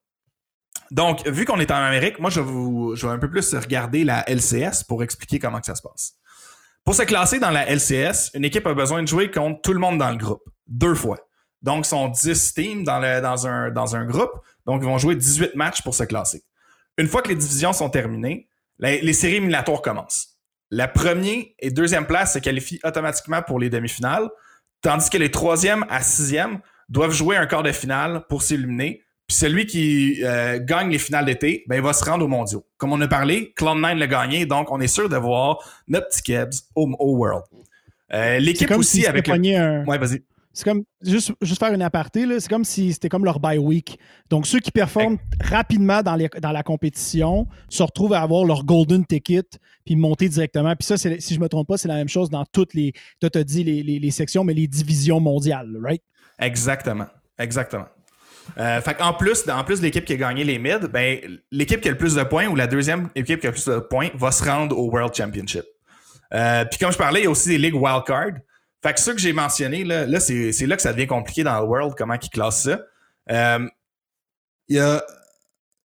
Donc, 0.90 1.26
vu 1.26 1.44
qu'on 1.44 1.60
est 1.60 1.70
en 1.70 1.76
Amérique, 1.76 2.18
moi, 2.18 2.30
je 2.30 2.40
vais, 2.40 3.12
un 3.12 3.18
peu 3.18 3.30
plus 3.30 3.54
regarder 3.54 4.04
la 4.04 4.24
LCS 4.28 4.84
pour 4.86 5.02
expliquer 5.02 5.38
comment 5.38 5.62
ça 5.62 5.74
se 5.74 5.82
passe. 5.82 6.14
Pour 6.84 6.94
se 6.94 7.02
classer 7.02 7.38
dans 7.40 7.50
la 7.50 7.66
LCS, 7.66 8.32
une 8.34 8.44
équipe 8.44 8.66
a 8.66 8.74
besoin 8.74 9.02
de 9.02 9.08
jouer 9.08 9.30
contre 9.30 9.60
tout 9.62 9.72
le 9.72 9.78
monde 9.78 9.98
dans 9.98 10.10
le 10.10 10.18
groupe, 10.18 10.44
deux 10.66 10.94
fois. 10.94 11.18
Donc, 11.62 11.86
sont 11.86 12.08
10 12.08 12.54
teams 12.54 12.84
dans, 12.84 13.00
un, 13.46 14.04
groupe, 14.04 14.32
donc 14.66 14.82
ils 14.82 14.86
vont 14.86 14.98
jouer 14.98 15.16
18 15.16 15.54
matchs 15.54 15.80
pour 15.80 15.94
se 15.94 16.04
classer. 16.04 16.44
Une 16.98 17.08
fois 17.08 17.22
que 17.22 17.28
les 17.28 17.34
divisions 17.34 17.72
sont 17.72 17.88
terminées, 17.88 18.48
les, 18.78 19.12
séries 19.14 19.36
éliminatoires 19.36 19.80
commencent. 19.80 20.36
la 20.70 20.88
première 20.88 21.44
et 21.58 21.70
deuxième 21.70 22.06
place 22.06 22.34
se 22.34 22.38
qualifient 22.38 22.80
automatiquement 22.84 23.40
pour 23.40 23.58
les 23.58 23.70
demi-finales, 23.70 24.28
tandis 24.82 25.08
que 25.08 25.16
les 25.16 25.30
troisième 25.30 25.86
à 25.88 26.02
sixième 26.02 26.60
doivent 26.88 27.12
jouer 27.12 27.36
un 27.36 27.46
quart 27.46 27.62
de 27.62 27.72
finale 27.72 28.26
pour 28.28 28.42
s'éliminer. 28.42 29.03
Puis 29.26 29.36
celui 29.36 29.64
qui 29.66 30.22
euh, 30.22 30.58
gagne 30.62 30.90
les 30.90 30.98
finales 30.98 31.24
d'été, 31.24 31.64
ben, 31.66 31.76
il 31.76 31.82
va 31.82 31.92
se 31.94 32.04
rendre 32.04 32.24
aux 32.24 32.28
mondiaux. 32.28 32.64
Comme 32.76 32.92
on 32.92 33.00
a 33.00 33.08
parlé, 33.08 33.54
Cloud9 33.58 33.96
l'a 33.96 34.06
gagné, 34.06 34.44
donc 34.44 34.70
on 34.70 34.80
est 34.80 34.86
sûr 34.86 35.08
de 35.08 35.16
voir 35.16 35.58
notre 35.88 36.08
petit 36.08 36.22
Kebs 36.22 36.52
au, 36.74 36.90
au 36.98 37.16
World. 37.16 37.44
Euh, 38.12 38.38
L'équipe 38.38 38.70
aussi 38.72 39.06
avec. 39.06 39.24
pognés 39.26 39.56
un- 39.56 39.84
Ouais, 39.86 39.96
vas-y. 39.98 40.22
C'est 40.56 40.62
comme, 40.64 40.84
juste, 41.02 41.32
juste 41.42 41.58
faire 41.58 41.72
une 41.72 41.82
aparté, 41.82 42.26
c'est 42.38 42.48
comme 42.48 42.62
si 42.64 42.92
c'était 42.92 43.08
comme 43.08 43.24
leur 43.24 43.40
bye 43.40 43.58
week. 43.58 43.98
Donc, 44.30 44.46
ceux 44.46 44.60
qui 44.60 44.70
performent 44.70 45.18
rapidement 45.40 46.00
dans, 46.02 46.14
les- 46.14 46.28
dans 46.40 46.52
la 46.52 46.62
compétition 46.62 47.48
se 47.68 47.82
retrouvent 47.82 48.12
à 48.12 48.20
avoir 48.20 48.44
leur 48.44 48.62
golden 48.64 49.04
ticket 49.04 49.42
puis 49.84 49.96
monter 49.96 50.28
directement. 50.28 50.76
Puis 50.76 50.86
ça, 50.86 50.96
si 50.96 51.34
je 51.34 51.40
me 51.40 51.48
trompe 51.48 51.66
pas, 51.66 51.76
c'est 51.76 51.88
la 51.88 51.96
même 51.96 52.08
chose 52.08 52.30
dans 52.30 52.44
toutes 52.44 52.74
les, 52.74 52.92
toi, 53.20 53.30
t'as 53.30 53.42
dit 53.42 53.64
les, 53.64 53.82
les- 53.82 53.98
les 53.98 54.10
sections, 54.12 54.44
mais 54.44 54.54
les 54.54 54.68
divisions 54.68 55.18
mondiales, 55.18 55.76
right? 55.82 56.02
Exactement. 56.38 57.06
Exactement. 57.38 57.86
Euh, 58.58 58.80
fait 58.80 59.00
en 59.00 59.14
plus, 59.14 59.48
en 59.48 59.64
plus 59.64 59.80
de 59.80 59.84
l'équipe 59.84 60.04
qui 60.04 60.12
a 60.12 60.16
gagné 60.16 60.44
les 60.44 60.58
mid, 60.58 60.86
ben, 60.86 61.18
l'équipe 61.50 61.80
qui 61.80 61.88
a 61.88 61.92
le 61.92 61.98
plus 61.98 62.14
de 62.14 62.22
points 62.22 62.46
ou 62.46 62.56
la 62.56 62.66
deuxième 62.66 63.08
équipe 63.14 63.40
qui 63.40 63.46
a 63.46 63.50
le 63.50 63.54
plus 63.54 63.66
de 63.66 63.78
points 63.78 64.10
va 64.14 64.30
se 64.30 64.44
rendre 64.44 64.78
au 64.78 64.90
World 64.90 65.14
Championship. 65.14 65.64
Euh, 66.32 66.64
Puis 66.64 66.78
comme 66.78 66.92
je 66.92 66.98
parlais, 66.98 67.20
il 67.20 67.24
y 67.24 67.26
a 67.26 67.30
aussi 67.30 67.48
des 67.48 67.58
ligues 67.58 67.74
wildcard. 67.74 68.32
Fait 68.82 68.92
que 68.92 69.00
ceux 69.00 69.14
que 69.14 69.20
j'ai 69.20 69.32
mentionnés, 69.32 69.84
là, 69.84 70.20
c'est 70.20 70.66
là 70.66 70.76
que 70.76 70.82
ça 70.82 70.92
devient 70.92 71.06
compliqué 71.06 71.42
dans 71.42 71.58
le 71.58 71.66
World, 71.66 71.94
comment 71.96 72.14
ils 72.20 72.28
classent 72.28 72.64
ça. 72.64 72.80
Euh, 73.30 73.66
Il 74.68 74.76
y 74.76 74.80
a 74.80 75.02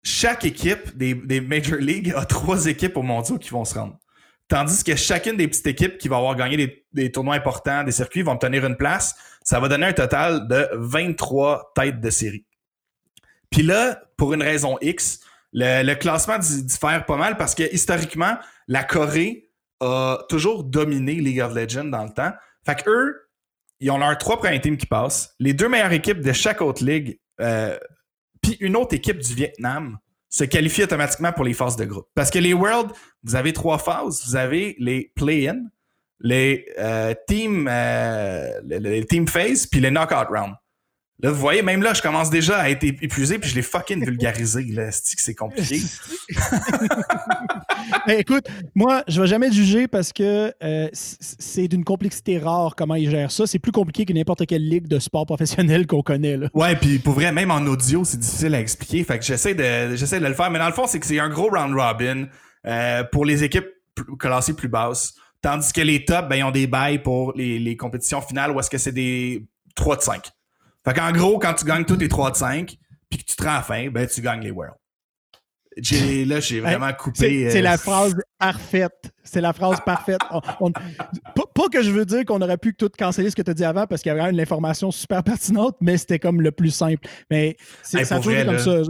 chaque 0.02 0.44
équipe 0.44 0.96
des, 0.96 1.40
Major 1.40 1.78
League 1.78 2.12
a 2.16 2.24
trois 2.24 2.66
équipes 2.66 2.96
au 2.96 3.02
mondiaux 3.02 3.38
qui 3.38 3.50
vont 3.50 3.64
se 3.64 3.74
rendre. 3.74 3.98
Tandis 4.46 4.84
que 4.84 4.94
chacune 4.94 5.36
des 5.36 5.48
petites 5.48 5.66
équipes 5.66 5.98
qui 5.98 6.06
va 6.06 6.16
avoir 6.16 6.36
gagné 6.36 6.56
des, 6.56 6.86
des 6.92 7.10
tournois 7.10 7.34
importants, 7.34 7.82
des 7.82 7.92
circuits, 7.92 8.22
vont 8.22 8.32
obtenir 8.32 8.64
une 8.66 8.76
place. 8.76 9.16
Ça 9.44 9.60
va 9.60 9.68
donner 9.68 9.86
un 9.86 9.92
total 9.92 10.48
de 10.48 10.68
23 10.72 11.72
têtes 11.76 12.00
de 12.00 12.10
série. 12.10 12.44
Puis 13.50 13.62
là, 13.62 14.02
pour 14.16 14.32
une 14.34 14.42
raison 14.42 14.76
X, 14.80 15.20
le, 15.52 15.94
classement 15.94 16.38
di- 16.38 16.64
diffère 16.64 17.06
pas 17.06 17.16
mal 17.16 17.36
parce 17.36 17.54
que 17.54 17.62
historiquement, 17.72 18.36
la 18.66 18.82
Corée 18.82 19.50
a 19.80 20.18
toujours 20.28 20.64
dominé 20.64 21.14
League 21.14 21.40
of 21.40 21.54
Legends 21.54 21.84
dans 21.84 22.02
le 22.04 22.10
temps. 22.10 22.32
Fait 22.66 22.82
que 22.82 22.90
eux, 22.90 23.28
ils 23.80 23.90
ont 23.90 23.98
leurs 23.98 24.16
trois 24.18 24.38
premiers 24.38 24.60
teams 24.60 24.76
qui 24.76 24.86
passent. 24.86 25.34
Les 25.38 25.52
deux 25.52 25.68
meilleures 25.68 25.92
équipes 25.92 26.20
de 26.20 26.32
chaque 26.32 26.60
autre 26.62 26.82
ligue, 26.82 27.20
euh, 27.40 27.78
puis 28.42 28.56
une 28.60 28.76
autre 28.76 28.94
équipe 28.94 29.18
du 29.18 29.34
Vietnam 29.34 29.98
se 30.30 30.44
qualifie 30.44 30.82
automatiquement 30.82 31.32
pour 31.32 31.44
les 31.44 31.54
phases 31.54 31.76
de 31.76 31.84
groupe. 31.84 32.08
Parce 32.14 32.30
que 32.30 32.38
les 32.38 32.54
Worlds, 32.54 32.92
vous 33.22 33.36
avez 33.36 33.52
trois 33.52 33.78
phases. 33.78 34.22
Vous 34.26 34.36
avez 34.36 34.74
les 34.78 35.12
play-in, 35.14 35.66
les 36.20 36.66
euh, 36.78 37.14
team, 37.26 37.68
euh, 37.70 38.60
les, 38.64 38.78
les 38.78 39.04
team 39.06 39.28
phase, 39.28 39.66
puis 39.66 39.80
les 39.80 39.90
knockout 39.90 40.28
round. 40.28 40.54
Là, 41.22 41.30
vous 41.30 41.38
voyez, 41.38 41.62
même 41.62 41.80
là, 41.82 41.94
je 41.94 42.02
commence 42.02 42.28
déjà 42.28 42.58
à 42.58 42.70
être 42.70 42.82
épuisé, 42.82 43.38
puis 43.38 43.48
je 43.48 43.54
l'ai 43.54 43.62
fucking 43.62 44.04
vulgarisé. 44.04 44.64
Là, 44.64 44.90
c'est 44.90 45.16
que 45.16 45.22
c'est 45.22 45.34
compliqué? 45.34 45.80
Ben, 48.06 48.18
écoute, 48.18 48.46
moi, 48.74 49.02
je 49.08 49.20
vais 49.20 49.26
jamais 49.26 49.48
te 49.48 49.54
juger 49.54 49.88
parce 49.88 50.12
que 50.12 50.52
euh, 50.62 50.88
c'est 50.92 51.68
d'une 51.68 51.84
complexité 51.84 52.38
rare 52.38 52.74
comment 52.76 52.94
ils 52.94 53.10
gèrent 53.10 53.30
ça. 53.30 53.46
C'est 53.46 53.58
plus 53.58 53.72
compliqué 53.72 54.04
que 54.04 54.12
n'importe 54.12 54.46
quelle 54.46 54.66
ligue 54.66 54.88
de 54.88 54.98
sport 54.98 55.26
professionnel 55.26 55.86
qu'on 55.86 56.02
connaît. 56.02 56.36
Là. 56.36 56.48
Ouais, 56.54 56.76
puis 56.76 56.98
pour 56.98 57.14
vrai, 57.14 57.32
même 57.32 57.50
en 57.50 57.60
audio, 57.66 58.04
c'est 58.04 58.18
difficile 58.18 58.54
à 58.54 58.60
expliquer. 58.60 59.04
Fait 59.04 59.18
que 59.18 59.24
j'essaie 59.24 59.54
de, 59.54 59.96
j'essaie 59.96 60.20
de 60.20 60.26
le 60.26 60.34
faire. 60.34 60.50
Mais 60.50 60.58
dans 60.58 60.66
le 60.66 60.72
fond, 60.72 60.86
c'est 60.86 61.00
que 61.00 61.06
c'est 61.06 61.18
un 61.18 61.28
gros 61.28 61.48
round 61.48 61.74
robin 61.74 62.26
euh, 62.66 63.04
pour 63.04 63.24
les 63.24 63.44
équipes 63.44 63.68
classées 64.18 64.54
plus 64.54 64.68
basses. 64.68 65.14
Tandis 65.44 65.72
que 65.74 65.80
les 65.82 66.04
tops, 66.06 66.26
ben, 66.28 66.36
ils 66.36 66.42
ont 66.42 66.50
des 66.50 66.66
bails 66.66 67.00
pour 67.02 67.34
les, 67.36 67.58
les 67.58 67.76
compétitions 67.76 68.22
finales 68.22 68.50
où 68.50 68.58
est-ce 68.60 68.70
que 68.70 68.78
c'est 68.78 68.92
des 68.92 69.46
3 69.76 69.96
de 69.96 70.00
5. 70.00 70.22
Fait 70.86 70.94
qu'en 70.94 71.12
gros, 71.12 71.38
quand 71.38 71.52
tu 71.52 71.66
gagnes 71.66 71.84
tous 71.84 71.96
tes 71.98 72.08
3 72.08 72.30
de 72.30 72.36
5, 72.36 72.76
puis 73.10 73.18
que 73.18 73.24
tu 73.24 73.36
te 73.36 73.42
rends 73.42 73.50
à 73.50 73.56
la 73.56 73.62
fin, 73.62 73.88
ben, 73.90 74.06
tu 74.06 74.22
gagnes 74.22 74.40
les 74.42 74.50
Worlds. 74.50 74.74
J'ai, 75.76 76.24
là, 76.24 76.40
j'ai 76.40 76.60
vraiment 76.60 76.92
coupé. 76.92 77.50
C'est 77.50 77.58
euh, 77.58 77.62
la 77.62 77.76
phrase 77.76 78.14
parfaite. 78.38 79.10
C'est 79.24 79.40
la 79.40 79.52
phrase 79.52 79.80
parfaite. 79.84 80.20
On- 80.30 80.40
on- 80.60 80.70
pas, 80.72 81.42
pas 81.52 81.68
que 81.70 81.82
je 81.82 81.90
veux 81.90 82.06
dire 82.06 82.24
qu'on 82.24 82.40
aurait 82.40 82.56
pu 82.58 82.74
tout 82.74 82.88
canceller 82.96 83.28
ce 83.30 83.36
que 83.36 83.42
tu 83.42 83.50
as 83.50 83.54
dit 83.54 83.64
avant 83.64 83.86
parce 83.86 84.00
qu'il 84.00 84.14
y 84.14 84.18
avait 84.18 84.30
une 84.30 84.40
information 84.40 84.90
super 84.92 85.22
pertinente, 85.24 85.76
mais 85.80 85.98
c'était 85.98 86.20
comme 86.20 86.40
le 86.40 86.52
plus 86.52 86.70
simple. 86.70 87.06
Mais 87.30 87.56
c'est 87.82 87.98
Hey, 87.98 88.06
ça 88.06 88.14
a 88.14 88.18
toujours 88.18 88.32
été 88.34 88.44
comme 88.46 88.54
là. 88.54 88.60
ça. 88.62 88.82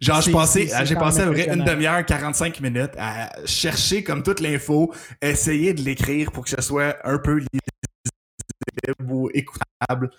Genre, 0.00 0.22
j'ai 0.22 0.32
passé, 0.32 0.70
j'ai 0.84 0.94
passé 0.94 1.20
à 1.20 1.26
même 1.26 1.34
vrai 1.34 1.54
une 1.54 1.64
demi-heure, 1.64 2.04
45 2.06 2.60
minutes 2.60 2.92
à 2.98 3.30
chercher 3.44 4.02
comme 4.02 4.22
toute 4.22 4.40
l'info, 4.40 4.94
essayer 5.20 5.74
de 5.74 5.82
l'écrire 5.82 6.32
pour 6.32 6.44
que 6.44 6.50
ce 6.50 6.62
soit 6.62 6.96
un 7.04 7.18
peu 7.18 7.36
lisible 7.36 9.10
ou 9.10 9.28
écoutable. 9.34 10.10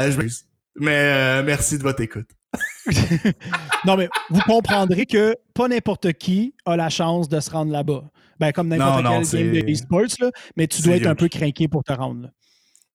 Euh. 0.00 0.28
Mais 0.76 0.90
euh, 0.90 1.42
merci 1.44 1.76
de 1.78 1.82
votre 1.82 2.00
écoute. 2.00 2.30
Non, 3.84 3.96
mais 3.96 4.08
vous 4.30 4.40
comprendrez 4.40 5.04
que 5.04 5.36
pas 5.52 5.68
n'importe 5.68 6.14
qui 6.14 6.54
a 6.64 6.76
la 6.76 6.88
chance 6.88 7.28
de 7.28 7.38
se 7.40 7.50
rendre 7.50 7.70
là-bas. 7.70 8.04
Ben, 8.40 8.52
comme 8.52 8.68
n'importe 8.68 9.04
quel 9.30 9.52
game 9.52 9.52
de 9.52 9.70
e-sports, 9.70 10.30
mais 10.56 10.66
tu 10.66 10.80
dois 10.80 10.96
être 10.96 11.06
un 11.06 11.14
peu 11.14 11.28
craqué 11.28 11.68
pour 11.68 11.84
te 11.84 11.92
rendre. 11.92 12.22
là. 12.22 12.28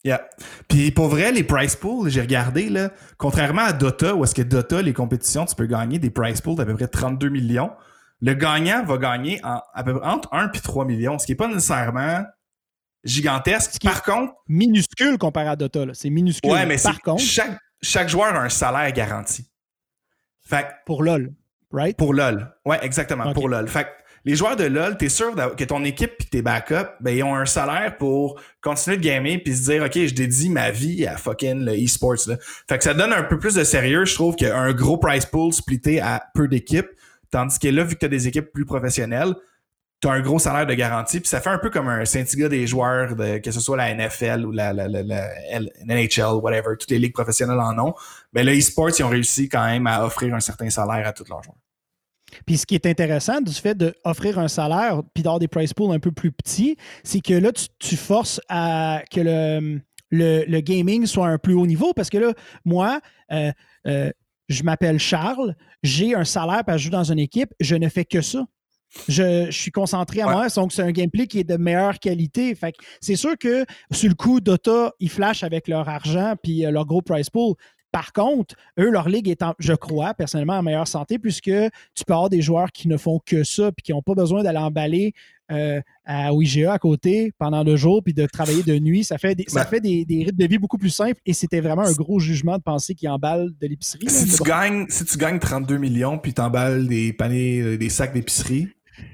Yeah. 0.05 0.27
Puis 0.69 0.91
pour 0.91 1.07
vrai, 1.09 1.31
les 1.31 1.43
price 1.43 1.75
pools, 1.75 2.09
j'ai 2.09 2.21
regardé, 2.21 2.69
là, 2.69 2.89
contrairement 3.17 3.63
à 3.63 3.73
Dota, 3.73 4.15
où 4.15 4.23
est-ce 4.23 4.33
que 4.33 4.41
Dota, 4.41 4.81
les 4.81 4.93
compétitions, 4.93 5.45
tu 5.45 5.55
peux 5.55 5.65
gagner 5.65 5.99
des 5.99 6.09
price 6.09 6.39
pools 6.41 6.55
d'à 6.55 6.65
peu 6.65 6.73
près 6.75 6.87
32 6.87 7.27
millions. 7.29 7.71
Le 8.21 8.33
gagnant 8.33 8.83
va 8.85 8.97
gagner 8.97 9.39
en, 9.43 9.61
à 9.73 9.83
peu 9.83 9.99
près 9.99 10.07
entre 10.09 10.29
1 10.33 10.51
et 10.51 10.59
3 10.59 10.85
millions, 10.85 11.19
ce 11.19 11.25
qui 11.25 11.33
n'est 11.33 11.37
pas 11.37 11.47
nécessairement 11.47 12.23
gigantesque. 13.03 13.71
qui 13.79 13.87
est- 13.87 13.89
Par 13.89 14.03
contre, 14.03 14.33
Minuscule 14.47 15.17
comparé 15.17 15.47
à 15.49 15.55
Dota. 15.55 15.85
là. 15.85 15.93
C'est 15.93 16.09
minuscule. 16.09 16.51
ouais, 16.51 16.65
mais 16.65 16.77
Par 16.81 16.99
contre, 17.01 17.21
chaque, 17.23 17.57
chaque 17.81 18.09
joueur 18.09 18.35
a 18.35 18.39
un 18.43 18.49
salaire 18.49 18.91
garanti. 18.91 19.49
Fait 20.41 20.67
pour 20.85 21.03
LOL, 21.03 21.33
right? 21.71 21.95
Pour 21.97 22.13
LOL. 22.13 22.53
Ouais, 22.65 22.79
exactement, 22.83 23.31
pour 23.33 23.47
LOL. 23.49 23.67
Fait 23.67 23.87
les 24.25 24.35
joueurs 24.35 24.55
de 24.55 24.65
LOL, 24.65 24.97
t'es 24.97 25.09
sûr 25.09 25.33
que 25.55 25.63
ton 25.63 25.83
équipe 25.83 26.17
puis 26.17 26.27
tes 26.27 26.41
backups, 26.41 26.89
ben, 26.99 27.15
ils 27.15 27.23
ont 27.23 27.35
un 27.35 27.45
salaire 27.45 27.97
pour 27.97 28.39
continuer 28.61 28.97
de 28.97 29.01
gamer 29.01 29.39
puis 29.43 29.55
se 29.55 29.71
dire, 29.71 29.83
OK, 29.83 29.93
je 29.93 30.13
dédie 30.13 30.49
ma 30.49 30.71
vie 30.71 31.05
à 31.07 31.17
fucking 31.17 31.65
le 31.65 31.73
e-sports. 31.73 32.29
Fait 32.67 32.77
que 32.77 32.83
ça 32.83 32.93
donne 32.93 33.13
un 33.13 33.23
peu 33.23 33.39
plus 33.39 33.55
de 33.55 33.63
sérieux, 33.63 34.05
je 34.05 34.15
trouve, 34.15 34.35
qu'un 34.35 34.73
gros 34.73 34.97
price 34.97 35.25
pool 35.25 35.53
splitté 35.53 36.01
à 36.01 36.23
peu 36.33 36.47
d'équipes. 36.47 36.89
Tandis 37.31 37.59
que 37.59 37.67
là, 37.67 37.83
vu 37.83 37.95
que 37.95 37.99
t'as 37.99 38.07
des 38.07 38.27
équipes 38.27 38.51
plus 38.51 38.65
professionnelles, 38.65 39.33
t'as 40.01 40.11
un 40.11 40.21
gros 40.21 40.39
salaire 40.39 40.65
de 40.65 40.73
garantie 40.73 41.19
puis 41.19 41.27
ça 41.27 41.41
fait 41.41 41.49
un 41.49 41.57
peu 41.57 41.69
comme 41.69 41.87
un 41.89 42.05
syndicat 42.05 42.47
des 42.49 42.67
joueurs, 42.67 43.15
de, 43.15 43.37
que 43.39 43.51
ce 43.51 43.59
soit 43.59 43.77
la 43.77 43.93
NFL 43.93 44.45
ou 44.45 44.51
la, 44.51 44.73
NHL, 44.73 46.35
whatever, 46.41 46.77
toutes 46.79 46.91
les 46.91 46.99
ligues 46.99 47.13
professionnelles 47.13 47.59
en 47.59 47.77
ont. 47.79 47.93
Ben, 48.33 48.45
le 48.45 48.57
e-sports, 48.57 48.91
ils 48.97 49.03
ont 49.03 49.09
réussi 49.09 49.49
quand 49.49 49.65
même 49.65 49.87
à 49.87 50.05
offrir 50.05 50.33
un 50.33 50.39
certain 50.39 50.69
salaire 50.69 51.07
à 51.07 51.13
tous 51.13 51.27
leurs 51.29 51.43
joueurs. 51.43 51.57
Puis 52.45 52.57
ce 52.57 52.65
qui 52.65 52.75
est 52.75 52.85
intéressant 52.85 53.41
du 53.41 53.53
fait 53.53 53.75
d'offrir 53.77 54.39
un 54.39 54.47
salaire 54.47 55.01
puis 55.13 55.23
d'avoir 55.23 55.39
des 55.39 55.47
price 55.47 55.73
pools 55.73 55.91
un 55.91 55.99
peu 55.99 56.11
plus 56.11 56.31
petits, 56.31 56.75
c'est 57.03 57.21
que 57.21 57.33
là, 57.33 57.51
tu, 57.51 57.65
tu 57.79 57.95
forces 57.97 58.39
à 58.49 59.01
que 59.11 59.21
le, 59.21 59.79
le, 60.09 60.43
le 60.47 60.59
gaming 60.61 61.05
soit 61.05 61.27
à 61.27 61.29
un 61.31 61.37
plus 61.37 61.53
haut 61.53 61.67
niveau 61.67 61.93
parce 61.93 62.09
que 62.09 62.17
là, 62.17 62.33
moi, 62.65 62.99
euh, 63.31 63.51
euh, 63.87 64.11
je 64.47 64.63
m'appelle 64.63 64.99
Charles, 64.99 65.55
j'ai 65.83 66.15
un 66.15 66.25
salaire 66.25 66.63
parce 66.65 66.77
que 66.77 66.79
je 66.79 66.83
joue 66.85 66.89
dans 66.91 67.11
une 67.11 67.19
équipe, 67.19 67.53
je 67.59 67.75
ne 67.75 67.87
fais 67.89 68.05
que 68.05 68.21
ça. 68.21 68.45
Je, 69.07 69.45
je 69.51 69.61
suis 69.61 69.69
concentré 69.69 70.21
à 70.21 70.25
Ouais. 70.27 70.33
moi, 70.33 70.47
donc 70.49 70.73
c'est 70.73 70.81
un 70.81 70.91
gameplay 70.91 71.27
qui 71.27 71.39
est 71.39 71.43
de 71.43 71.57
meilleure 71.57 71.99
qualité. 71.99 72.55
Fait 72.55 72.73
c'est 73.01 73.15
sûr 73.15 73.37
que 73.37 73.63
sur 73.91 74.09
le 74.09 74.15
coup, 74.15 74.41
Dota, 74.41 74.93
ils 74.99 75.11
flashent 75.11 75.43
avec 75.43 75.67
leur 75.67 75.87
argent 75.87 76.33
puis 76.41 76.65
euh, 76.65 76.71
leur 76.71 76.87
gros 76.87 77.03
price 77.03 77.29
pool. 77.29 77.53
Par 77.91 78.13
contre, 78.13 78.55
eux, 78.79 78.89
leur 78.91 79.09
ligue 79.09 79.29
est, 79.29 79.41
en- 79.41 79.55
je 79.59 79.73
crois, 79.73 80.13
personnellement, 80.13 80.53
en 80.57 80.63
meilleure 80.63 80.87
santé, 80.87 81.17
puisque 81.17 81.45
tu 81.45 82.05
peux 82.05 82.13
avoir 82.13 82.29
des 82.29 82.41
joueurs 82.41 82.71
qui 82.71 82.87
ne 82.87 82.97
font 82.97 83.19
que 83.25 83.43
ça, 83.43 83.71
puis 83.71 83.83
qui 83.83 83.91
n'ont 83.93 84.01
pas 84.03 84.13
besoin 84.13 84.43
d'aller 84.43 84.59
emballer 84.59 85.13
euh, 85.51 85.81
à 86.05 86.31
OIGA 86.31 86.73
à 86.73 86.77
côté 86.77 87.31
pendant 87.39 87.63
le 87.63 87.75
jour, 87.75 88.03
puis 88.03 88.13
de 88.13 88.27
travailler 88.27 88.61
de 88.61 88.77
nuit. 88.77 89.03
Ça 89.03 89.17
fait 89.17 89.33
des, 89.33 89.45
ça 89.47 89.65
fait 89.65 89.79
des, 89.81 90.05
des 90.05 90.23
rythmes 90.25 90.37
de 90.37 90.45
vie 90.45 90.59
beaucoup 90.59 90.77
plus 90.77 90.91
simples, 90.91 91.19
et 91.25 91.33
c'était 91.33 91.59
vraiment 91.61 91.81
un 91.81 91.93
gros 91.93 92.19
jugement 92.19 92.57
de 92.57 92.61
penser 92.61 92.93
qu'ils 92.93 93.09
emballent 93.09 93.49
de 93.59 93.67
l'épicerie. 93.67 94.07
Si 94.09 94.25
tu, 94.29 94.37
bon. 94.37 94.43
gagnes, 94.43 94.85
si 94.89 95.03
tu 95.05 95.17
gagnes 95.17 95.39
32 95.39 95.77
millions 95.77 96.19
puis 96.19 96.33
t'emballes 96.35 96.87
des 96.87 97.13
paniers, 97.13 97.61
euh, 97.61 97.77
des 97.77 97.89
sacs 97.89 98.13
d'épicerie, 98.13 98.67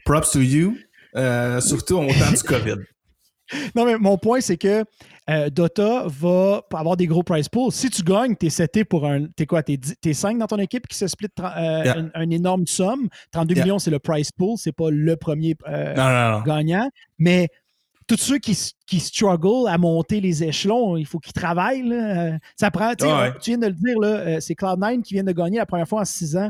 props 0.04 0.32
to 0.32 0.42
you, 0.42 0.76
euh, 1.16 1.62
surtout 1.62 1.96
au 1.96 2.08
temps 2.08 2.32
du 2.36 2.44
COVID. 2.44 2.76
Non, 3.76 3.86
mais 3.86 3.98
mon 3.98 4.18
point, 4.18 4.42
c'est 4.42 4.58
que 4.58 4.84
euh, 5.30 5.50
Dota 5.50 6.06
va 6.08 6.62
avoir 6.74 6.98
des 6.98 7.08
gros 7.08 7.24
price 7.24 7.48
pools. 7.50 7.72
Si 7.72 7.90
tu 7.90 8.02
gagnes, 8.04 8.36
t'es 8.36 8.50
seté 8.50 8.84
pour 8.86 9.06
un. 9.06 9.26
T'es 9.36 9.46
quoi? 9.46 9.62
T'es, 9.64 9.78
dix- 9.78 9.96
t'es 10.02 10.14
5 10.14 10.38
dans 10.38 10.48
ton 10.48 10.58
équipe 10.58 10.88
qui 10.88 10.98
se 10.98 11.08
split 11.08 11.28
euh, 11.40 11.82
Yeah. 11.86 11.98
une, 11.98 12.12
une 12.16 12.34
énorme 12.34 12.66
somme. 12.68 13.08
32 13.32 13.54
Yeah. 13.56 13.64
millions, 13.66 13.80
c'est 13.80 13.92
le 13.92 14.00
price 14.00 14.32
pool, 14.32 14.58
c'est 14.58 14.72
pas 14.72 14.90
le 14.90 15.16
premier 15.16 15.56
euh, 15.68 15.94
Non, 15.96 16.04
non, 16.10 16.38
non. 16.40 16.44
gagnant. 16.44 16.90
Mais 17.20 17.50
tous 18.08 18.18
ceux 18.18 18.38
qui, 18.38 18.58
qui 18.88 19.00
struggle 19.00 19.68
à 19.68 19.78
monter 19.78 20.22
les 20.22 20.44
échelons, 20.44 20.96
il 20.98 21.06
faut 21.06 21.20
qu'ils 21.20 21.34
travaillent. 21.34 21.88
là. 21.88 22.38
Ça 22.56 22.70
prend, 22.72 22.94
tu 22.96 23.06
sais, 23.06 23.12
Ouais. 23.14 23.32
tu 23.42 23.52
viens 23.52 23.58
de 23.60 23.68
le 23.68 23.74
dire, 23.74 24.00
là, 24.00 24.42
c'est 24.42 24.54
Cloud9 24.54 25.02
qui 25.02 25.16
vient 25.16 25.24
de 25.24 25.32
gagner 25.32 25.58
la 25.58 25.66
première 25.66 25.88
fois 25.88 26.02
en 26.02 26.06
6 26.06 26.36
ans. 26.38 26.50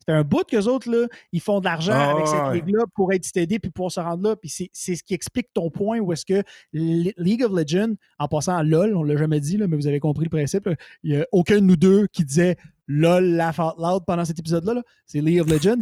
Ça 0.00 0.14
fait 0.14 0.18
un 0.18 0.22
bout 0.24 0.44
qu'eux 0.44 0.64
autres, 0.64 0.90
là, 0.90 1.06
ils 1.32 1.40
font 1.42 1.60
de 1.60 1.66
l'argent 1.66 1.92
Ah, 1.94 2.12
avec 2.12 2.26
cette 2.26 2.40
ouais. 2.40 2.54
ligue-là 2.54 2.84
pour 2.94 3.12
être 3.12 3.24
steady 3.24 3.58
puis 3.58 3.70
pour 3.70 3.92
se 3.92 4.00
rendre 4.00 4.26
là. 4.28 4.36
Puis 4.36 4.48
c'est- 4.48 4.70
ce 4.72 5.02
qui 5.02 5.12
explique 5.14 5.48
ton 5.52 5.70
point 5.70 5.98
où 6.00 6.12
est-ce 6.12 6.24
que 6.24 6.42
League 6.72 7.44
of 7.44 7.52
Legends, 7.52 7.94
en 8.18 8.28
passant 8.28 8.56
à 8.56 8.62
LOL, 8.62 8.96
on 8.96 9.02
l'a 9.02 9.16
jamais 9.16 9.40
dit, 9.40 9.56
là, 9.58 9.66
mais 9.66 9.76
vous 9.76 9.86
avez 9.86 10.00
compris 10.00 10.24
le 10.24 10.30
principe. 10.30 10.66
là. 10.66 10.74
Il 11.02 11.14
n'y 11.14 11.20
a 11.22 11.26
aucun 11.32 11.56
de 11.56 11.60
nous 11.66 11.76
deux 11.76 12.06
qui 12.08 12.24
disait 12.24 12.56
LOL, 12.88 13.24
laugh 13.36 13.58
out 13.58 13.74
loud 13.78 14.04
pendant 14.06 14.24
cet 14.24 14.38
épisode-là. 14.38 14.74
là. 14.74 14.82
C'est 15.06 15.20
League 15.20 15.40
of 15.40 15.48
Legends. 15.48 15.80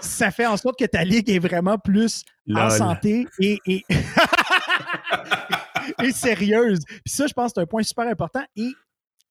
Ça 0.00 0.30
fait 0.30 0.46
en 0.46 0.56
sorte 0.56 0.78
que 0.78 0.86
ta 0.86 1.04
ligue 1.04 1.28
est 1.30 1.38
vraiment 1.38 1.78
plus 1.78 2.24
en 2.52 2.68
santé 2.70 3.26
et, 3.38 3.58
et, 3.66 3.84
et 6.02 6.12
sérieuse. 6.12 6.80
Puis 6.86 7.00
ça, 7.14 7.26
je 7.26 7.32
pense 7.32 7.52
que 7.52 7.54
c'est 7.56 7.62
un 7.62 7.66
point 7.66 7.82
super 7.82 8.06
important 8.08 8.42
et 8.56 8.70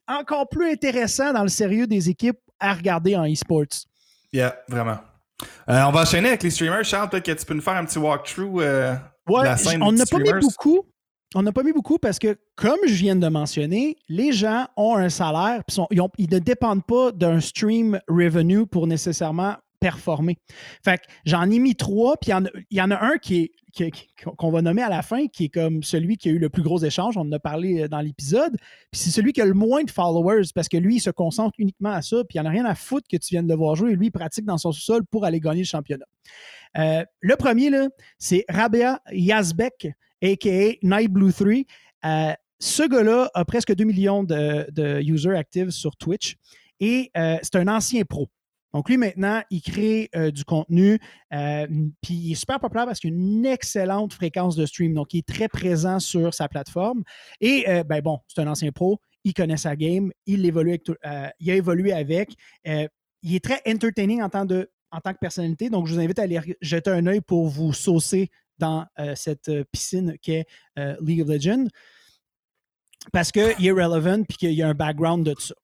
encore 0.08 0.48
plus 0.50 0.72
intéressant 0.72 1.34
dans 1.34 1.44
le 1.44 1.50
sérieux 1.50 1.88
des 1.88 2.10
équipes 2.10 2.40
à 2.60 2.74
regarder 2.74 3.16
en 3.16 3.26
e-sports. 3.26 3.86
Yeah, 4.34 4.56
vraiment. 4.68 4.98
Euh, 5.70 5.82
on 5.88 5.92
va 5.92 6.02
enchaîner 6.02 6.30
avec 6.30 6.44
les 6.44 6.50
streamers. 6.50 6.84
Charles, 6.84 7.10
peut-être 7.10 7.26
que 7.26 7.32
tu 7.32 7.46
peux 7.46 7.54
nous 7.54 7.62
faire 7.62 7.76
un 7.78 7.86
petit 7.86 7.98
walkthrough 8.00 8.62
euh, 8.62 8.94
Ouais, 9.28 9.42
de 9.42 9.46
la 9.46 9.58
scène 9.58 9.82
on 9.84 9.92
n'a 9.92 10.06
pas 10.06 10.18
mis 10.18 10.32
beaucoup. 10.42 10.82
On 11.36 11.44
n'a 11.44 11.52
pas 11.52 11.62
mis 11.64 11.72
beaucoup 11.72 12.00
parce 12.00 12.18
que, 12.18 12.38
comme 12.56 12.80
je 12.88 12.94
viens 12.94 13.16
de 13.16 13.28
mentionner, 13.28 13.96
les 14.08 14.32
gens 14.32 14.68
ont 14.76 14.96
un 14.96 15.10
salaire, 15.10 15.62
sont- 15.70 15.88
ils, 15.92 16.02
ont- 16.02 16.10
ils 16.18 16.30
ne 16.30 16.40
dépendent 16.40 16.84
pas 16.84 17.12
d'un 17.12 17.40
stream 17.40 18.00
revenue 18.08 18.66
pour 18.66 18.88
nécessairement 18.88 19.56
performer. 19.80 20.38
Fait 20.84 20.98
que 20.98 21.04
j'en 21.26 21.50
ai 21.50 21.60
mis 21.60 21.76
trois, 21.76 22.18
puis 22.18 22.32
il 22.32 22.78
y 22.78 22.82
en 22.82 22.92
a- 22.92 23.04
un 23.04 23.18
qui 23.18 23.44
est 23.44 23.52
qu'on 24.38 24.52
va 24.52 24.62
nommer 24.62 24.82
à 24.82 24.90
la 24.90 25.02
fin, 25.02 25.28
qui 25.28 25.46
est 25.46 25.50
comme 25.50 25.84
celui 25.84 26.18
qui 26.18 26.30
a 26.30 26.32
eu 26.32 26.40
le 26.40 26.50
plus 26.50 26.64
gros 26.64 26.84
échange. 26.84 27.18
On 27.18 27.22
en 27.22 27.32
a 27.32 27.40
parlé 27.40 27.84
euh, 27.84 27.88
dans 27.88 28.02
l'épisode. 28.02 28.58
Puis 28.92 29.02
c'est 29.02 29.12
celui 29.12 29.34
qui 29.34 29.42
a 29.42 29.46
le 29.46 29.54
moins 29.54 29.84
de 29.84 29.92
followers 29.92 30.48
parce 30.54 30.68
que 30.68 30.78
lui, 30.78 30.96
il 30.98 31.00
se 31.00 31.10
concentre 31.10 31.54
uniquement 31.60 31.92
à 31.92 32.02
ça. 32.02 32.18
Puis 32.28 32.38
il 32.38 32.42
n'y 32.42 32.48
en 32.48 32.50
a 32.50 32.54
rien 32.54 32.66
à 32.66 32.76
foutre 32.76 33.08
que 33.10 33.18
tu 33.18 33.30
viennes 33.36 33.48
de 33.48 33.56
voir 33.56 33.76
jouer. 33.76 33.96
Lui, 33.96 34.08
il 34.08 34.12
pratique 34.12 34.46
dans 34.46 34.58
son 34.58 34.72
sous-sol 34.72 35.04
pour 35.06 35.26
aller 35.26 35.40
gagner 35.40 35.62
le 35.62 35.66
championnat. 35.66 36.06
Euh, 36.78 37.04
le 37.20 37.36
premier, 37.36 37.70
là, 37.70 37.88
c'est 38.18 38.46
Rabea 38.50 39.00
Yazbek, 39.12 39.90
a.k.a. 40.24 40.78
Night 40.84 41.12
Blue 41.12 41.32
3. 41.34 41.48
Euh, 42.06 42.34
ce 42.60 42.84
gars-là 42.84 43.30
a 43.34 43.46
presque 43.46 43.74
2 43.74 43.84
millions 43.84 44.24
de, 44.24 45.02
users 45.02 45.36
actifs 45.38 45.70
sur 45.70 45.96
Twitch 45.96 46.36
et 46.82 47.12
c'est 47.16 47.56
un 47.56 47.68
ancien 47.68 48.04
pro. 48.04 48.30
Donc, 48.74 48.88
lui, 48.90 48.98
maintenant, 48.98 49.42
il 49.50 49.62
crée 49.62 50.10
euh, 50.16 50.32
du 50.32 50.44
contenu, 50.44 51.00
euh, 51.34 51.68
puis 52.02 52.14
il 52.14 52.32
est 52.34 52.36
super 52.36 52.60
populaire 52.60 52.86
parce 52.86 53.00
qu'il 53.00 53.12
a 53.12 53.16
une 53.16 53.46
excellente 53.46 54.14
fréquence 54.14 54.56
de 54.56 54.66
stream. 54.66 54.94
Donc, 54.94 55.14
il 55.14 55.20
est 55.20 55.28
très 55.28 55.48
présent 55.48 56.00
sur 56.00 56.34
sa 56.34 56.48
plateforme. 56.48 57.04
Et, 57.42 57.68
euh, 57.68 57.84
ben 57.84 58.02
bon, 58.02 58.20
c'est 58.28 58.42
un 58.42 58.48
ancien 58.48 58.72
pro, 58.72 59.00
il 59.24 59.34
connaît 59.34 59.58
sa 59.58 59.76
game, 59.76 60.12
il, 60.28 60.46
évolue 60.46 60.70
avec 60.70 60.90
euh, 60.90 61.30
il 61.40 61.52
a 61.52 61.56
évolué 61.56 61.94
avec. 61.94 62.34
Il 63.22 63.36
est 63.36 63.44
très 63.44 63.62
entertaining 63.68 64.22
en 64.22 64.30
tant, 64.30 64.46
de, 64.46 64.72
en 64.92 65.00
tant 65.02 65.14
que 65.14 65.20
personnalité. 65.20 65.70
Donc, 65.70 65.88
je 65.88 65.94
vous 65.94 66.00
invite 66.00 66.20
à 66.20 66.24
aller 66.24 66.40
jeter 66.62 66.92
un 66.92 67.06
œil 67.08 67.22
pour 67.22 67.48
vous 67.48 67.74
saucer 67.74 68.30
dans 68.60 68.86
cette 69.16 69.52
piscine 69.72 70.16
qu'est 70.22 70.46
League 71.02 71.22
of 71.22 71.30
Legends 71.30 71.68
parce 73.12 73.32
qu'il 73.32 73.66
est 73.66 73.72
relevant 73.72 74.24
puis 74.24 74.38
qu'il 74.38 74.54
y 74.54 74.62
a 74.62 74.68
un 74.68 74.74
background 74.74 75.26
de 75.26 75.34
tout 75.34 75.42
ça. 75.42 75.56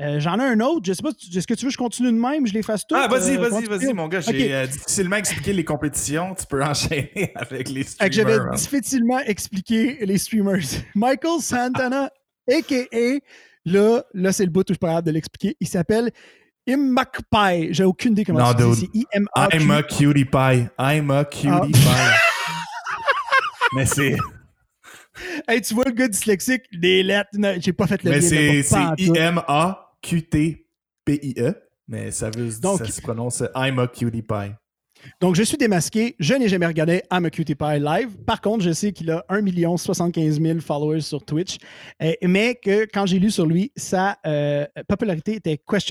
Euh, 0.00 0.18
J'en 0.18 0.38
ai 0.38 0.44
un 0.44 0.60
autre. 0.60 0.80
Je 0.86 0.92
sais 0.94 1.02
pas, 1.02 1.10
est-ce 1.10 1.46
que 1.46 1.54
tu 1.54 1.64
veux 1.66 1.68
que 1.68 1.74
je 1.74 1.78
continue 1.78 2.10
de 2.10 2.16
même? 2.16 2.46
Je 2.46 2.54
les 2.54 2.62
fasse 2.62 2.86
tous. 2.86 2.94
Ah, 2.96 3.06
vas-y, 3.06 3.36
euh, 3.36 3.48
vas-y, 3.48 3.64
vas-y, 3.66 3.92
mon 3.92 4.08
gars. 4.08 4.20
J'ai 4.20 4.54
euh, 4.54 4.66
difficilement 4.66 5.16
expliqué 5.16 5.52
les 5.52 5.64
compétitions. 5.64 6.34
Tu 6.34 6.46
peux 6.46 6.62
enchaîner 6.64 7.32
avec 7.34 7.68
les 7.68 7.82
streamers. 7.82 8.46
hein. 8.50 8.54
difficilement 8.56 9.18
expliquer 9.20 9.98
les 10.00 10.16
streamers. 10.18 10.62
Michael 10.94 11.40
Santana, 11.40 12.10
a.k.a. 12.50 13.18
Là, 13.66 14.02
là 14.14 14.32
c'est 14.32 14.44
le 14.44 14.50
bout 14.50 14.60
où 14.60 14.64
je 14.68 14.72
suis 14.74 14.78
pas 14.78 14.88
capable 14.88 15.06
de 15.08 15.12
l'expliquer. 15.12 15.56
Il 15.60 15.68
s'appelle 15.68 16.10
Immakpai. 16.66 17.68
J'ai 17.72 17.84
aucune 17.84 18.12
idée 18.12 18.24
comment 18.24 18.52
Non. 18.54 18.74
C'est. 18.74 18.88
I'm 19.52 19.70
a 19.70 19.82
cutie 19.82 20.24
pie. 20.24 20.68
I'm 20.78 21.10
a 21.10 21.24
cutie 21.24 21.48
Ah. 21.50 21.66
pie. 21.66 21.74
Mais 23.74 23.84
c'est 23.86 24.16
Hey, 25.46 25.60
tu 25.60 25.74
vois 25.74 25.84
le 25.84 25.92
gars 25.92 26.08
dyslexique, 26.08 26.62
des 26.72 27.02
lettres. 27.02 27.28
J'ai 27.58 27.74
pas 27.74 27.86
fait 27.86 28.02
le 28.02 28.10
mais 28.10 28.20
c'est 28.22 28.62
mais 28.96 29.32
I-M-A-Q-T-P-I-E. 30.02 31.54
Mais 31.88 32.10
ça, 32.12 32.30
veut, 32.30 32.50
Donc- 32.60 32.78
ça 32.78 32.86
se 32.86 33.00
prononce 33.00 33.42
I'm 33.54 33.78
a 33.78 33.88
cutie 33.88 34.22
pie. 34.22 34.54
Donc, 35.20 35.34
je 35.34 35.42
suis 35.42 35.56
démasqué. 35.56 36.16
Je 36.18 36.34
n'ai 36.34 36.48
jamais 36.48 36.66
regardé 36.66 37.02
I'm 37.12 37.24
a 37.24 37.30
Cutie 37.30 37.54
Pie 37.54 37.80
live. 37.80 38.16
Par 38.26 38.40
contre, 38.40 38.64
je 38.64 38.72
sais 38.72 38.92
qu'il 38.92 39.10
a 39.10 39.24
1 39.28 39.76
75 39.76 40.40
000 40.40 40.60
followers 40.60 41.00
sur 41.00 41.24
Twitch. 41.24 41.58
Mais 42.22 42.54
que 42.54 42.86
quand 42.92 43.06
j'ai 43.06 43.18
lu 43.18 43.30
sur 43.30 43.46
lui, 43.46 43.72
sa 43.76 44.18
euh, 44.26 44.66
popularité 44.88 45.34
était 45.34 45.58
questionable. 45.58 45.90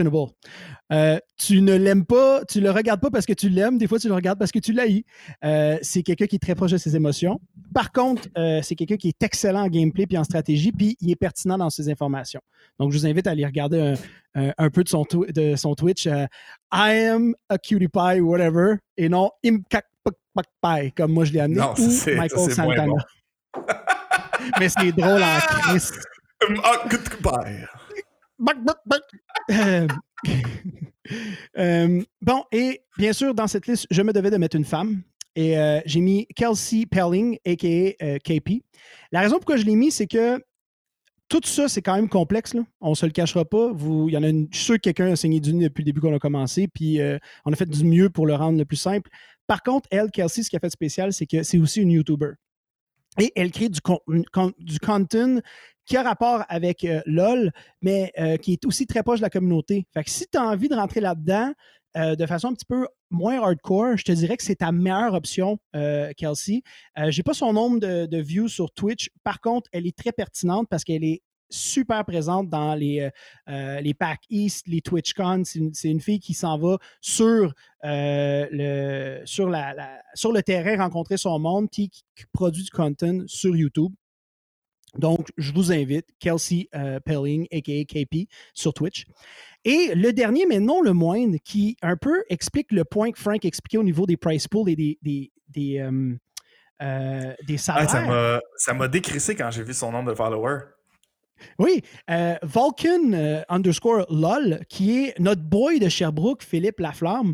Euh, 0.91 1.19
tu 1.37 1.61
ne 1.61 1.75
l'aimes 1.75 2.05
pas, 2.05 2.43
tu 2.45 2.61
le 2.61 2.71
regardes 2.71 2.99
pas 2.99 3.11
parce 3.11 3.25
que 3.25 3.33
tu 3.33 3.49
l'aimes. 3.49 3.77
Des 3.77 3.87
fois, 3.87 3.99
tu 3.99 4.07
le 4.07 4.13
regardes 4.13 4.39
parce 4.39 4.51
que 4.51 4.59
tu 4.59 4.73
l'haïs. 4.73 5.03
Euh, 5.43 5.77
c'est 5.81 6.03
quelqu'un 6.03 6.25
qui 6.25 6.37
est 6.37 6.39
très 6.39 6.55
proche 6.55 6.71
de 6.71 6.77
ses 6.77 6.95
émotions. 6.95 7.39
Par 7.73 7.91
contre, 7.91 8.23
c'est 8.63 8.75
quelqu'un 8.75 8.97
qui 8.97 9.09
est 9.09 9.23
excellent 9.23 9.63
en 9.63 9.67
gameplay 9.67 10.07
puis 10.07 10.17
en 10.17 10.23
stratégie, 10.23 10.71
puis 10.71 10.97
il 11.01 11.11
est 11.11 11.15
pertinent 11.15 11.57
dans 11.57 11.69
ses 11.69 11.89
informations. 11.89 12.41
Donc, 12.79 12.91
je 12.91 12.97
vous 12.97 13.05
invite 13.05 13.27
à 13.27 13.31
aller 13.31 13.45
regarder 13.45 13.79
un, 13.79 13.93
un- 14.35 14.53
un 14.57 14.69
peu 14.69 14.83
de 14.83 14.89
son, 14.89 15.05
de 15.11 15.55
son 15.55 15.75
Twitch. 15.75 16.07
euh, 16.07 16.25
I 16.71 16.91
am 17.11 17.35
a 17.49 17.57
cutie 17.57 17.87
pie, 17.87 18.19
whatever, 18.21 18.75
et 18.97 19.09
non 19.09 19.31
Imkakpakpai, 19.43 20.91
comme 20.95 21.13
moi 21.13 21.25
je 21.25 21.33
l'ai 21.33 21.39
amené, 21.39 21.59
Non, 21.59 21.75
ça, 21.75 21.81
ou 21.81 21.89
c'est- 21.89 22.15
ça, 22.15 22.21
Michael 22.21 22.39
moins 22.39 22.49
Santana. 22.49 22.87
bon. 22.87 22.97
Mais 24.59 24.69
c'est 24.69 24.91
drôle 24.93 25.21
en 25.23 25.37
Christ. 25.39 25.95
I'm 26.47 26.61
a 26.63 26.87
cutie 26.89 27.17
pie. 27.17 27.65
Bac, 28.39 28.63
bac, 28.63 28.77
bac. 28.85 29.01
Euh, 29.51 29.87
euh, 31.57 32.01
bon, 32.21 32.43
et 32.51 32.81
bien 32.97 33.13
sûr, 33.13 33.33
dans 33.33 33.47
cette 33.47 33.67
liste, 33.67 33.87
je 33.91 34.01
me 34.01 34.13
devais 34.13 34.29
de 34.31 34.37
mettre 34.37 34.55
une 34.55 34.65
femme. 34.65 35.01
Et 35.35 35.57
euh, 35.57 35.79
j'ai 35.85 35.99
mis 36.01 36.25
Kelsey 36.35 36.85
Pelling, 36.85 37.37
a.k.a. 37.45 38.03
euh, 38.05 38.17
KP. 38.19 38.63
La 39.11 39.21
raison 39.21 39.37
pourquoi 39.37 39.57
je 39.57 39.63
l'ai 39.65 39.75
mis, 39.75 39.91
c'est 39.91 40.07
que 40.07 40.41
tout 41.29 41.41
ça, 41.43 41.67
c'est 41.69 41.81
quand 41.81 41.95
même 41.95 42.09
complexe. 42.09 42.53
Là. 42.53 42.63
On 42.81 42.89
ne 42.91 42.95
se 42.95 43.05
le 43.05 43.11
cachera 43.11 43.45
pas. 43.45 43.71
Vous, 43.71 44.09
il 44.09 44.13
y 44.13 44.17
en 44.17 44.23
a 44.23 44.29
une, 44.29 44.47
je 44.51 44.57
suis 44.57 44.65
sûr 44.65 44.75
que 44.75 44.81
quelqu'un 44.81 45.11
a 45.11 45.15
saigné 45.15 45.39
du 45.39 45.53
nez 45.53 45.65
depuis 45.65 45.81
le 45.83 45.85
début 45.85 46.01
qu'on 46.01 46.13
a 46.15 46.19
commencé, 46.19 46.67
puis 46.67 46.99
euh, 46.99 47.17
on 47.45 47.53
a 47.53 47.55
fait 47.55 47.69
du 47.69 47.85
mieux 47.85 48.09
pour 48.09 48.25
le 48.25 48.35
rendre 48.35 48.57
le 48.57 48.65
plus 48.65 48.77
simple. 48.77 49.09
Par 49.47 49.63
contre, 49.63 49.87
elle, 49.91 50.11
Kelsey, 50.11 50.43
ce 50.43 50.49
qui 50.49 50.55
a 50.55 50.59
fait 50.59 50.69
spécial, 50.69 51.13
c'est 51.13 51.25
que 51.25 51.43
c'est 51.43 51.57
aussi 51.57 51.81
une 51.81 51.91
YouTuber. 51.91 52.31
Et 53.19 53.31
elle 53.35 53.51
crée 53.51 53.69
du, 53.69 53.81
con- 53.81 53.99
con- 54.31 54.53
du 54.59 54.79
content 54.79 55.39
qui 55.85 55.97
a 55.97 56.03
rapport 56.03 56.43
avec 56.49 56.83
euh, 56.83 57.01
LOL, 57.05 57.51
mais 57.81 58.11
euh, 58.19 58.37
qui 58.37 58.53
est 58.53 58.65
aussi 58.65 58.85
très 58.85 59.01
proche 59.01 59.19
de 59.19 59.23
la 59.23 59.29
communauté. 59.31 59.87
Fait 59.93 60.03
que 60.03 60.09
si 60.11 60.25
tu 60.31 60.37
as 60.37 60.43
envie 60.43 60.69
de 60.69 60.75
rentrer 60.75 60.99
là-dedans 60.99 61.51
euh, 61.97 62.15
de 62.15 62.25
façon 62.25 62.49
un 62.49 62.53
petit 62.53 62.65
peu 62.65 62.87
moins 63.09 63.41
hardcore, 63.41 63.97
je 63.97 64.03
te 64.03 64.11
dirais 64.11 64.37
que 64.37 64.43
c'est 64.43 64.57
ta 64.57 64.71
meilleure 64.71 65.13
option, 65.13 65.59
euh, 65.75 66.11
Kelsey. 66.15 66.61
Euh, 66.97 67.09
J'ai 67.11 67.23
pas 67.23 67.33
son 67.33 67.53
nombre 67.53 67.79
de, 67.79 68.17
views 68.21 68.47
sur 68.47 68.71
Twitch. 68.71 69.09
Par 69.23 69.41
contre, 69.41 69.69
elle 69.73 69.87
est 69.87 69.97
très 69.97 70.11
pertinente 70.11 70.67
parce 70.69 70.83
qu'elle 70.83 71.03
est 71.03 71.21
super 71.49 72.05
présente 72.05 72.47
dans 72.47 72.75
les, 72.75 73.09
euh, 73.49 73.81
les 73.81 73.95
Pack 73.95 74.21
East, 74.29 74.67
les 74.67 74.81
TwitchCon. 74.81 75.43
C'est 75.45 75.89
une, 75.89 75.99
fille 75.99 76.19
qui 76.19 76.35
s'en 76.35 76.59
va 76.59 76.77
sur, 77.01 77.53
le, 77.83 79.21
terrain 80.41 80.77
rencontrer 80.77 81.17
son 81.17 81.39
monde, 81.39 81.69
qui, 81.69 81.89
qui 81.89 82.03
produit 82.31 82.63
du 82.63 82.69
content 82.69 83.23
sur 83.25 83.55
YouTube. 83.55 83.91
Donc, 84.97 85.27
je 85.37 85.51
vous 85.53 85.71
invite, 85.71 86.05
Kelsey 86.19 86.67
euh, 86.75 86.99
Pelling, 86.99 87.47
a.k.a. 87.51 87.83
KP, 87.85 88.27
sur 88.53 88.73
Twitch. 88.73 89.05
Et 89.65 89.93
le 89.93 90.11
dernier, 90.13 90.45
mais 90.47 90.59
non 90.59 90.81
le 90.81 90.93
moindre, 90.93 91.37
qui 91.43 91.77
un 91.81 91.95
peu 91.97 92.23
explique 92.29 92.71
le 92.71 92.83
point 92.85 93.11
que 93.11 93.19
Frank 93.19 93.43
expliquait 93.45 93.77
au 93.77 93.83
niveau 93.83 94.05
des 94.05 94.17
price 94.17 94.47
pools 94.47 94.69
et 94.69 94.75
des, 94.75 94.97
des, 95.01 95.31
des, 95.49 95.79
euh, 95.79 96.15
euh, 96.81 97.33
des 97.47 97.57
salaires. 97.57 97.89
ça 97.89 98.01
m'a- 98.01 98.39
ça 98.55 98.73
m'a 98.73 98.87
décrissé 98.87 99.35
quand 99.35 99.51
j'ai 99.51 99.63
vu 99.63 99.73
son 99.73 99.91
nombre 99.91 100.09
de 100.11 100.15
followers. 100.15 100.59
Oui, 101.57 101.81
euh, 102.09 102.35
Vulcan 102.43 103.13
euh, 103.13 103.41
underscore 103.47 104.05
LOL, 104.09 104.59
qui 104.67 105.05
est 105.05 105.19
notre 105.19 105.41
boy 105.41 105.79
de 105.79 105.87
Sherbrooke, 105.87 106.43
Philippe 106.43 106.79
Laflamme, 106.79 107.33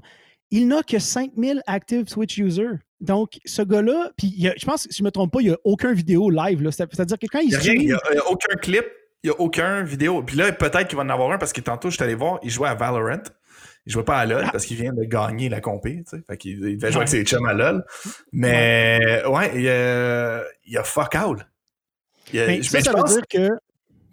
il 0.51 0.67
n'a 0.67 0.83
que 0.83 0.99
5000 0.99 1.61
active 1.67 2.05
Twitch 2.05 2.37
users. 2.37 2.77
Donc, 3.01 3.39
ce 3.45 3.61
gars-là, 3.61 4.11
puis 4.17 4.33
il 4.35 4.43
y 4.43 4.47
a- 4.47 4.53
je 4.57 4.65
pense, 4.65 4.83
si 4.83 4.97
je 4.97 5.03
ne 5.03 5.07
me 5.07 5.11
trompe 5.11 5.31
pas, 5.33 5.41
il 5.41 5.47
n'y 5.47 5.53
a 5.53 5.57
aucun 5.63 5.93
vidéo 5.93 6.29
live. 6.29 6.67
C'est-à-dire 6.71 7.17
que 7.19 7.27
quand 7.27 7.39
il 7.39 7.45
Il 7.45 7.49
n'y 7.49 7.55
il 7.55 7.59
stream, 7.59 7.81
y 7.81 7.91
a- 7.91 7.97
a 8.21 8.29
aucun 8.31 8.55
clip, 8.55 8.85
il 9.23 9.29
n'y 9.29 9.35
a 9.35 9.39
aucun 9.41 9.83
vidéo. 9.83 10.23
Puis 10.23 10.37
là, 10.37 10.51
peut-être 10.51 10.87
qu'il 10.87 10.97
va 10.97 11.03
en 11.03 11.09
avoir 11.09 11.31
un 11.31 11.37
parce 11.37 11.51
que 11.53 11.61
tantôt, 11.61 11.89
je 11.89 11.95
suis 11.95 12.03
allé 12.03 12.15
voir, 12.15 12.39
il 12.43 12.49
jouait 12.49 12.69
à 12.69 12.75
Valorant. 12.75 13.21
Il 13.87 13.91
jouait 13.91 14.03
pas 14.03 14.17
à 14.17 14.25
LoL 14.25 14.47
parce 14.51 14.65
qu'il 14.65 14.77
vient 14.77 14.93
de 14.93 15.03
gagner 15.03 15.47
la 15.47 15.61
compé. 15.61 16.03
Tu 16.09 16.17
sais. 16.17 16.23
Fait 16.27 16.37
qu'il 16.37 16.53
il 16.67 16.77
devait 16.77 16.91
jouer 16.91 17.01
avec 17.01 17.09
ses 17.09 17.23
chums 17.23 17.45
à 17.45 17.53
LoL. 17.53 17.83
Mais 18.31 19.21
ouais, 19.27 19.51
il, 19.61 19.69
a, 19.69 20.43
il 20.65 20.75
a 20.77 20.83
fuck 20.83 21.15
out. 21.23 21.39
Il 22.33 22.39
a- 22.39 22.47
mais 22.47 22.61
je- 22.63 22.69
ça, 22.69 22.77
mais 22.79 22.83
ça 22.83 22.91
je 22.91 22.95
veut 22.97 23.01
pense- 23.03 23.13
dire 23.13 23.27
que 23.29 23.49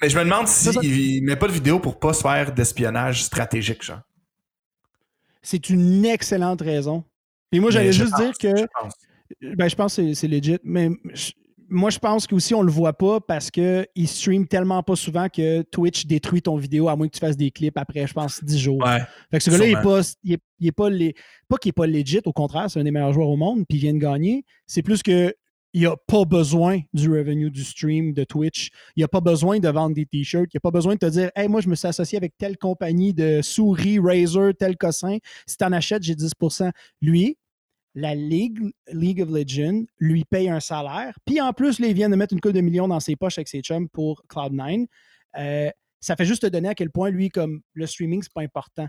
mais 0.03 0.09
je 0.11 0.19
me 0.19 0.25
demande 0.25 0.47
s'il 0.49 1.23
ne 1.23 1.27
met 1.27 1.37
pas 1.37 1.47
de 1.47 1.53
vidéo 1.53 1.79
pour 1.79 1.99
pas 1.99 2.13
se 2.13 2.21
faire 2.21 2.53
d'espionnage 2.53 3.23
stratégique, 3.25 3.83
genre. 3.83 4.01
C'est 5.43 5.71
une 5.71 6.05
excellente 6.05 6.61
raison. 6.63 7.05
Et 7.53 7.61
moi, 7.61 7.71
j'allais 7.71 7.93
juste 7.93 8.13
pense, 8.13 8.21
dire 8.21 8.33
que 8.39 8.57
je 8.57 8.65
pense. 8.81 8.93
Ben, 9.57 9.69
je 9.69 9.75
pense 9.77 9.97
que 9.97 10.15
c'est- 10.15 10.29
legit. 10.29 10.59
Mais 10.65 10.91
je- 11.15 11.33
moi, 11.69 11.89
je 11.91 11.99
pense 11.99 12.27
qu'aussi, 12.27 12.55
on 12.55 12.61
le 12.63 12.71
voit 12.71 12.93
pas 12.93 13.19
parce 13.21 13.51
qu'il 13.51 13.87
stream 14.07 14.47
tellement 14.47 14.83
pas 14.83 14.95
souvent 14.95 15.29
que 15.29 15.63
Twitch 15.63 16.05
détruit 16.07 16.43
ton 16.43 16.57
vidéo 16.57 16.89
à 16.89 16.97
moins 16.97 17.09
que 17.09 17.15
tu 17.15 17.21
fasses 17.21 17.37
des 17.37 17.51
clips 17.51 17.79
après, 17.79 18.07
je 18.07 18.13
pense, 18.13 18.45
10 18.45 18.59
jours. 18.59 18.79
Ouais. 18.85 19.01
Fait 19.31 19.39
que 19.39 19.45
ce 19.45 19.51
gars-là, 19.51 19.67
il 19.67 19.73
est 19.73 19.83
pas, 19.83 20.01
il 20.23 20.33
est, 20.35 20.41
il 20.61 20.67
est 20.69 20.73
pas, 20.73 20.91
les- 20.91 21.15
pas 21.49 21.57
qu'il 21.57 21.71
est 21.71 21.73
pas 21.73 21.87
legit, 21.87 22.21
au 22.27 22.33
contraire, 22.33 22.71
c'est 22.71 22.79
un 22.81 22.85
des 22.85 22.91
meilleurs 22.91 23.13
joueurs 23.15 23.29
au 23.31 23.37
monde, 23.37 23.65
puis 23.69 23.79
il 23.79 23.81
vient 23.81 23.95
de 23.95 23.99
gagner. 23.99 24.45
C'est 24.67 24.83
plus 24.83 25.03
que 25.03 25.35
il 25.73 25.87
a 25.87 25.97
pas 26.07 26.25
besoin 26.25 26.81
du 26.93 27.11
revenue 27.11 27.51
du 27.51 27.65
stream 27.65 28.13
de 28.13 28.25
Twitch. 28.25 28.71
Il 28.97 29.05
a 29.05 29.09
pas 29.09 29.21
besoin 29.21 29.59
de 29.59 29.69
vendre 29.69 29.95
des 29.95 30.07
t-shirts. 30.07 30.53
Il 30.53 30.59
a 30.59 30.61
pas 30.61 30.71
besoin 30.71 30.95
de 30.95 30.99
te 30.99 31.07
dire, 31.07 31.31
hey, 31.35 31.49
moi, 31.49 31.61
je 31.61 31.69
me 31.69 31.75
suis 31.75 31.89
associé 31.89 32.19
avec 32.19 32.37
telle 32.37 32.59
compagnie 32.59 33.15
de 33.15 33.41
souris, 33.43 33.99
Razer, 33.99 34.53
tel 34.59 34.77
cossin. 34.77 35.19
Si 35.47 35.57
tu 35.57 35.65
en 35.65 35.73
achètes, 35.73 36.03
j'ai 36.03 36.15
10% 36.15 36.71
Lui, 37.01 37.39
la 37.95 38.15
Ligue, 38.15 38.61
League 38.93 39.23
of 39.23 39.31
Legends 39.31 39.85
lui 39.99 40.25
paye 40.25 40.49
un 40.49 40.61
salaire. 40.61 41.19
Puis 41.27 41.41
en 41.41 41.53
plus, 41.53 41.79
il 41.79 41.95
vient 41.95 42.09
de 42.09 42.17
mettre 42.17 42.33
une 42.33 42.41
coupe 42.41 42.53
de 42.53 42.61
millions 42.61 42.89
dans 42.89 43.01
ses 43.01 43.17
poches 43.17 43.39
avec 43.39 43.49
ses 43.49 43.61
chums 43.61 43.89
pour 43.89 44.23
Cloud9. 44.29 44.87
Euh, 45.39 45.71
ça 46.01 46.17
fait 46.17 46.25
juste 46.25 46.43
te 46.43 46.47
donner 46.47 46.69
à 46.69 46.75
quel 46.75 46.91
point, 46.91 47.11
lui, 47.11 47.29
comme 47.29 47.61
le 47.75 47.87
streaming, 47.87 48.23
c'est 48.23 48.33
pas 48.33 48.43
important. 48.43 48.89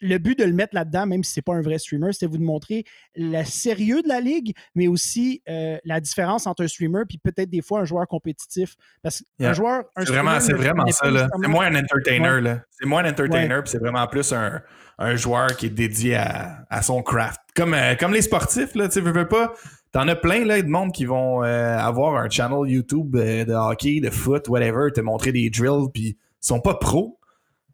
Le 0.00 0.16
but 0.18 0.38
de 0.38 0.44
le 0.44 0.52
mettre 0.52 0.74
là-dedans, 0.74 1.04
même 1.06 1.22
si 1.22 1.32
c'est 1.32 1.42
pas 1.42 1.52
un 1.54 1.60
vrai 1.60 1.78
streamer, 1.78 2.12
c'était 2.12 2.26
vous 2.26 2.38
de 2.38 2.42
montrer 2.42 2.84
le 3.16 3.44
sérieux 3.44 4.02
de 4.02 4.08
la 4.08 4.20
ligue, 4.20 4.54
mais 4.74 4.86
aussi 4.88 5.42
euh, 5.48 5.76
la 5.84 6.00
différence 6.00 6.46
entre 6.46 6.64
un 6.64 6.68
streamer 6.68 7.02
puis 7.06 7.18
peut-être 7.18 7.50
des 7.50 7.60
fois 7.60 7.80
un 7.80 7.84
joueur 7.84 8.06
compétitif. 8.08 8.76
Parce 9.02 9.18
qu'un 9.20 9.24
Yeah. 9.44 9.52
joueur. 9.52 9.84
un 9.96 10.04
C'est 10.06 10.12
vraiment, 10.12 10.40
c'est 10.40 10.52
vraiment 10.54 10.86
ça, 10.86 11.10
là. 11.10 11.28
C'est 11.40 11.48
moins 11.48 11.66
un 11.66 11.74
entertainer, 11.76 12.28
Ouais. 12.30 12.40
là. 12.40 12.60
C'est 12.70 12.86
moins 12.86 13.04
un 13.04 13.10
entertainer, 13.10 13.56
Ouais. 13.56 13.62
puis 13.62 13.70
c'est 13.70 13.78
vraiment 13.78 14.06
plus 14.06 14.32
un, 14.32 14.62
un 14.98 15.16
joueur 15.16 15.54
qui 15.56 15.66
est 15.66 15.70
dédié 15.70 16.14
à, 16.16 16.64
à 16.70 16.80
son 16.82 17.02
craft. 17.02 17.40
Comme, 17.54 17.74
euh, 17.74 17.94
comme 17.96 18.14
les 18.14 18.22
sportifs, 18.22 18.74
là, 18.74 18.88
tu 18.88 19.00
veux, 19.00 19.12
veux 19.12 19.28
pas. 19.28 19.52
T'en 19.92 20.08
as 20.08 20.16
plein, 20.16 20.46
là, 20.46 20.62
de 20.62 20.68
monde 20.68 20.92
qui 20.92 21.04
vont 21.04 21.44
euh, 21.44 21.76
avoir 21.76 22.16
un 22.16 22.30
channel 22.30 22.66
YouTube 22.70 23.14
de 23.14 23.52
hockey, 23.52 24.00
de 24.00 24.08
foot, 24.08 24.48
whatever, 24.48 24.90
te 24.94 25.02
montrer 25.02 25.32
des 25.32 25.50
drills, 25.50 25.90
puis 25.92 26.16
ils 26.16 26.16
sont 26.40 26.60
pas 26.60 26.74
pros. 26.76 27.18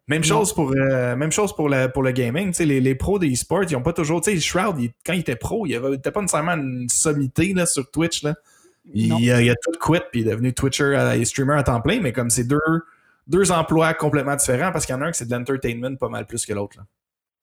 Même 0.09 0.23
chose 0.23 0.53
pour, 0.53 0.71
euh, 0.75 1.15
même 1.15 1.31
chose 1.31 1.55
pour, 1.55 1.69
le, 1.69 1.87
pour 1.87 2.03
le 2.03 2.11
gaming. 2.11 2.53
Les, 2.59 2.81
les 2.81 2.95
pros 2.95 3.19
des 3.19 3.31
e-sports, 3.31 3.63
ils 3.69 3.75
ont 3.75 3.81
pas 3.83 3.93
toujours. 3.93 4.21
Shroud, 4.25 4.75
il- 4.79 4.91
quand 5.05 5.13
il 5.13 5.19
était 5.19 5.35
pro, 5.35 5.65
il 5.67 5.75
avait- 5.75 5.89
il 5.89 5.93
était 5.95 6.11
pas 6.11 6.21
nécessairement 6.21 6.53
une 6.55 6.89
sommité 6.89 7.53
là, 7.53 7.65
sur 7.67 7.89
Twitch. 7.91 8.23
Là. 8.23 8.33
Il, 8.93 9.09
Non. 9.09 9.17
il 9.19 9.31
a, 9.31 9.41
il 9.41 9.49
a 9.51 9.55
tout 9.55 9.71
quit 9.79 10.01
puis 10.11 10.21
il 10.21 10.27
est 10.27 10.31
devenu 10.31 10.51
Twitcher 10.53 10.83
euh, 10.95 11.13
et 11.13 11.23
streamer 11.25 11.53
à 11.53 11.63
temps 11.63 11.79
plein, 11.79 12.01
mais 12.01 12.11
comme 12.11 12.31
c'est 12.31 12.43
deux, 12.43 12.57
deux 13.27 13.51
emplois 13.51 13.93
complètement 13.93 14.35
différents 14.35 14.71
parce 14.71 14.87
qu'il 14.87 14.95
y 14.95 14.97
en 14.97 15.01
a 15.01 15.05
un 15.05 15.11
qui 15.11 15.19
c'est 15.19 15.27
de 15.27 15.35
l'entertainment 15.35 15.95
pas 15.95 16.09
mal 16.09 16.25
plus 16.25 16.43
que 16.45 16.53
l'autre. 16.53 16.77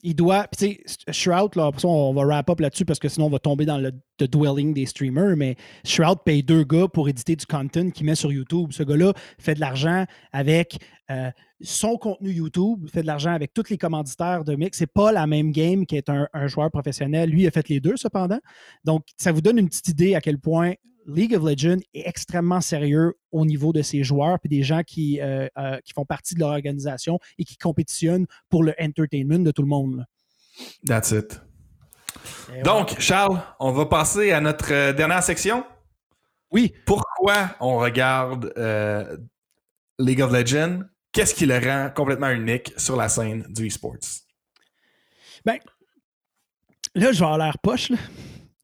Il 0.03 0.15
doit. 0.15 0.47
Tu 0.57 0.79
sais, 0.87 1.13
Shroud, 1.13 1.57
là, 1.57 1.71
on 1.85 2.13
va 2.13 2.25
wrap 2.25 2.51
up 2.51 2.61
là-dessus 2.61 2.85
parce 2.85 2.99
que 2.99 3.09
sinon, 3.09 3.27
on 3.27 3.31
va 3.31 3.39
tomber 3.39 3.65
dans 3.65 3.79
le 3.79 3.93
dwelling 4.19 4.75
des 4.75 4.87
streamers. 4.87 5.37
Mais 5.37 5.57
Shroud 5.85 6.19
paye 6.25 6.43
deux 6.43 6.65
gars 6.65 6.89
pour 6.89 7.09
éditer 7.09 7.37
du 7.37 7.47
content 7.47 7.91
qu'il 7.91 8.07
met 8.07 8.15
sur 8.15 8.33
YouTube. 8.33 8.73
Ce 8.73 8.83
gars-là 8.83 9.13
fait 9.39 9.55
de 9.55 9.61
l'argent 9.61 10.05
avec 10.33 10.79
euh, 11.11 11.31
son 11.61 11.97
contenu 11.97 12.31
YouTube, 12.31 12.89
fait 12.93 13.03
de 13.03 13.07
l'argent 13.07 13.33
avec 13.33 13.55
tous 13.55 13.71
les 13.71 13.79
commanditaires 13.79 14.45
de 14.45 14.55
mix. 14.55 14.79
C'est 14.79 14.93
pas 14.93 15.13
la 15.13 15.27
même 15.27 15.51
game 15.53 15.87
qu'être 15.87 16.11
un, 16.11 16.29
un 16.33 16.47
joueur 16.47 16.71
professionnel. 16.71 17.31
Lui, 17.31 17.43
il 17.43 17.47
a 17.47 17.51
fait 17.51 17.69
les 17.69 17.81
deux, 17.81 17.97
cependant. 17.97 18.41
Donc, 18.85 19.05
ça 19.17 19.33
vous 19.33 19.41
donne 19.41 19.59
une 19.59 19.69
petite 19.69 19.89
idée 19.89 20.15
à 20.15 20.21
quel 20.21 20.39
point 20.39 20.75
League 21.07 21.35
of 21.35 21.43
Legends 21.45 21.81
est 21.95 22.07
extrêmement 22.07 22.61
sérieux 22.61 23.15
au 23.31 23.47
niveau 23.47 23.73
de 23.73 23.83
ses 23.83 24.03
joueurs 24.03 24.39
et 24.45 24.49
des 24.49 24.63
gens 24.63 24.83
qui, 24.83 25.21
euh, 25.21 25.47
euh, 25.57 25.79
qui 25.85 25.93
font 25.93 26.05
partie 26.05 26.35
de 26.35 26.41
leur 26.41 26.51
organisation 26.51 27.19
et 27.39 27.45
qui 27.45 27.57
compétitionnent 27.57 28.27
pour 28.49 28.65
le 28.65 28.75
entertainment 28.81 29.39
de 29.39 29.51
tout 29.51 29.63
le 29.63 29.69
monde. 29.69 29.97
là. 29.99 30.05
That's 30.87 31.11
it. 31.13 31.41
Et 32.55 32.63
Donc, 32.63 32.99
Charles, 32.99 33.41
on 33.61 33.73
va 33.73 33.87
passer 33.87 34.33
à 34.33 34.41
notre 34.41 34.73
euh, 34.73 34.93
dernière 34.93 35.23
section. 35.23 35.65
Oui. 36.51 36.75
Pourquoi 36.87 37.57
on 37.61 37.79
regarde 37.79 38.53
euh, 38.57 39.17
League 39.99 40.23
of 40.23 40.33
Legends? 40.33 40.81
Qu'est-ce 41.13 41.35
qui 41.35 41.47
le 41.47 41.59
rend 41.59 41.91
complètement 41.95 42.31
unique 42.31 42.73
sur 42.77 42.97
la 42.97 43.09
scène 43.09 43.47
du 43.49 43.69
e-sports? 43.69 43.97
Ben, 45.45 45.59
là, 46.95 47.13
je 47.13 47.19
vais 47.19 47.25
avoir 47.25 47.39
l'air 47.39 47.59
poche, 47.59 47.91
là. 47.91 47.97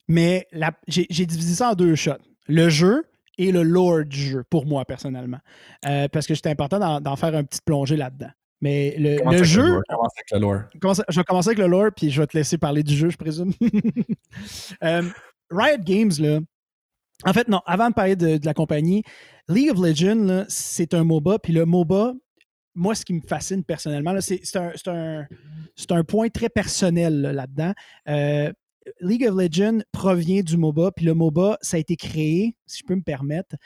mais 0.09 0.47
j'ai 0.89 1.27
divisé 1.27 1.55
ça 1.55 1.71
en 1.71 1.75
deux 1.75 1.95
shots. 1.95 2.13
Le 2.49 2.69
jeu 2.69 3.05
et 3.39 3.51
le 3.53 3.63
lore 3.63 4.05
du 4.05 4.19
jeu, 4.21 4.45
pour 4.51 4.67
moi, 4.67 4.85
personnellement. 4.85 5.39
Euh, 5.87 6.09
parce 6.09 6.27
que 6.27 6.35
c'était 6.35 6.51
important 6.51 7.01
d'en 7.01 7.17
faire 7.17 7.35
une 7.35 7.47
petite 7.47 7.65
plongée 7.65 7.97
là-dedans. 7.97 8.31
Mais 8.61 8.95
le, 8.99 9.17
le 9.39 9.43
jeu, 9.45 9.81
je 11.09 11.19
vais 11.19 11.25
commencer 11.25 11.49
avec 11.49 11.59
le 11.59 11.67
lore, 11.67 11.91
puis 11.97 12.11
je 12.11 12.21
vais 12.21 12.27
te 12.29 12.37
laisser 12.37 12.59
parler 12.59 12.83
du 12.83 12.95
jeu, 12.95 13.11
je 13.11 13.17
présume. 13.17 13.53
Euh, 14.83 15.03
Riot 15.51 15.79
Games, 15.85 16.13
là. 16.19 16.39
En 17.25 17.33
fait, 17.33 17.49
non, 17.49 17.61
avant 17.67 17.89
de 17.91 17.95
parler 17.95 18.17
de, 18.17 18.37
de 18.39 18.47
la 18.47 18.55
compagnie, 18.55 19.03
League 19.49 19.71
of 19.71 19.79
Legends, 19.79 20.25
là, 20.25 20.45
c'est 20.49 20.95
un 20.95 21.05
MOBA, 21.05 21.39
puis 21.39 21.53
le 21.53 21.65
MOBA, 21.65 22.15
moi, 22.75 22.95
ce 22.95 23.05
qui 23.05 23.13
me 23.15 23.21
fascine 23.21 23.63
personnellement, 23.65 24.13
là, 24.13 24.21
c'est 24.21 24.41
c'est 24.43 24.59
un, 24.59 24.73
c'est 24.75 24.89
un- 24.89 25.27
c'est 25.77 25.93
un 25.93 26.03
point 26.05 26.29
très 26.31 26.49
personnel 26.49 27.21
là, 27.21 27.33
là-dedans. 27.33 27.73
Euh, 28.09 28.53
League 29.01 29.27
of 29.27 29.37
Legends 29.37 29.81
provient 29.93 30.43
du 30.43 30.57
MOBA, 30.57 30.93
puis 30.93 31.05
le 31.07 31.15
MOBA, 31.15 31.59
ça 31.63 31.77
a 31.77 31.81
été 31.81 31.97
créé, 31.97 32.57
si 32.67 32.81
je 32.81 32.85
peux 32.85 32.95
me 32.95 33.03
permettre, 33.03 33.57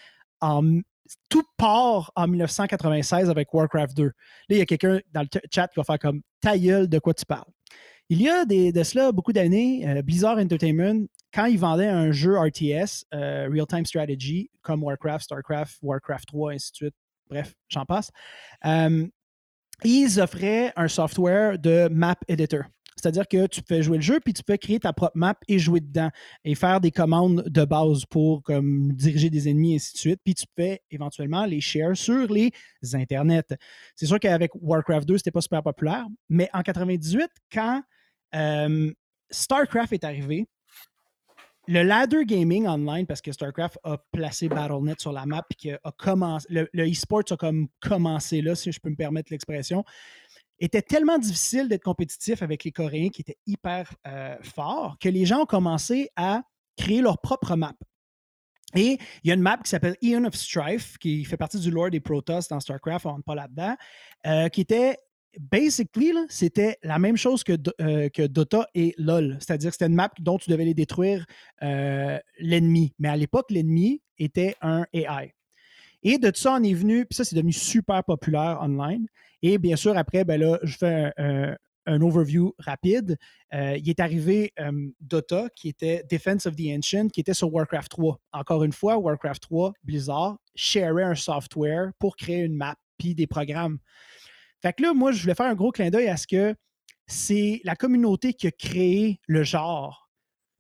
tout 1.29 1.45
part 1.57 2.13
en 2.17 2.27
1996 2.27 3.31
avec 3.31 3.53
Warcraft 3.53 3.97
2. 3.97 4.05
Là, 4.05 4.13
il 4.51 4.59
y 4.59 4.61
a 4.61 4.67
quelqu'un 4.67 5.01
dans 5.13 5.23
le 5.23 5.29
chat 5.53 5.69
qui 5.69 5.77
va 5.77 5.85
faire 5.85 5.99
comme 5.99 6.23
ta 6.41 6.59
gueule, 6.59 6.89
de 6.89 6.99
quoi 6.99 7.15
tu 7.15 7.25
parles. 7.25 7.51
Il 8.09 8.23
y 8.23 8.29
a 8.29 8.45
des, 8.45 8.73
de 8.73 8.83
cela 8.85 9.11
beaucoup 9.11 9.33
d'années, 9.33 9.87
euh, 9.89 10.01
Blizzard 10.03 10.39
Entertainment, 10.39 11.07
quand 11.35 11.47
ils 11.47 11.59
vendaient 11.59 11.89
un 11.89 12.13
jeu 12.13 12.39
RTS, 12.39 13.05
euh, 13.13 13.49
Real 13.51 13.67
Time 13.67 13.85
Strategy, 13.85 14.49
comme 14.63 14.85
Warcraft, 14.85 15.25
Starcraft, 15.25 15.79
Warcraft 15.83 16.29
3, 16.29 16.53
ainsi 16.53 16.71
de 16.71 16.77
suite, 16.77 16.95
bref, 17.29 17.55
j'en 17.69 17.85
passe, 17.85 18.11
euh, 18.65 19.07
ils 19.83 20.21
offraient 20.21 20.73
un 20.77 20.89
software 20.89 21.59
de 21.59 21.89
map 21.89 22.17
editor. 22.29 22.63
C'est-à-dire 22.97 23.29
que 23.29 23.47
tu 23.47 23.63
peux 23.63 23.83
jouer 23.83 23.99
le 23.99 24.03
jeu, 24.03 24.21
puis 24.21 24.33
tu 24.33 24.43
peux 24.43 24.57
créer 24.57 24.81
ta 24.81 24.93
propre 24.93 25.17
map 25.17 25.37
et 25.49 25.59
jouer 25.59 25.81
dedans 25.81 26.11
et 26.45 26.55
faire 26.55 26.81
des 26.81 26.91
commandes 26.91 27.45
de 27.47 27.65
base 27.65 28.05
pour 28.07 28.43
comme, 28.43 28.93
diriger 28.93 29.29
des 29.29 29.49
ennemis, 29.49 29.73
et 29.73 29.77
ainsi 29.77 29.93
de 29.93 29.99
suite. 29.99 30.21
Puis 30.25 30.35
tu 30.35 30.47
peux 30.55 30.79
éventuellement 30.91 31.45
les 31.45 31.61
share 31.61 31.97
sur 31.97 32.33
les 32.33 32.51
internets. 32.95 33.57
C'est 33.95 34.07
sûr 34.07 34.19
qu'avec 34.19 34.51
Warcraft 34.55 35.07
2, 35.07 35.19
c'était 35.19 35.31
pas 35.31 35.43
super 35.43 35.63
populaire, 35.63 36.07
mais 36.29 36.49
en 36.55 36.63
98, 36.63 37.29
quand 37.53 37.83
euh, 38.35 38.93
StarCraft 39.31 39.93
est 39.93 40.05
arrivé, 40.05 40.49
le 41.69 41.83
ladder 41.83 42.25
gaming 42.25 42.67
online, 42.67 43.07
parce 43.07 43.21
que 43.21 43.33
StarCraft 43.33 43.79
a 43.83 43.99
placé 44.13 44.49
BattleNet 44.49 45.01
sur 45.01 45.13
la 45.13 45.27
map 45.27 45.45
que 45.61 45.79
a 45.83 45.93
commencé, 45.93 46.47
le, 46.49 46.69
le 46.73 46.89
e-sport 46.89 47.23
a 47.31 47.37
comme 47.37 47.67
commencé 47.81 48.41
là, 48.41 48.55
si 48.55 48.71
je 48.71 48.79
peux 48.79 48.91
me 48.91 48.97
permettre 48.97 49.33
l'expression, 49.33 49.85
était 50.59 50.83
tellement 50.83 51.19
difficile 51.19 51.69
d'être 51.69 51.83
compétitif 51.83 52.43
avec 52.43 52.65
les 52.65 52.73
Coréens 52.73 53.09
qui 53.11 53.23
étaient 53.23 53.39
hyper 53.47 53.93
euh, 54.07 54.37
forts 54.43 54.97
que 55.01 55.09
les 55.09 55.27
gens 55.27 55.43
ont 55.43 55.47
commencé 55.47 56.09
à 56.17 56.43
créer 56.77 57.01
leur 57.01 57.21
propre 57.21 57.57
map. 57.57 57.75
Et 58.75 58.99
il 59.23 59.29
y 59.29 59.31
a 59.31 59.35
une 59.35 59.43
map 59.43 59.59
qui 59.59 59.71
s'appelle 59.71 59.97
Eon 60.03 60.25
of 60.25 60.35
Strife, 60.35 60.99
qui 60.99 61.25
fait 61.25 61.37
partie 61.37 61.59
du 61.59 61.71
lore 61.71 61.91
des 61.91 62.01
Protoss 62.01 62.49
dans 62.49 62.61
StarCraft, 62.61 63.07
on 63.07 63.11
rentre 63.11 63.25
pas 63.25 63.35
là-dedans, 63.35 63.77
euh, 64.27 64.49
qui 64.49 64.63
était 64.63 64.97
basically, 65.39 66.13
c'était 66.29 66.77
la 66.83 66.99
même 66.99 67.17
chose 67.17 67.45
que, 67.45 67.53
euh, 67.81 68.09
que 68.09 68.27
Dota 68.27 68.67
et 68.75 68.95
LoL. 68.99 69.37
C'est-à-dire 69.41 69.71
que 69.71 69.75
c'était 69.75 69.87
une 69.87 69.95
map 69.95 70.11
dont 70.19 70.39
tu 70.39 70.51
devais 70.51 70.63
aller 70.63 70.75
détruire 70.75 71.27
l'ennemi. 71.61 72.95
Mais 72.99 73.09
à 73.09 73.17
l'époque, 73.17 73.51
l'ennemi 73.51 74.03
était 74.19 74.57
un 74.63 74.87
AI. 74.93 75.35
Et 76.03 76.19
de 76.19 76.31
ça, 76.35 76.55
on 76.55 76.63
est 76.63 76.75
venu, 76.75 77.05
puis 77.07 77.17
ça, 77.17 77.25
c'est 77.25 77.37
devenu 77.37 77.53
super 77.53 78.05
populaire 78.05 78.59
online. 78.61 79.07
Et 79.43 79.59
bien 79.59 79.77
sûr, 79.77 79.97
après, 79.97 80.25
ben 80.25 80.41
là, 80.41 80.59
je 80.63 80.77
fais 80.77 81.13
un, 81.17 81.57
overview 82.01 82.53
rapide. 82.59 83.17
Euh, 83.55 83.77
il 83.79 83.89
est 83.89 84.01
arrivé 84.01 84.53
euh, 84.59 84.73
Dota, 85.01 85.49
qui 85.55 85.69
était 85.69 86.05
Defense 86.11 86.47
of 86.47 86.57
the 86.57 86.67
Ancient, 86.77 87.09
qui 87.09 87.21
était 87.21 87.35
sur 87.35 87.53
Warcraft 87.53 87.91
3. 87.91 88.21
Encore 88.33 88.65
une 88.65 88.73
fois, 88.73 88.99
Warcraft 88.99 89.43
3, 89.43 89.73
Blizzard, 89.85 90.37
shareait 90.57 91.05
un 91.05 91.15
software 91.15 91.93
pour 92.01 92.17
créer 92.17 92.41
une 92.41 92.57
map, 92.57 92.75
puis 92.99 93.15
des 93.15 93.29
programmes. 93.29 93.79
Fait 94.63 94.73
que 94.73 94.83
là, 94.83 94.95
moi, 94.95 95.13
je 95.13 95.23
voulais 95.23 95.35
faire 95.35 95.47
un 95.47 95.55
gros 95.55 95.71
clin 95.71 95.91
d'œil 95.91 96.09
à 96.09 96.17
ce 96.17 96.27
que 96.27 96.55
c'est 97.07 97.61
la 97.63 97.77
communauté 97.77 98.35
qui 98.35 98.49
a 98.49 98.51
créé 98.51 99.21
le 99.29 99.45
genre, 99.45 100.06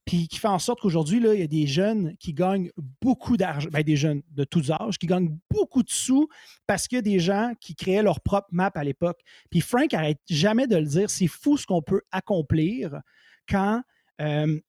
puis 0.07 0.28
qui 0.28 0.38
fait 0.38 0.48
en 0.48 0.61
sorte 0.61 0.80
qu'aujourd'hui, 0.80 1.18
il 1.18 1.40
y 1.40 1.42
a 1.42 1.48
des 1.48 1.66
jeunes 1.66 2.16
qui 2.18 2.32
gagnent 2.32 2.70
beaucoup 3.02 3.36
d'argent, 3.36 3.68
ben, 3.72 3.82
des 3.82 3.96
jeunes 3.96 4.22
de 4.30 4.44
tous 4.44 4.70
âges, 4.70 4.98
qui 4.98 5.07
gagnent 5.07 5.36
beaucoup 5.50 5.82
de 5.82 5.90
sous 5.90 6.28
parce 6.66 6.86
qu'il 6.86 6.96
y 6.96 6.98
a 7.00 7.02
des 7.02 7.18
gens 7.18 7.52
qui 7.61 7.74
créaient 7.74 8.04
leur 8.04 8.20
propre 8.20 8.46
map 8.52 8.70
à 8.76 8.84
l'époque. 8.84 9.20
Puis 9.50 9.61
Frank 9.61 9.92
arrête 9.92 10.20
jamais 10.30 10.68
de 10.68 10.76
le 10.76 10.86
dire, 10.86 11.11
c'est 11.11 11.26
fou 11.26 11.57
ce 11.57 11.66
qu'on 11.66 11.82
peut 11.82 12.02
accomplir 12.12 13.00
quand 13.48 13.82
euh, 14.20 14.61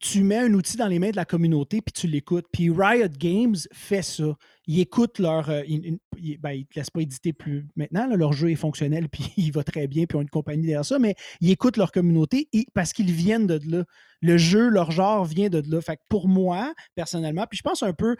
tu 0.00 0.24
mets 0.24 0.38
un 0.38 0.54
outil 0.54 0.78
dans 0.78 0.86
les 0.86 0.98
mains 0.98 1.10
de 1.10 1.16
la 1.16 1.26
communauté 1.26 1.82
puis 1.82 1.92
tu 1.92 2.06
l'écoutes. 2.06 2.46
Puis 2.50 2.70
Riot 2.70 3.08
Games 3.18 3.54
fait 3.72 4.00
ça. 4.02 4.34
Ils 4.66 4.80
écoutent 4.80 5.18
leur. 5.18 5.50
euh, 5.50 5.62
ils, 5.68 5.98
ils, 6.16 6.38
ben, 6.38 6.64
te 6.64 6.78
laissent 6.78 6.90
pas 6.90 7.02
éditer 7.02 7.34
plus 7.34 7.66
maintenant. 7.76 8.06
leur 8.16 8.32
jeu 8.32 8.50
est 8.50 8.56
fonctionnel, 8.56 9.08
puis 9.12 9.30
il 9.36 9.52
va 9.52 9.62
très 9.62 9.86
bien, 9.86 10.06
puis 10.06 10.16
ils 10.16 10.18
ont 10.18 10.22
une 10.22 10.30
compagnie 10.30 10.62
derrière 10.62 10.86
ça, 10.86 10.98
mais 10.98 11.14
ils 11.42 11.50
écoutent 11.50 11.76
leur 11.76 11.92
communauté 11.92 12.48
et- 12.54 12.66
parce 12.74 12.92
qu'ils 12.94 13.12
viennent 13.12 13.46
de 13.46 13.60
là. 13.70 13.84
Le 14.22 14.38
jeu, 14.38 14.68
leur 14.70 14.90
genre 14.90 15.24
vient 15.24 15.50
de 15.50 15.62
là. 15.70 15.80
Fait 15.82 15.96
que 15.96 16.02
pour 16.08 16.28
moi, 16.28 16.72
personnellement, 16.94 17.46
puis 17.48 17.58
je 17.58 17.62
pense 17.62 17.82
un 17.82 17.92
peu, 17.92 18.16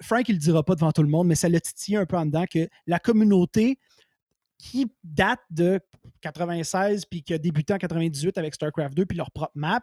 Frank, 0.00 0.28
il 0.28 0.32
le 0.36 0.38
dira 0.38 0.62
pas 0.64 0.74
devant 0.74 0.92
tout 0.92 1.02
le 1.02 1.08
monde, 1.08 1.28
mais 1.28 1.34
ça 1.34 1.48
l'a 1.48 1.60
titillé 1.60 1.98
un 1.98 2.06
peu 2.06 2.16
en 2.16 2.24
dedans 2.26 2.44
que 2.50 2.68
la 2.86 2.98
communauté 2.98 3.78
qui 4.58 4.86
date 5.04 5.40
de 5.50 5.80
96 6.20 7.04
puis 7.06 7.22
qui 7.22 7.34
a 7.34 7.38
débuté 7.38 7.74
en 7.74 7.78
98 7.78 8.38
avec 8.38 8.54
StarCraft 8.54 8.94
2 8.94 9.06
puis 9.06 9.18
leur 9.18 9.30
propre 9.30 9.52
map 9.54 9.80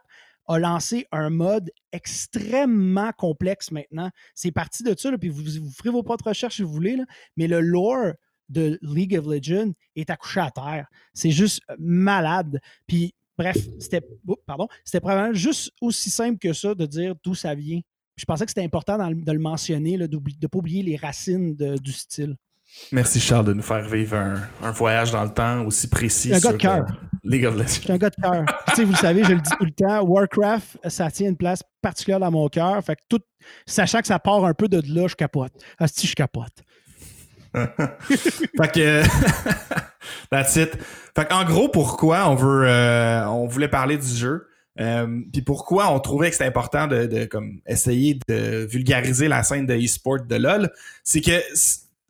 a 0.50 0.58
lancé 0.58 1.06
un 1.12 1.30
mode 1.30 1.72
extrêmement 1.91 3.12
complexe 3.14 3.72
maintenant. 3.72 4.10
C'est 4.34 4.52
parti 4.52 4.84
de 4.84 4.95
ça, 4.97 5.16
puis 5.18 5.30
vous, 5.30 5.70
ferez 5.72 5.91
vos 5.91 6.04
propres 6.04 6.28
recherches 6.28 6.56
si 6.56 6.64
vous 6.64 6.72
voulez, 6.72 6.97
là, 6.97 7.06
mais 7.38 7.47
le 7.47 7.62
lore 7.62 8.14
de 8.50 8.80
League 8.82 9.16
of 9.16 9.28
Legends 9.28 9.72
est 9.95 10.10
accouché 10.10 10.39
à 10.39 10.50
terre. 10.50 10.88
C'est 11.14 11.30
juste 11.30 11.62
malade. 11.78 12.60
Puis, 12.88 13.14
bref, 13.38 13.58
c'était 13.80 14.02
pardon, 14.47 14.68
c'était 14.84 15.00
probablement 15.00 15.36
juste 15.36 15.72
aussi 15.82 16.10
simple 16.10 16.39
que 16.39 16.52
ça 16.52 16.74
de 16.74 16.88
dire 16.88 17.14
d'où 17.24 17.36
ça 17.36 17.54
vient. 17.54 17.80
Je 18.16 18.26
pensais 18.26 18.43
que 18.45 18.52
c'était 18.52 18.64
important 18.64 18.97
de 18.97 19.32
le 19.32 19.39
mentionner, 19.39 19.97
de 19.97 20.18
ne 20.18 20.47
pas 20.47 20.58
oublier 20.58 20.82
les 20.82 20.97
racines 20.97 21.56
du 21.56 21.93
style. 21.93 22.36
Merci 22.91 23.20
Charles 23.20 23.45
de 23.45 23.53
nous 23.53 23.61
faire 23.61 23.88
vivre 23.88 24.15
un, 24.17 24.41
un 24.63 24.72
voyage 24.72 25.11
dans 25.11 25.24
le 25.24 25.30
temps 25.30 25.65
aussi 25.65 25.88
précis 25.88 26.34
Un 26.34 26.39
gars 26.39 26.51
de 26.53 26.57
cœur. 26.57 26.86
euh, 26.89 26.93
League 27.24 27.45
of 27.45 27.53
Je 27.53 27.59
Legends. 27.59 27.70
suis 27.82 27.91
un 27.91 27.97
gars 27.97 28.09
de 28.09 28.15
cœur. 28.22 28.45
Puis, 28.45 28.55
tu 28.70 28.76
sais, 28.76 28.84
vous 28.86 28.91
le 28.91 28.97
savez, 28.97 29.24
je 29.24 29.32
le 29.34 29.41
dis 29.41 29.49
tout 29.59 29.65
le 29.65 29.72
temps, 29.72 30.01
Warcraft, 30.03 30.78
ça 30.88 31.11
tient 31.11 31.30
une 31.30 31.38
place 31.38 31.61
particulière 31.82 32.20
dans 32.20 32.32
mon 32.32 32.47
cœur. 32.47 32.84
Fait 32.84 32.95
que 32.95 33.01
tout, 33.09 33.20
sachant 33.65 34.01
que 34.01 34.07
ça 34.07 34.17
part 34.20 34.43
un 34.45 34.53
peu 34.53 34.67
de 34.67 34.82
là, 34.93 35.07
je 35.07 35.15
capote. 35.15 35.51
Asti, 35.78 36.07
je 36.07 36.15
capote. 36.15 36.53
fait 37.53 38.72
que 38.74 39.03
that's 40.32 40.55
it. 40.55 40.78
Fait 41.15 41.32
en 41.34 41.43
gros, 41.45 41.70
pourquoi 41.70 42.30
on 42.30 42.36
veut 42.36 42.67
euh, 42.67 43.26
on 43.28 43.47
voulait 43.47 43.67
parler 43.67 43.97
du 43.97 44.07
jeu. 44.07 44.47
Euh, 44.80 45.07
Puis 45.34 45.41
pourquoi 45.41 45.91
on 45.91 45.99
trouvait 45.99 46.30
que 46.30 46.36
c'était 46.36 46.45
important 46.47 46.88
de, 46.88 47.05
de, 47.05 47.26
comme 47.26 47.59
essayer 47.67 48.17
de 48.30 48.65
vulgariser 48.70 49.28
la 49.28 49.43
scène 49.43 49.65
de 49.65 49.74
e-sport 49.74 50.22
de 50.26 50.36
LoL, 50.36 50.72
c'est 51.03 51.22
que 51.22 51.32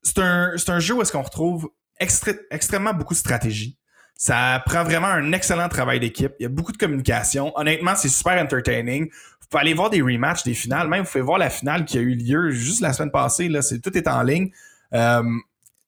c'est 0.03 0.19
un, 0.19 0.55
un 0.67 0.79
jeu 0.79 0.95
où 0.95 1.01
est-ce 1.01 1.11
qu'on 1.11 1.21
retrouve 1.21 1.69
extrêmement 1.99 2.93
beaucoup 2.93 3.13
de 3.13 3.19
stratégie. 3.19 3.77
Ça 4.15 4.61
prend 4.65 4.83
vraiment 4.83 5.07
un 5.07 5.31
excellent 5.31 5.69
travail 5.69 5.99
d'équipe. 5.99 6.33
Il 6.39 6.43
y 6.43 6.45
a 6.45 6.49
beaucoup 6.49 6.71
de 6.71 6.77
communication. 6.77 7.53
Honnêtement, 7.57 7.95
c'est 7.95 8.09
super 8.09 8.41
entertaining. 8.41 9.09
Vous 9.09 9.47
pouvez 9.49 9.61
aller 9.61 9.73
voir 9.73 9.89
des 9.89 10.01
rematchs, 10.01 10.43
des 10.43 10.53
finales. 10.53 10.87
Même, 10.89 11.03
vous 11.03 11.11
pouvez 11.11 11.23
voir 11.23 11.37
la 11.37 11.49
finale 11.49 11.85
qui 11.85 11.97
a 11.97 12.01
eu 12.01 12.15
lieu 12.15 12.51
juste 12.51 12.81
la 12.81 12.91
semaine 12.91 13.11
passée. 13.11 13.47
Là, 13.47 13.61
tout 13.81 13.97
est 13.97 14.07
en 14.07 14.21
ligne. 14.23 14.51
Euh, 14.93 15.23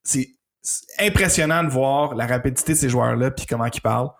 c'est 0.04 0.30
c'est 0.62 1.08
impressionnant 1.08 1.64
de 1.64 1.70
voir 1.70 2.16
la 2.16 2.28
rapidité 2.28 2.74
de 2.74 2.78
ces 2.78 2.90
joueurs-là 2.90 3.32
puis 3.32 3.46
comment 3.46 3.66
ils 3.66 3.82
parlent. 3.82 4.12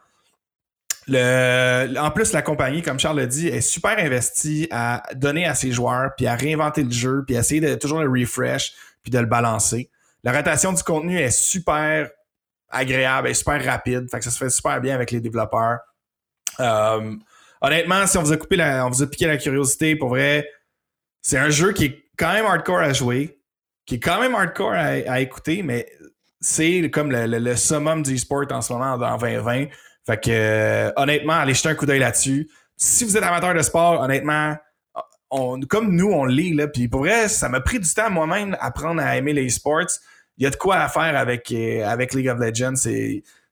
Le, 1.08 1.98
en 2.00 2.12
plus, 2.12 2.32
la 2.32 2.42
compagnie, 2.42 2.82
comme 2.82 3.00
Charles 3.00 3.18
l'a 3.18 3.26
dit, 3.26 3.48
est 3.48 3.62
super 3.62 3.98
investie 3.98 4.68
à 4.72 5.04
donner 5.16 5.46
à 5.46 5.56
ses 5.56 5.72
joueurs, 5.72 6.12
puis 6.16 6.28
à 6.28 6.36
réinventer 6.36 6.84
le 6.84 6.92
jeu, 6.92 7.24
puis 7.26 7.36
à 7.36 7.40
essayer 7.40 7.60
de 7.60 7.76
toujours 7.76 8.02
le 8.02 8.10
refresh, 8.10 8.74
puis 9.04 9.12
de 9.12 9.20
le 9.20 9.26
balancer. 9.26 9.90
La 10.24 10.32
rotation 10.32 10.74
du 10.74 10.84
contenu 10.84 11.18
est 11.18 11.32
super 11.32 12.10
agréable, 12.70 13.28
est 13.28 13.34
super 13.34 13.64
rapide, 13.64 14.10
fait 14.10 14.20
que 14.20 14.24
ça 14.24 14.32
se 14.32 14.38
fait 14.38 14.50
super 14.50 14.80
bien 14.80 14.96
avec 14.96 15.12
les 15.12 15.20
développeurs. 15.20 15.80
Euh, 16.60 17.16
honnêtement, 17.62 18.08
si 18.08 18.18
on 18.18 18.24
vous 18.24 18.32
a 18.32 18.38
coupé 18.38 18.56
la, 18.56 18.86
on 18.86 18.90
vous 18.90 19.04
a 19.04 19.08
piqué 19.08 19.28
la 19.28 19.38
curiosité, 19.38 19.96
pour 19.96 20.10
vrai, 20.10 20.48
c'est 21.22 21.38
un 21.38 21.50
jeu 21.50 21.74
qui 21.74 21.86
est 21.86 22.06
quand 22.18 22.34
même 22.34 22.46
hardcore 22.46 22.80
à 22.80 22.94
jouer, 22.94 23.40
qui 23.86 23.96
est 23.96 24.00
quand 24.00 24.20
même 24.20 24.36
hardcore 24.36 24.74
à, 24.74 25.20
écouter, 25.20 25.64
mais 25.64 25.92
c'est 26.40 26.90
comme 26.92 27.12
le, 27.12 27.56
summum 27.56 28.04
du 28.04 28.16
e-sport 28.16 28.46
en 28.52 28.62
ce 28.62 28.74
moment 28.74 28.98
dans 28.98 29.18
2020. 29.18 29.66
Fait 30.06 30.18
que 30.18 30.30
euh, 30.32 30.92
honnêtement, 30.96 31.34
allez 31.34 31.54
jeter 31.54 31.70
un 31.70 31.76
coup 31.76 31.86
d'œil 31.86 32.00
là-dessus. 32.00 32.50
Si 32.76 33.04
vous 33.04 33.16
êtes 33.16 33.24
amateur 33.24 33.54
de 33.54 33.62
sport, 33.62 34.02
honnêtement, 34.02 34.56
comme 35.68 35.96
nous, 35.96 36.12
on 36.12 36.26
l'est, 36.26 36.54
là. 36.54 36.68
Puis 36.68 36.88
pour 36.88 37.02
vrai, 37.02 37.28
ça 37.30 37.50
m'a 37.50 37.62
pris 37.62 37.80
du 37.80 37.92
temps 37.94 38.10
moi-même 38.10 38.56
à 38.60 38.68
apprendre 38.68 39.02
à 39.02 39.18
aimer 39.18 39.34
les 39.34 39.50
sports. 39.50 39.88
Il 40.38 40.44
y 40.44 40.48
a 40.48 40.50
de 40.50 40.56
quoi 40.56 40.78
à 40.78 40.90
faire 40.90 41.16
avec, 41.18 41.52
euh, 41.52 41.86
avec 41.86 42.14
League 42.14 42.28
of 42.28 42.40
Legends. 42.40 42.76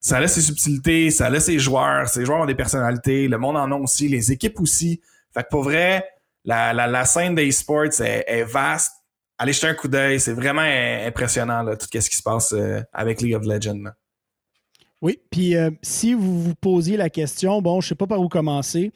Ça 0.02 0.18
a 0.18 0.28
ses 0.28 0.42
subtilités, 0.42 1.12
ça 1.12 1.28
a 1.28 1.40
ses 1.40 1.60
joueurs. 1.60 2.08
Ces 2.08 2.26
joueurs 2.26 2.42
ont 2.42 2.46
des 2.46 2.56
personnalités, 2.56 3.28
le 3.28 3.38
monde 3.38 3.58
en 3.58 3.72
a 3.72 3.76
aussi, 3.76 4.08
les 4.08 4.32
équipes 4.32 4.60
aussi. 4.60 5.02
Fait 5.34 5.44
que 5.44 5.50
pour 5.50 5.64
vrai, 5.64 6.06
la, 6.46 7.06
scène 7.06 7.36
des 7.36 7.52
sports 7.52 8.02
est, 8.02 8.44
vaste. 8.44 8.94
Allez 9.38 9.54
jeter 9.54 9.68
un 9.68 9.74
coup 9.74 9.88
d'œil, 9.88 10.20
c'est 10.20 10.34
vraiment 10.34 10.62
impressionnant 10.62 11.64
là, 11.64 11.78
tout 11.78 11.88
ce 11.90 12.10
qui 12.10 12.16
se 12.16 12.24
passe 12.24 12.52
euh, 12.52 12.82
avec 12.92 13.22
League 13.22 13.36
of 13.36 13.46
Legends. 13.46 13.92
Oui, 15.02 15.18
puis 15.30 15.56
euh, 15.56 15.72
si 15.82 16.14
vous 16.14 16.44
vous 16.44 16.56
posiez 16.56 16.98
la 16.98 17.10
question, 17.10 17.62
bon, 17.62 17.80
je 17.80 17.86
ne 17.86 17.90
sais 17.90 17.96
pas 17.96 18.08
par 18.08 18.20
où 18.20 18.28
commencer. 18.28 18.92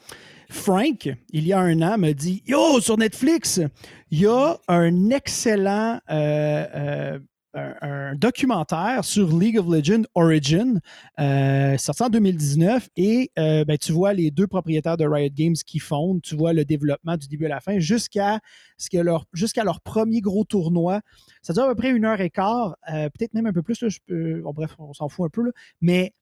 Frank, 0.50 1.10
il 1.30 1.46
y 1.46 1.52
a 1.52 1.58
un 1.60 1.80
an, 1.82 1.98
me 1.98 2.12
dit 2.12 2.42
Yo, 2.46 2.80
sur 2.80 2.96
Netflix, 2.96 3.60
il 4.10 4.20
y 4.20 4.26
a 4.26 4.58
un 4.68 5.10
excellent 5.10 6.00
euh, 6.10 7.18
euh, 7.56 8.14
documentaire 8.16 9.04
sur 9.04 9.28
League 9.38 9.58
of 9.58 9.66
Legends 9.68 10.02
Origin, 10.16 10.80
euh, 11.20 11.76
en 12.00 12.08
2019, 12.08 12.88
et 12.96 13.30
euh, 13.38 13.64
ben, 13.64 13.78
tu 13.78 13.92
vois 13.92 14.12
les 14.12 14.32
deux 14.32 14.48
propriétaires 14.48 14.96
de 14.96 15.06
Riot 15.06 15.30
Games 15.32 15.54
qui 15.54 15.78
fondent, 15.78 16.20
tu 16.20 16.34
vois 16.34 16.52
le 16.52 16.64
développement 16.64 17.16
du 17.16 17.28
début 17.28 17.46
à 17.46 17.50
la 17.50 17.60
fin 17.60 17.78
jusqu'à 17.78 18.40
leur, 18.92 19.26
premier 19.84 20.20
gros 20.20 20.42
tournoi. 20.44 21.00
Ça 21.42 21.52
dure 21.52 21.62
à 21.64 21.68
peu 21.68 21.76
près 21.76 21.90
une 21.90 22.04
heure 22.04 22.20
et 22.20 22.30
quart, 22.30 22.76
peut-être 22.88 23.34
même 23.34 23.46
un 23.46 23.52
peu 23.52 23.62
plus, 23.62 23.88
je 23.88 24.00
peux- 24.04 24.40
bon, 24.40 24.52
bref, 24.52 24.74
on 24.80 24.92
s'en 24.92 25.08
fout 25.08 25.26
un 25.26 25.28
peu, 25.28 25.52
mais 25.80 26.12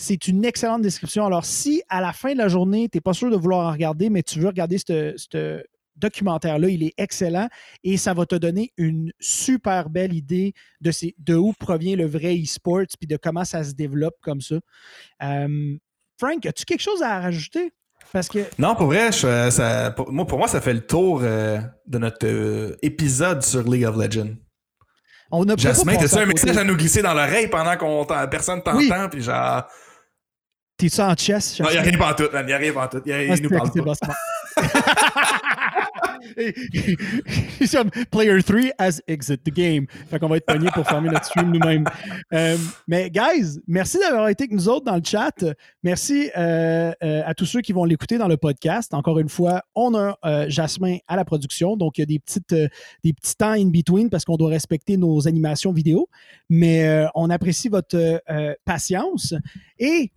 c'est 0.00 0.28
une 0.28 0.44
excellente 0.44 0.80
description. 0.82 1.26
Alors, 1.26 1.44
si 1.44 1.82
à 1.88 2.00
la 2.00 2.12
fin 2.12 2.32
de 2.32 2.38
la 2.38 2.48
journée, 2.48 2.88
tu 2.88 2.96
n'es 2.96 3.00
pas 3.00 3.12
sûr 3.12 3.30
de 3.30 3.36
vouloir 3.36 3.68
en 3.68 3.72
regarder, 3.72 4.08
mais 4.10 4.22
tu 4.22 4.38
veux 4.40 4.46
regarder 4.46 4.78
ce 4.78 5.62
documentaire-là, 5.96 6.68
il 6.68 6.84
est 6.84 6.94
excellent 6.96 7.48
et 7.82 7.96
ça 7.96 8.14
va 8.14 8.24
te 8.24 8.36
donner 8.36 8.72
une 8.76 9.10
super 9.18 9.90
belle 9.90 10.12
idée 10.12 10.52
de, 10.80 10.92
ces, 10.92 11.14
de 11.18 11.34
où 11.34 11.52
provient 11.58 11.96
le 11.96 12.06
vrai 12.06 12.36
e-sport 12.40 12.84
puis 13.00 13.08
de 13.08 13.16
comment 13.16 13.44
ça 13.44 13.64
se 13.64 13.72
développe 13.72 14.14
comme 14.22 14.40
ça. 14.40 14.54
Euh, 15.24 15.76
Frank, 16.18 16.46
as-tu 16.46 16.64
quelque 16.64 16.82
chose 16.82 17.02
à 17.02 17.18
rajouter? 17.20 17.72
Parce 18.12 18.28
que 18.28 18.38
Non, 18.58 18.76
pour 18.76 18.86
vrai, 18.86 19.10
je- 19.10 19.50
ça, 19.50 19.90
pour, 19.90 20.12
moi, 20.12 20.24
pour 20.24 20.38
moi, 20.38 20.46
ça 20.46 20.60
fait 20.60 20.72
le 20.72 20.86
tour 20.86 21.20
euh, 21.24 21.58
de 21.86 21.98
notre 21.98 22.26
euh, 22.26 22.76
épisode 22.82 23.42
sur 23.42 23.68
League 23.68 23.84
of 23.84 23.96
Legends. 23.96 24.34
on 25.32 25.42
a 25.42 25.46
peut-être 25.46 25.58
Jasmin, 25.60 25.94
pas 25.94 26.02
passé 26.02 26.14
t'as-tu 26.14 26.22
un 26.22 26.26
message 26.32 26.56
à 26.56 26.62
nous 26.64 26.76
glisser 26.76 27.02
dans 27.02 27.12
l'oreille 27.12 27.48
pendant 27.48 27.76
qu'on 27.76 28.06
personne 28.30 28.62
t'entend, 28.62 28.76
Oui. 28.78 28.88
puis 29.10 29.20
genre. 29.22 29.64
T'es-tu 30.78 31.00
en 31.00 31.14
chess? 31.16 31.58
Non, 31.58 31.66
il 31.70 31.72
n'y 31.72 31.78
a 31.78 31.82
rien 31.82 31.98
pas 31.98 32.12
en 32.12 32.14
tout, 32.14 32.28
man. 32.32 32.44
Il 32.44 32.46
n'y 32.46 32.52
a 32.52 32.58
rien 32.58 32.72
pas 32.72 32.84
en 32.84 32.88
tout. 32.88 33.02
Il, 33.04 33.12
Ah, 33.12 33.34
nous 33.42 33.48
parle 33.48 33.70
pas. 33.72 33.94
c'est 37.58 37.72
comme 37.72 37.90
Player 38.12 38.40
3 38.40 38.60
has 38.78 39.00
exit 39.08 39.42
the 39.42 39.52
game. 39.52 39.86
Fait 40.08 40.20
qu'on 40.20 40.28
va 40.28 40.36
être 40.36 40.46
pogné 40.46 40.68
pour 40.72 40.86
fermer 40.86 41.10
notre 41.10 41.24
stream 41.24 41.50
nous-mêmes. 41.50 41.84
Euh, 42.32 42.56
mais, 42.86 43.10
guys, 43.10 43.58
merci 43.66 43.98
d'avoir 43.98 44.28
été 44.28 44.44
avec 44.44 44.52
nous 44.52 44.68
autres 44.68 44.84
dans 44.84 44.94
le 44.94 45.02
chat. 45.04 45.44
Merci 45.82 46.30
euh, 46.36 46.92
euh, 47.02 47.22
à 47.26 47.34
tous 47.34 47.46
ceux 47.46 47.60
qui 47.60 47.72
vont 47.72 47.84
l'écouter 47.84 48.16
dans 48.16 48.28
le 48.28 48.36
podcast. 48.36 48.94
Encore 48.94 49.18
une 49.18 49.28
fois, 49.28 49.64
on 49.74 49.96
a 49.96 50.16
Jasmin 50.48 50.98
à 51.08 51.16
la 51.16 51.24
production. 51.24 51.76
Donc, 51.76 51.98
il 51.98 52.02
y 52.02 52.04
a 52.04 52.06
des, 52.06 52.20
petites, 52.20 52.54
des 53.02 53.12
petits 53.12 53.34
temps 53.34 53.50
in 53.50 53.66
between 53.66 54.10
parce 54.10 54.24
qu'on 54.24 54.36
doit 54.36 54.50
respecter 54.50 54.96
nos 54.96 55.26
animations 55.26 55.72
vidéo. 55.72 56.08
Mais 56.48 57.04
on 57.16 57.30
apprécie 57.30 57.68
votre 57.68 58.22
patience. 58.64 59.34
Et 59.80 60.12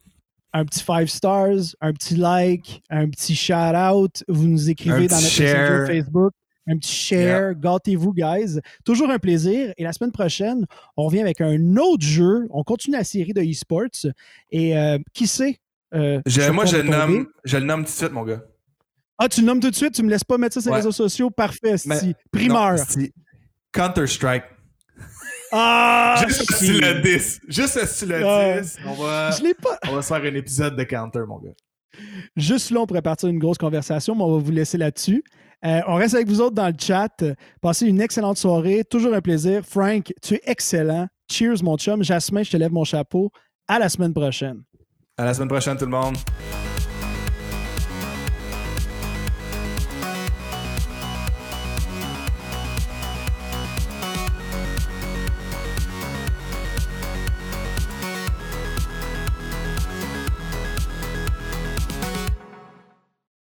un 0.54 0.66
petit 0.66 0.84
five 0.84 1.08
stars, 1.08 1.76
un 1.82 1.94
petit 1.94 2.16
like, 2.16 2.82
un 2.90 3.10
petit 3.10 3.36
shout 3.36 3.54
out. 3.76 4.24
Vous 4.28 4.48
nous 4.48 4.70
écrivez 4.70 5.06
Un 5.06 5.08
dans 5.08 5.16
notre 5.16 5.28
share. 5.30 5.88
Facebook. 5.88 6.34
Un 6.68 6.78
petit 6.78 6.94
share, 6.94 7.56
gâtez-vous, 7.56 8.14
guys. 8.14 8.60
Toujours 8.86 9.10
un 9.10 9.18
plaisir. 9.18 9.74
Et 9.78 9.84
la 9.84 9.94
semaine 9.94 10.12
prochaine, 10.12 10.66
on 10.96 11.06
revient 11.06 11.22
avec 11.22 11.42
un 11.42 11.76
autre 11.78 12.06
jeu. 12.06 12.48
On 12.52 12.64
continue 12.64 12.96
la 12.96 13.04
série 13.04 13.34
de 13.34 13.42
e-sports. 13.42 14.06
Et 14.52 14.78
euh, 14.78 15.00
qui 15.14 15.26
sait? 15.26 15.58
euh, 15.96 16.22
Je- 16.26 16.52
moi, 16.52 16.66
je 16.66 16.78
le, 16.78 16.84
nomme, 16.84 17.28
je 17.44 17.58
le 17.58 17.66
nomme 17.66 17.82
tout 17.82 17.92
de 17.92 17.96
suite, 17.96 18.12
mon 18.12 18.24
gars. 18.24 18.42
Ah, 19.18 19.28
tu 19.28 19.42
le 19.42 19.48
nommes 19.48 19.60
tout 19.60 19.70
de 19.72 19.76
suite? 19.76 19.94
Tu 19.94 20.04
me 20.04 20.10
laisses 20.10 20.24
pas 20.24 20.38
mettre 20.38 20.54
ça 20.54 20.62
sur 20.62 20.70
les 20.72 20.78
réseaux 20.78 20.92
sociaux? 20.92 21.30
Parfait, 21.32 21.78
sti. 21.78 22.14
Primeur. 22.32 22.76
Counter-Strike. 23.74 24.44
Ah! 25.52 26.24
Juste 26.28 26.52
si. 26.54 26.72
le 26.80 27.02
10. 27.02 27.42
Juste 27.48 27.86
si 27.86 28.06
le 28.06 28.26
Ah. 28.26 28.60
10. 28.62 28.78
On 28.86 28.94
va, 28.94 29.32
Je 29.32 29.44
l'ai 29.44 29.54
pas. 29.54 29.78
on 29.90 29.96
va 29.96 30.02
se 30.02 30.08
faire 30.14 30.24
un 30.24 30.36
épisode 30.36 30.76
de 30.76 30.84
Counter, 30.84 31.22
mon 31.28 31.40
gars. 31.40 31.52
Juste 32.36 32.72
là, 32.72 32.80
on 32.82 32.88
pourrait 32.88 33.02
partir 33.02 33.30
une 33.30 33.40
grosse 33.40 33.58
conversation, 33.58 34.16
mais 34.16 34.24
on 34.24 34.38
va 34.38 34.44
vous 34.44 34.52
laisser 34.52 34.78
là-dessus. 34.78 35.24
Euh, 35.66 35.82
on 35.88 35.96
reste 35.96 36.16
avec 36.16 36.28
vous 36.28 36.42
autres 36.42 36.56
dans 36.56 36.68
le 36.68 36.74
chat. 36.80 37.24
Passez 37.62 37.86
une 37.86 38.02
excellente 38.02 38.38
soirée. 38.38 38.84
Toujours 38.90 39.14
un 39.14 39.22
plaisir. 39.22 39.62
Frank, 39.68 40.12
tu 40.22 40.36
es 40.36 40.42
excellent. 40.46 41.08
Cheers, 41.32 41.62
mon 41.64 41.78
chum. 41.78 42.04
Jasmin, 42.04 42.44
je 42.44 42.52
te 42.52 42.58
lève 42.58 42.72
mon 42.72 42.84
chapeau. 42.84 43.32
À 43.68 43.78
la 43.78 43.90
semaine 43.90 44.14
prochaine. 44.14 44.64
À 45.18 45.26
la 45.26 45.34
semaine 45.34 45.50
prochaine, 45.50 45.78
tout 45.78 45.86
le 45.86 45.92
monde. 45.92 46.16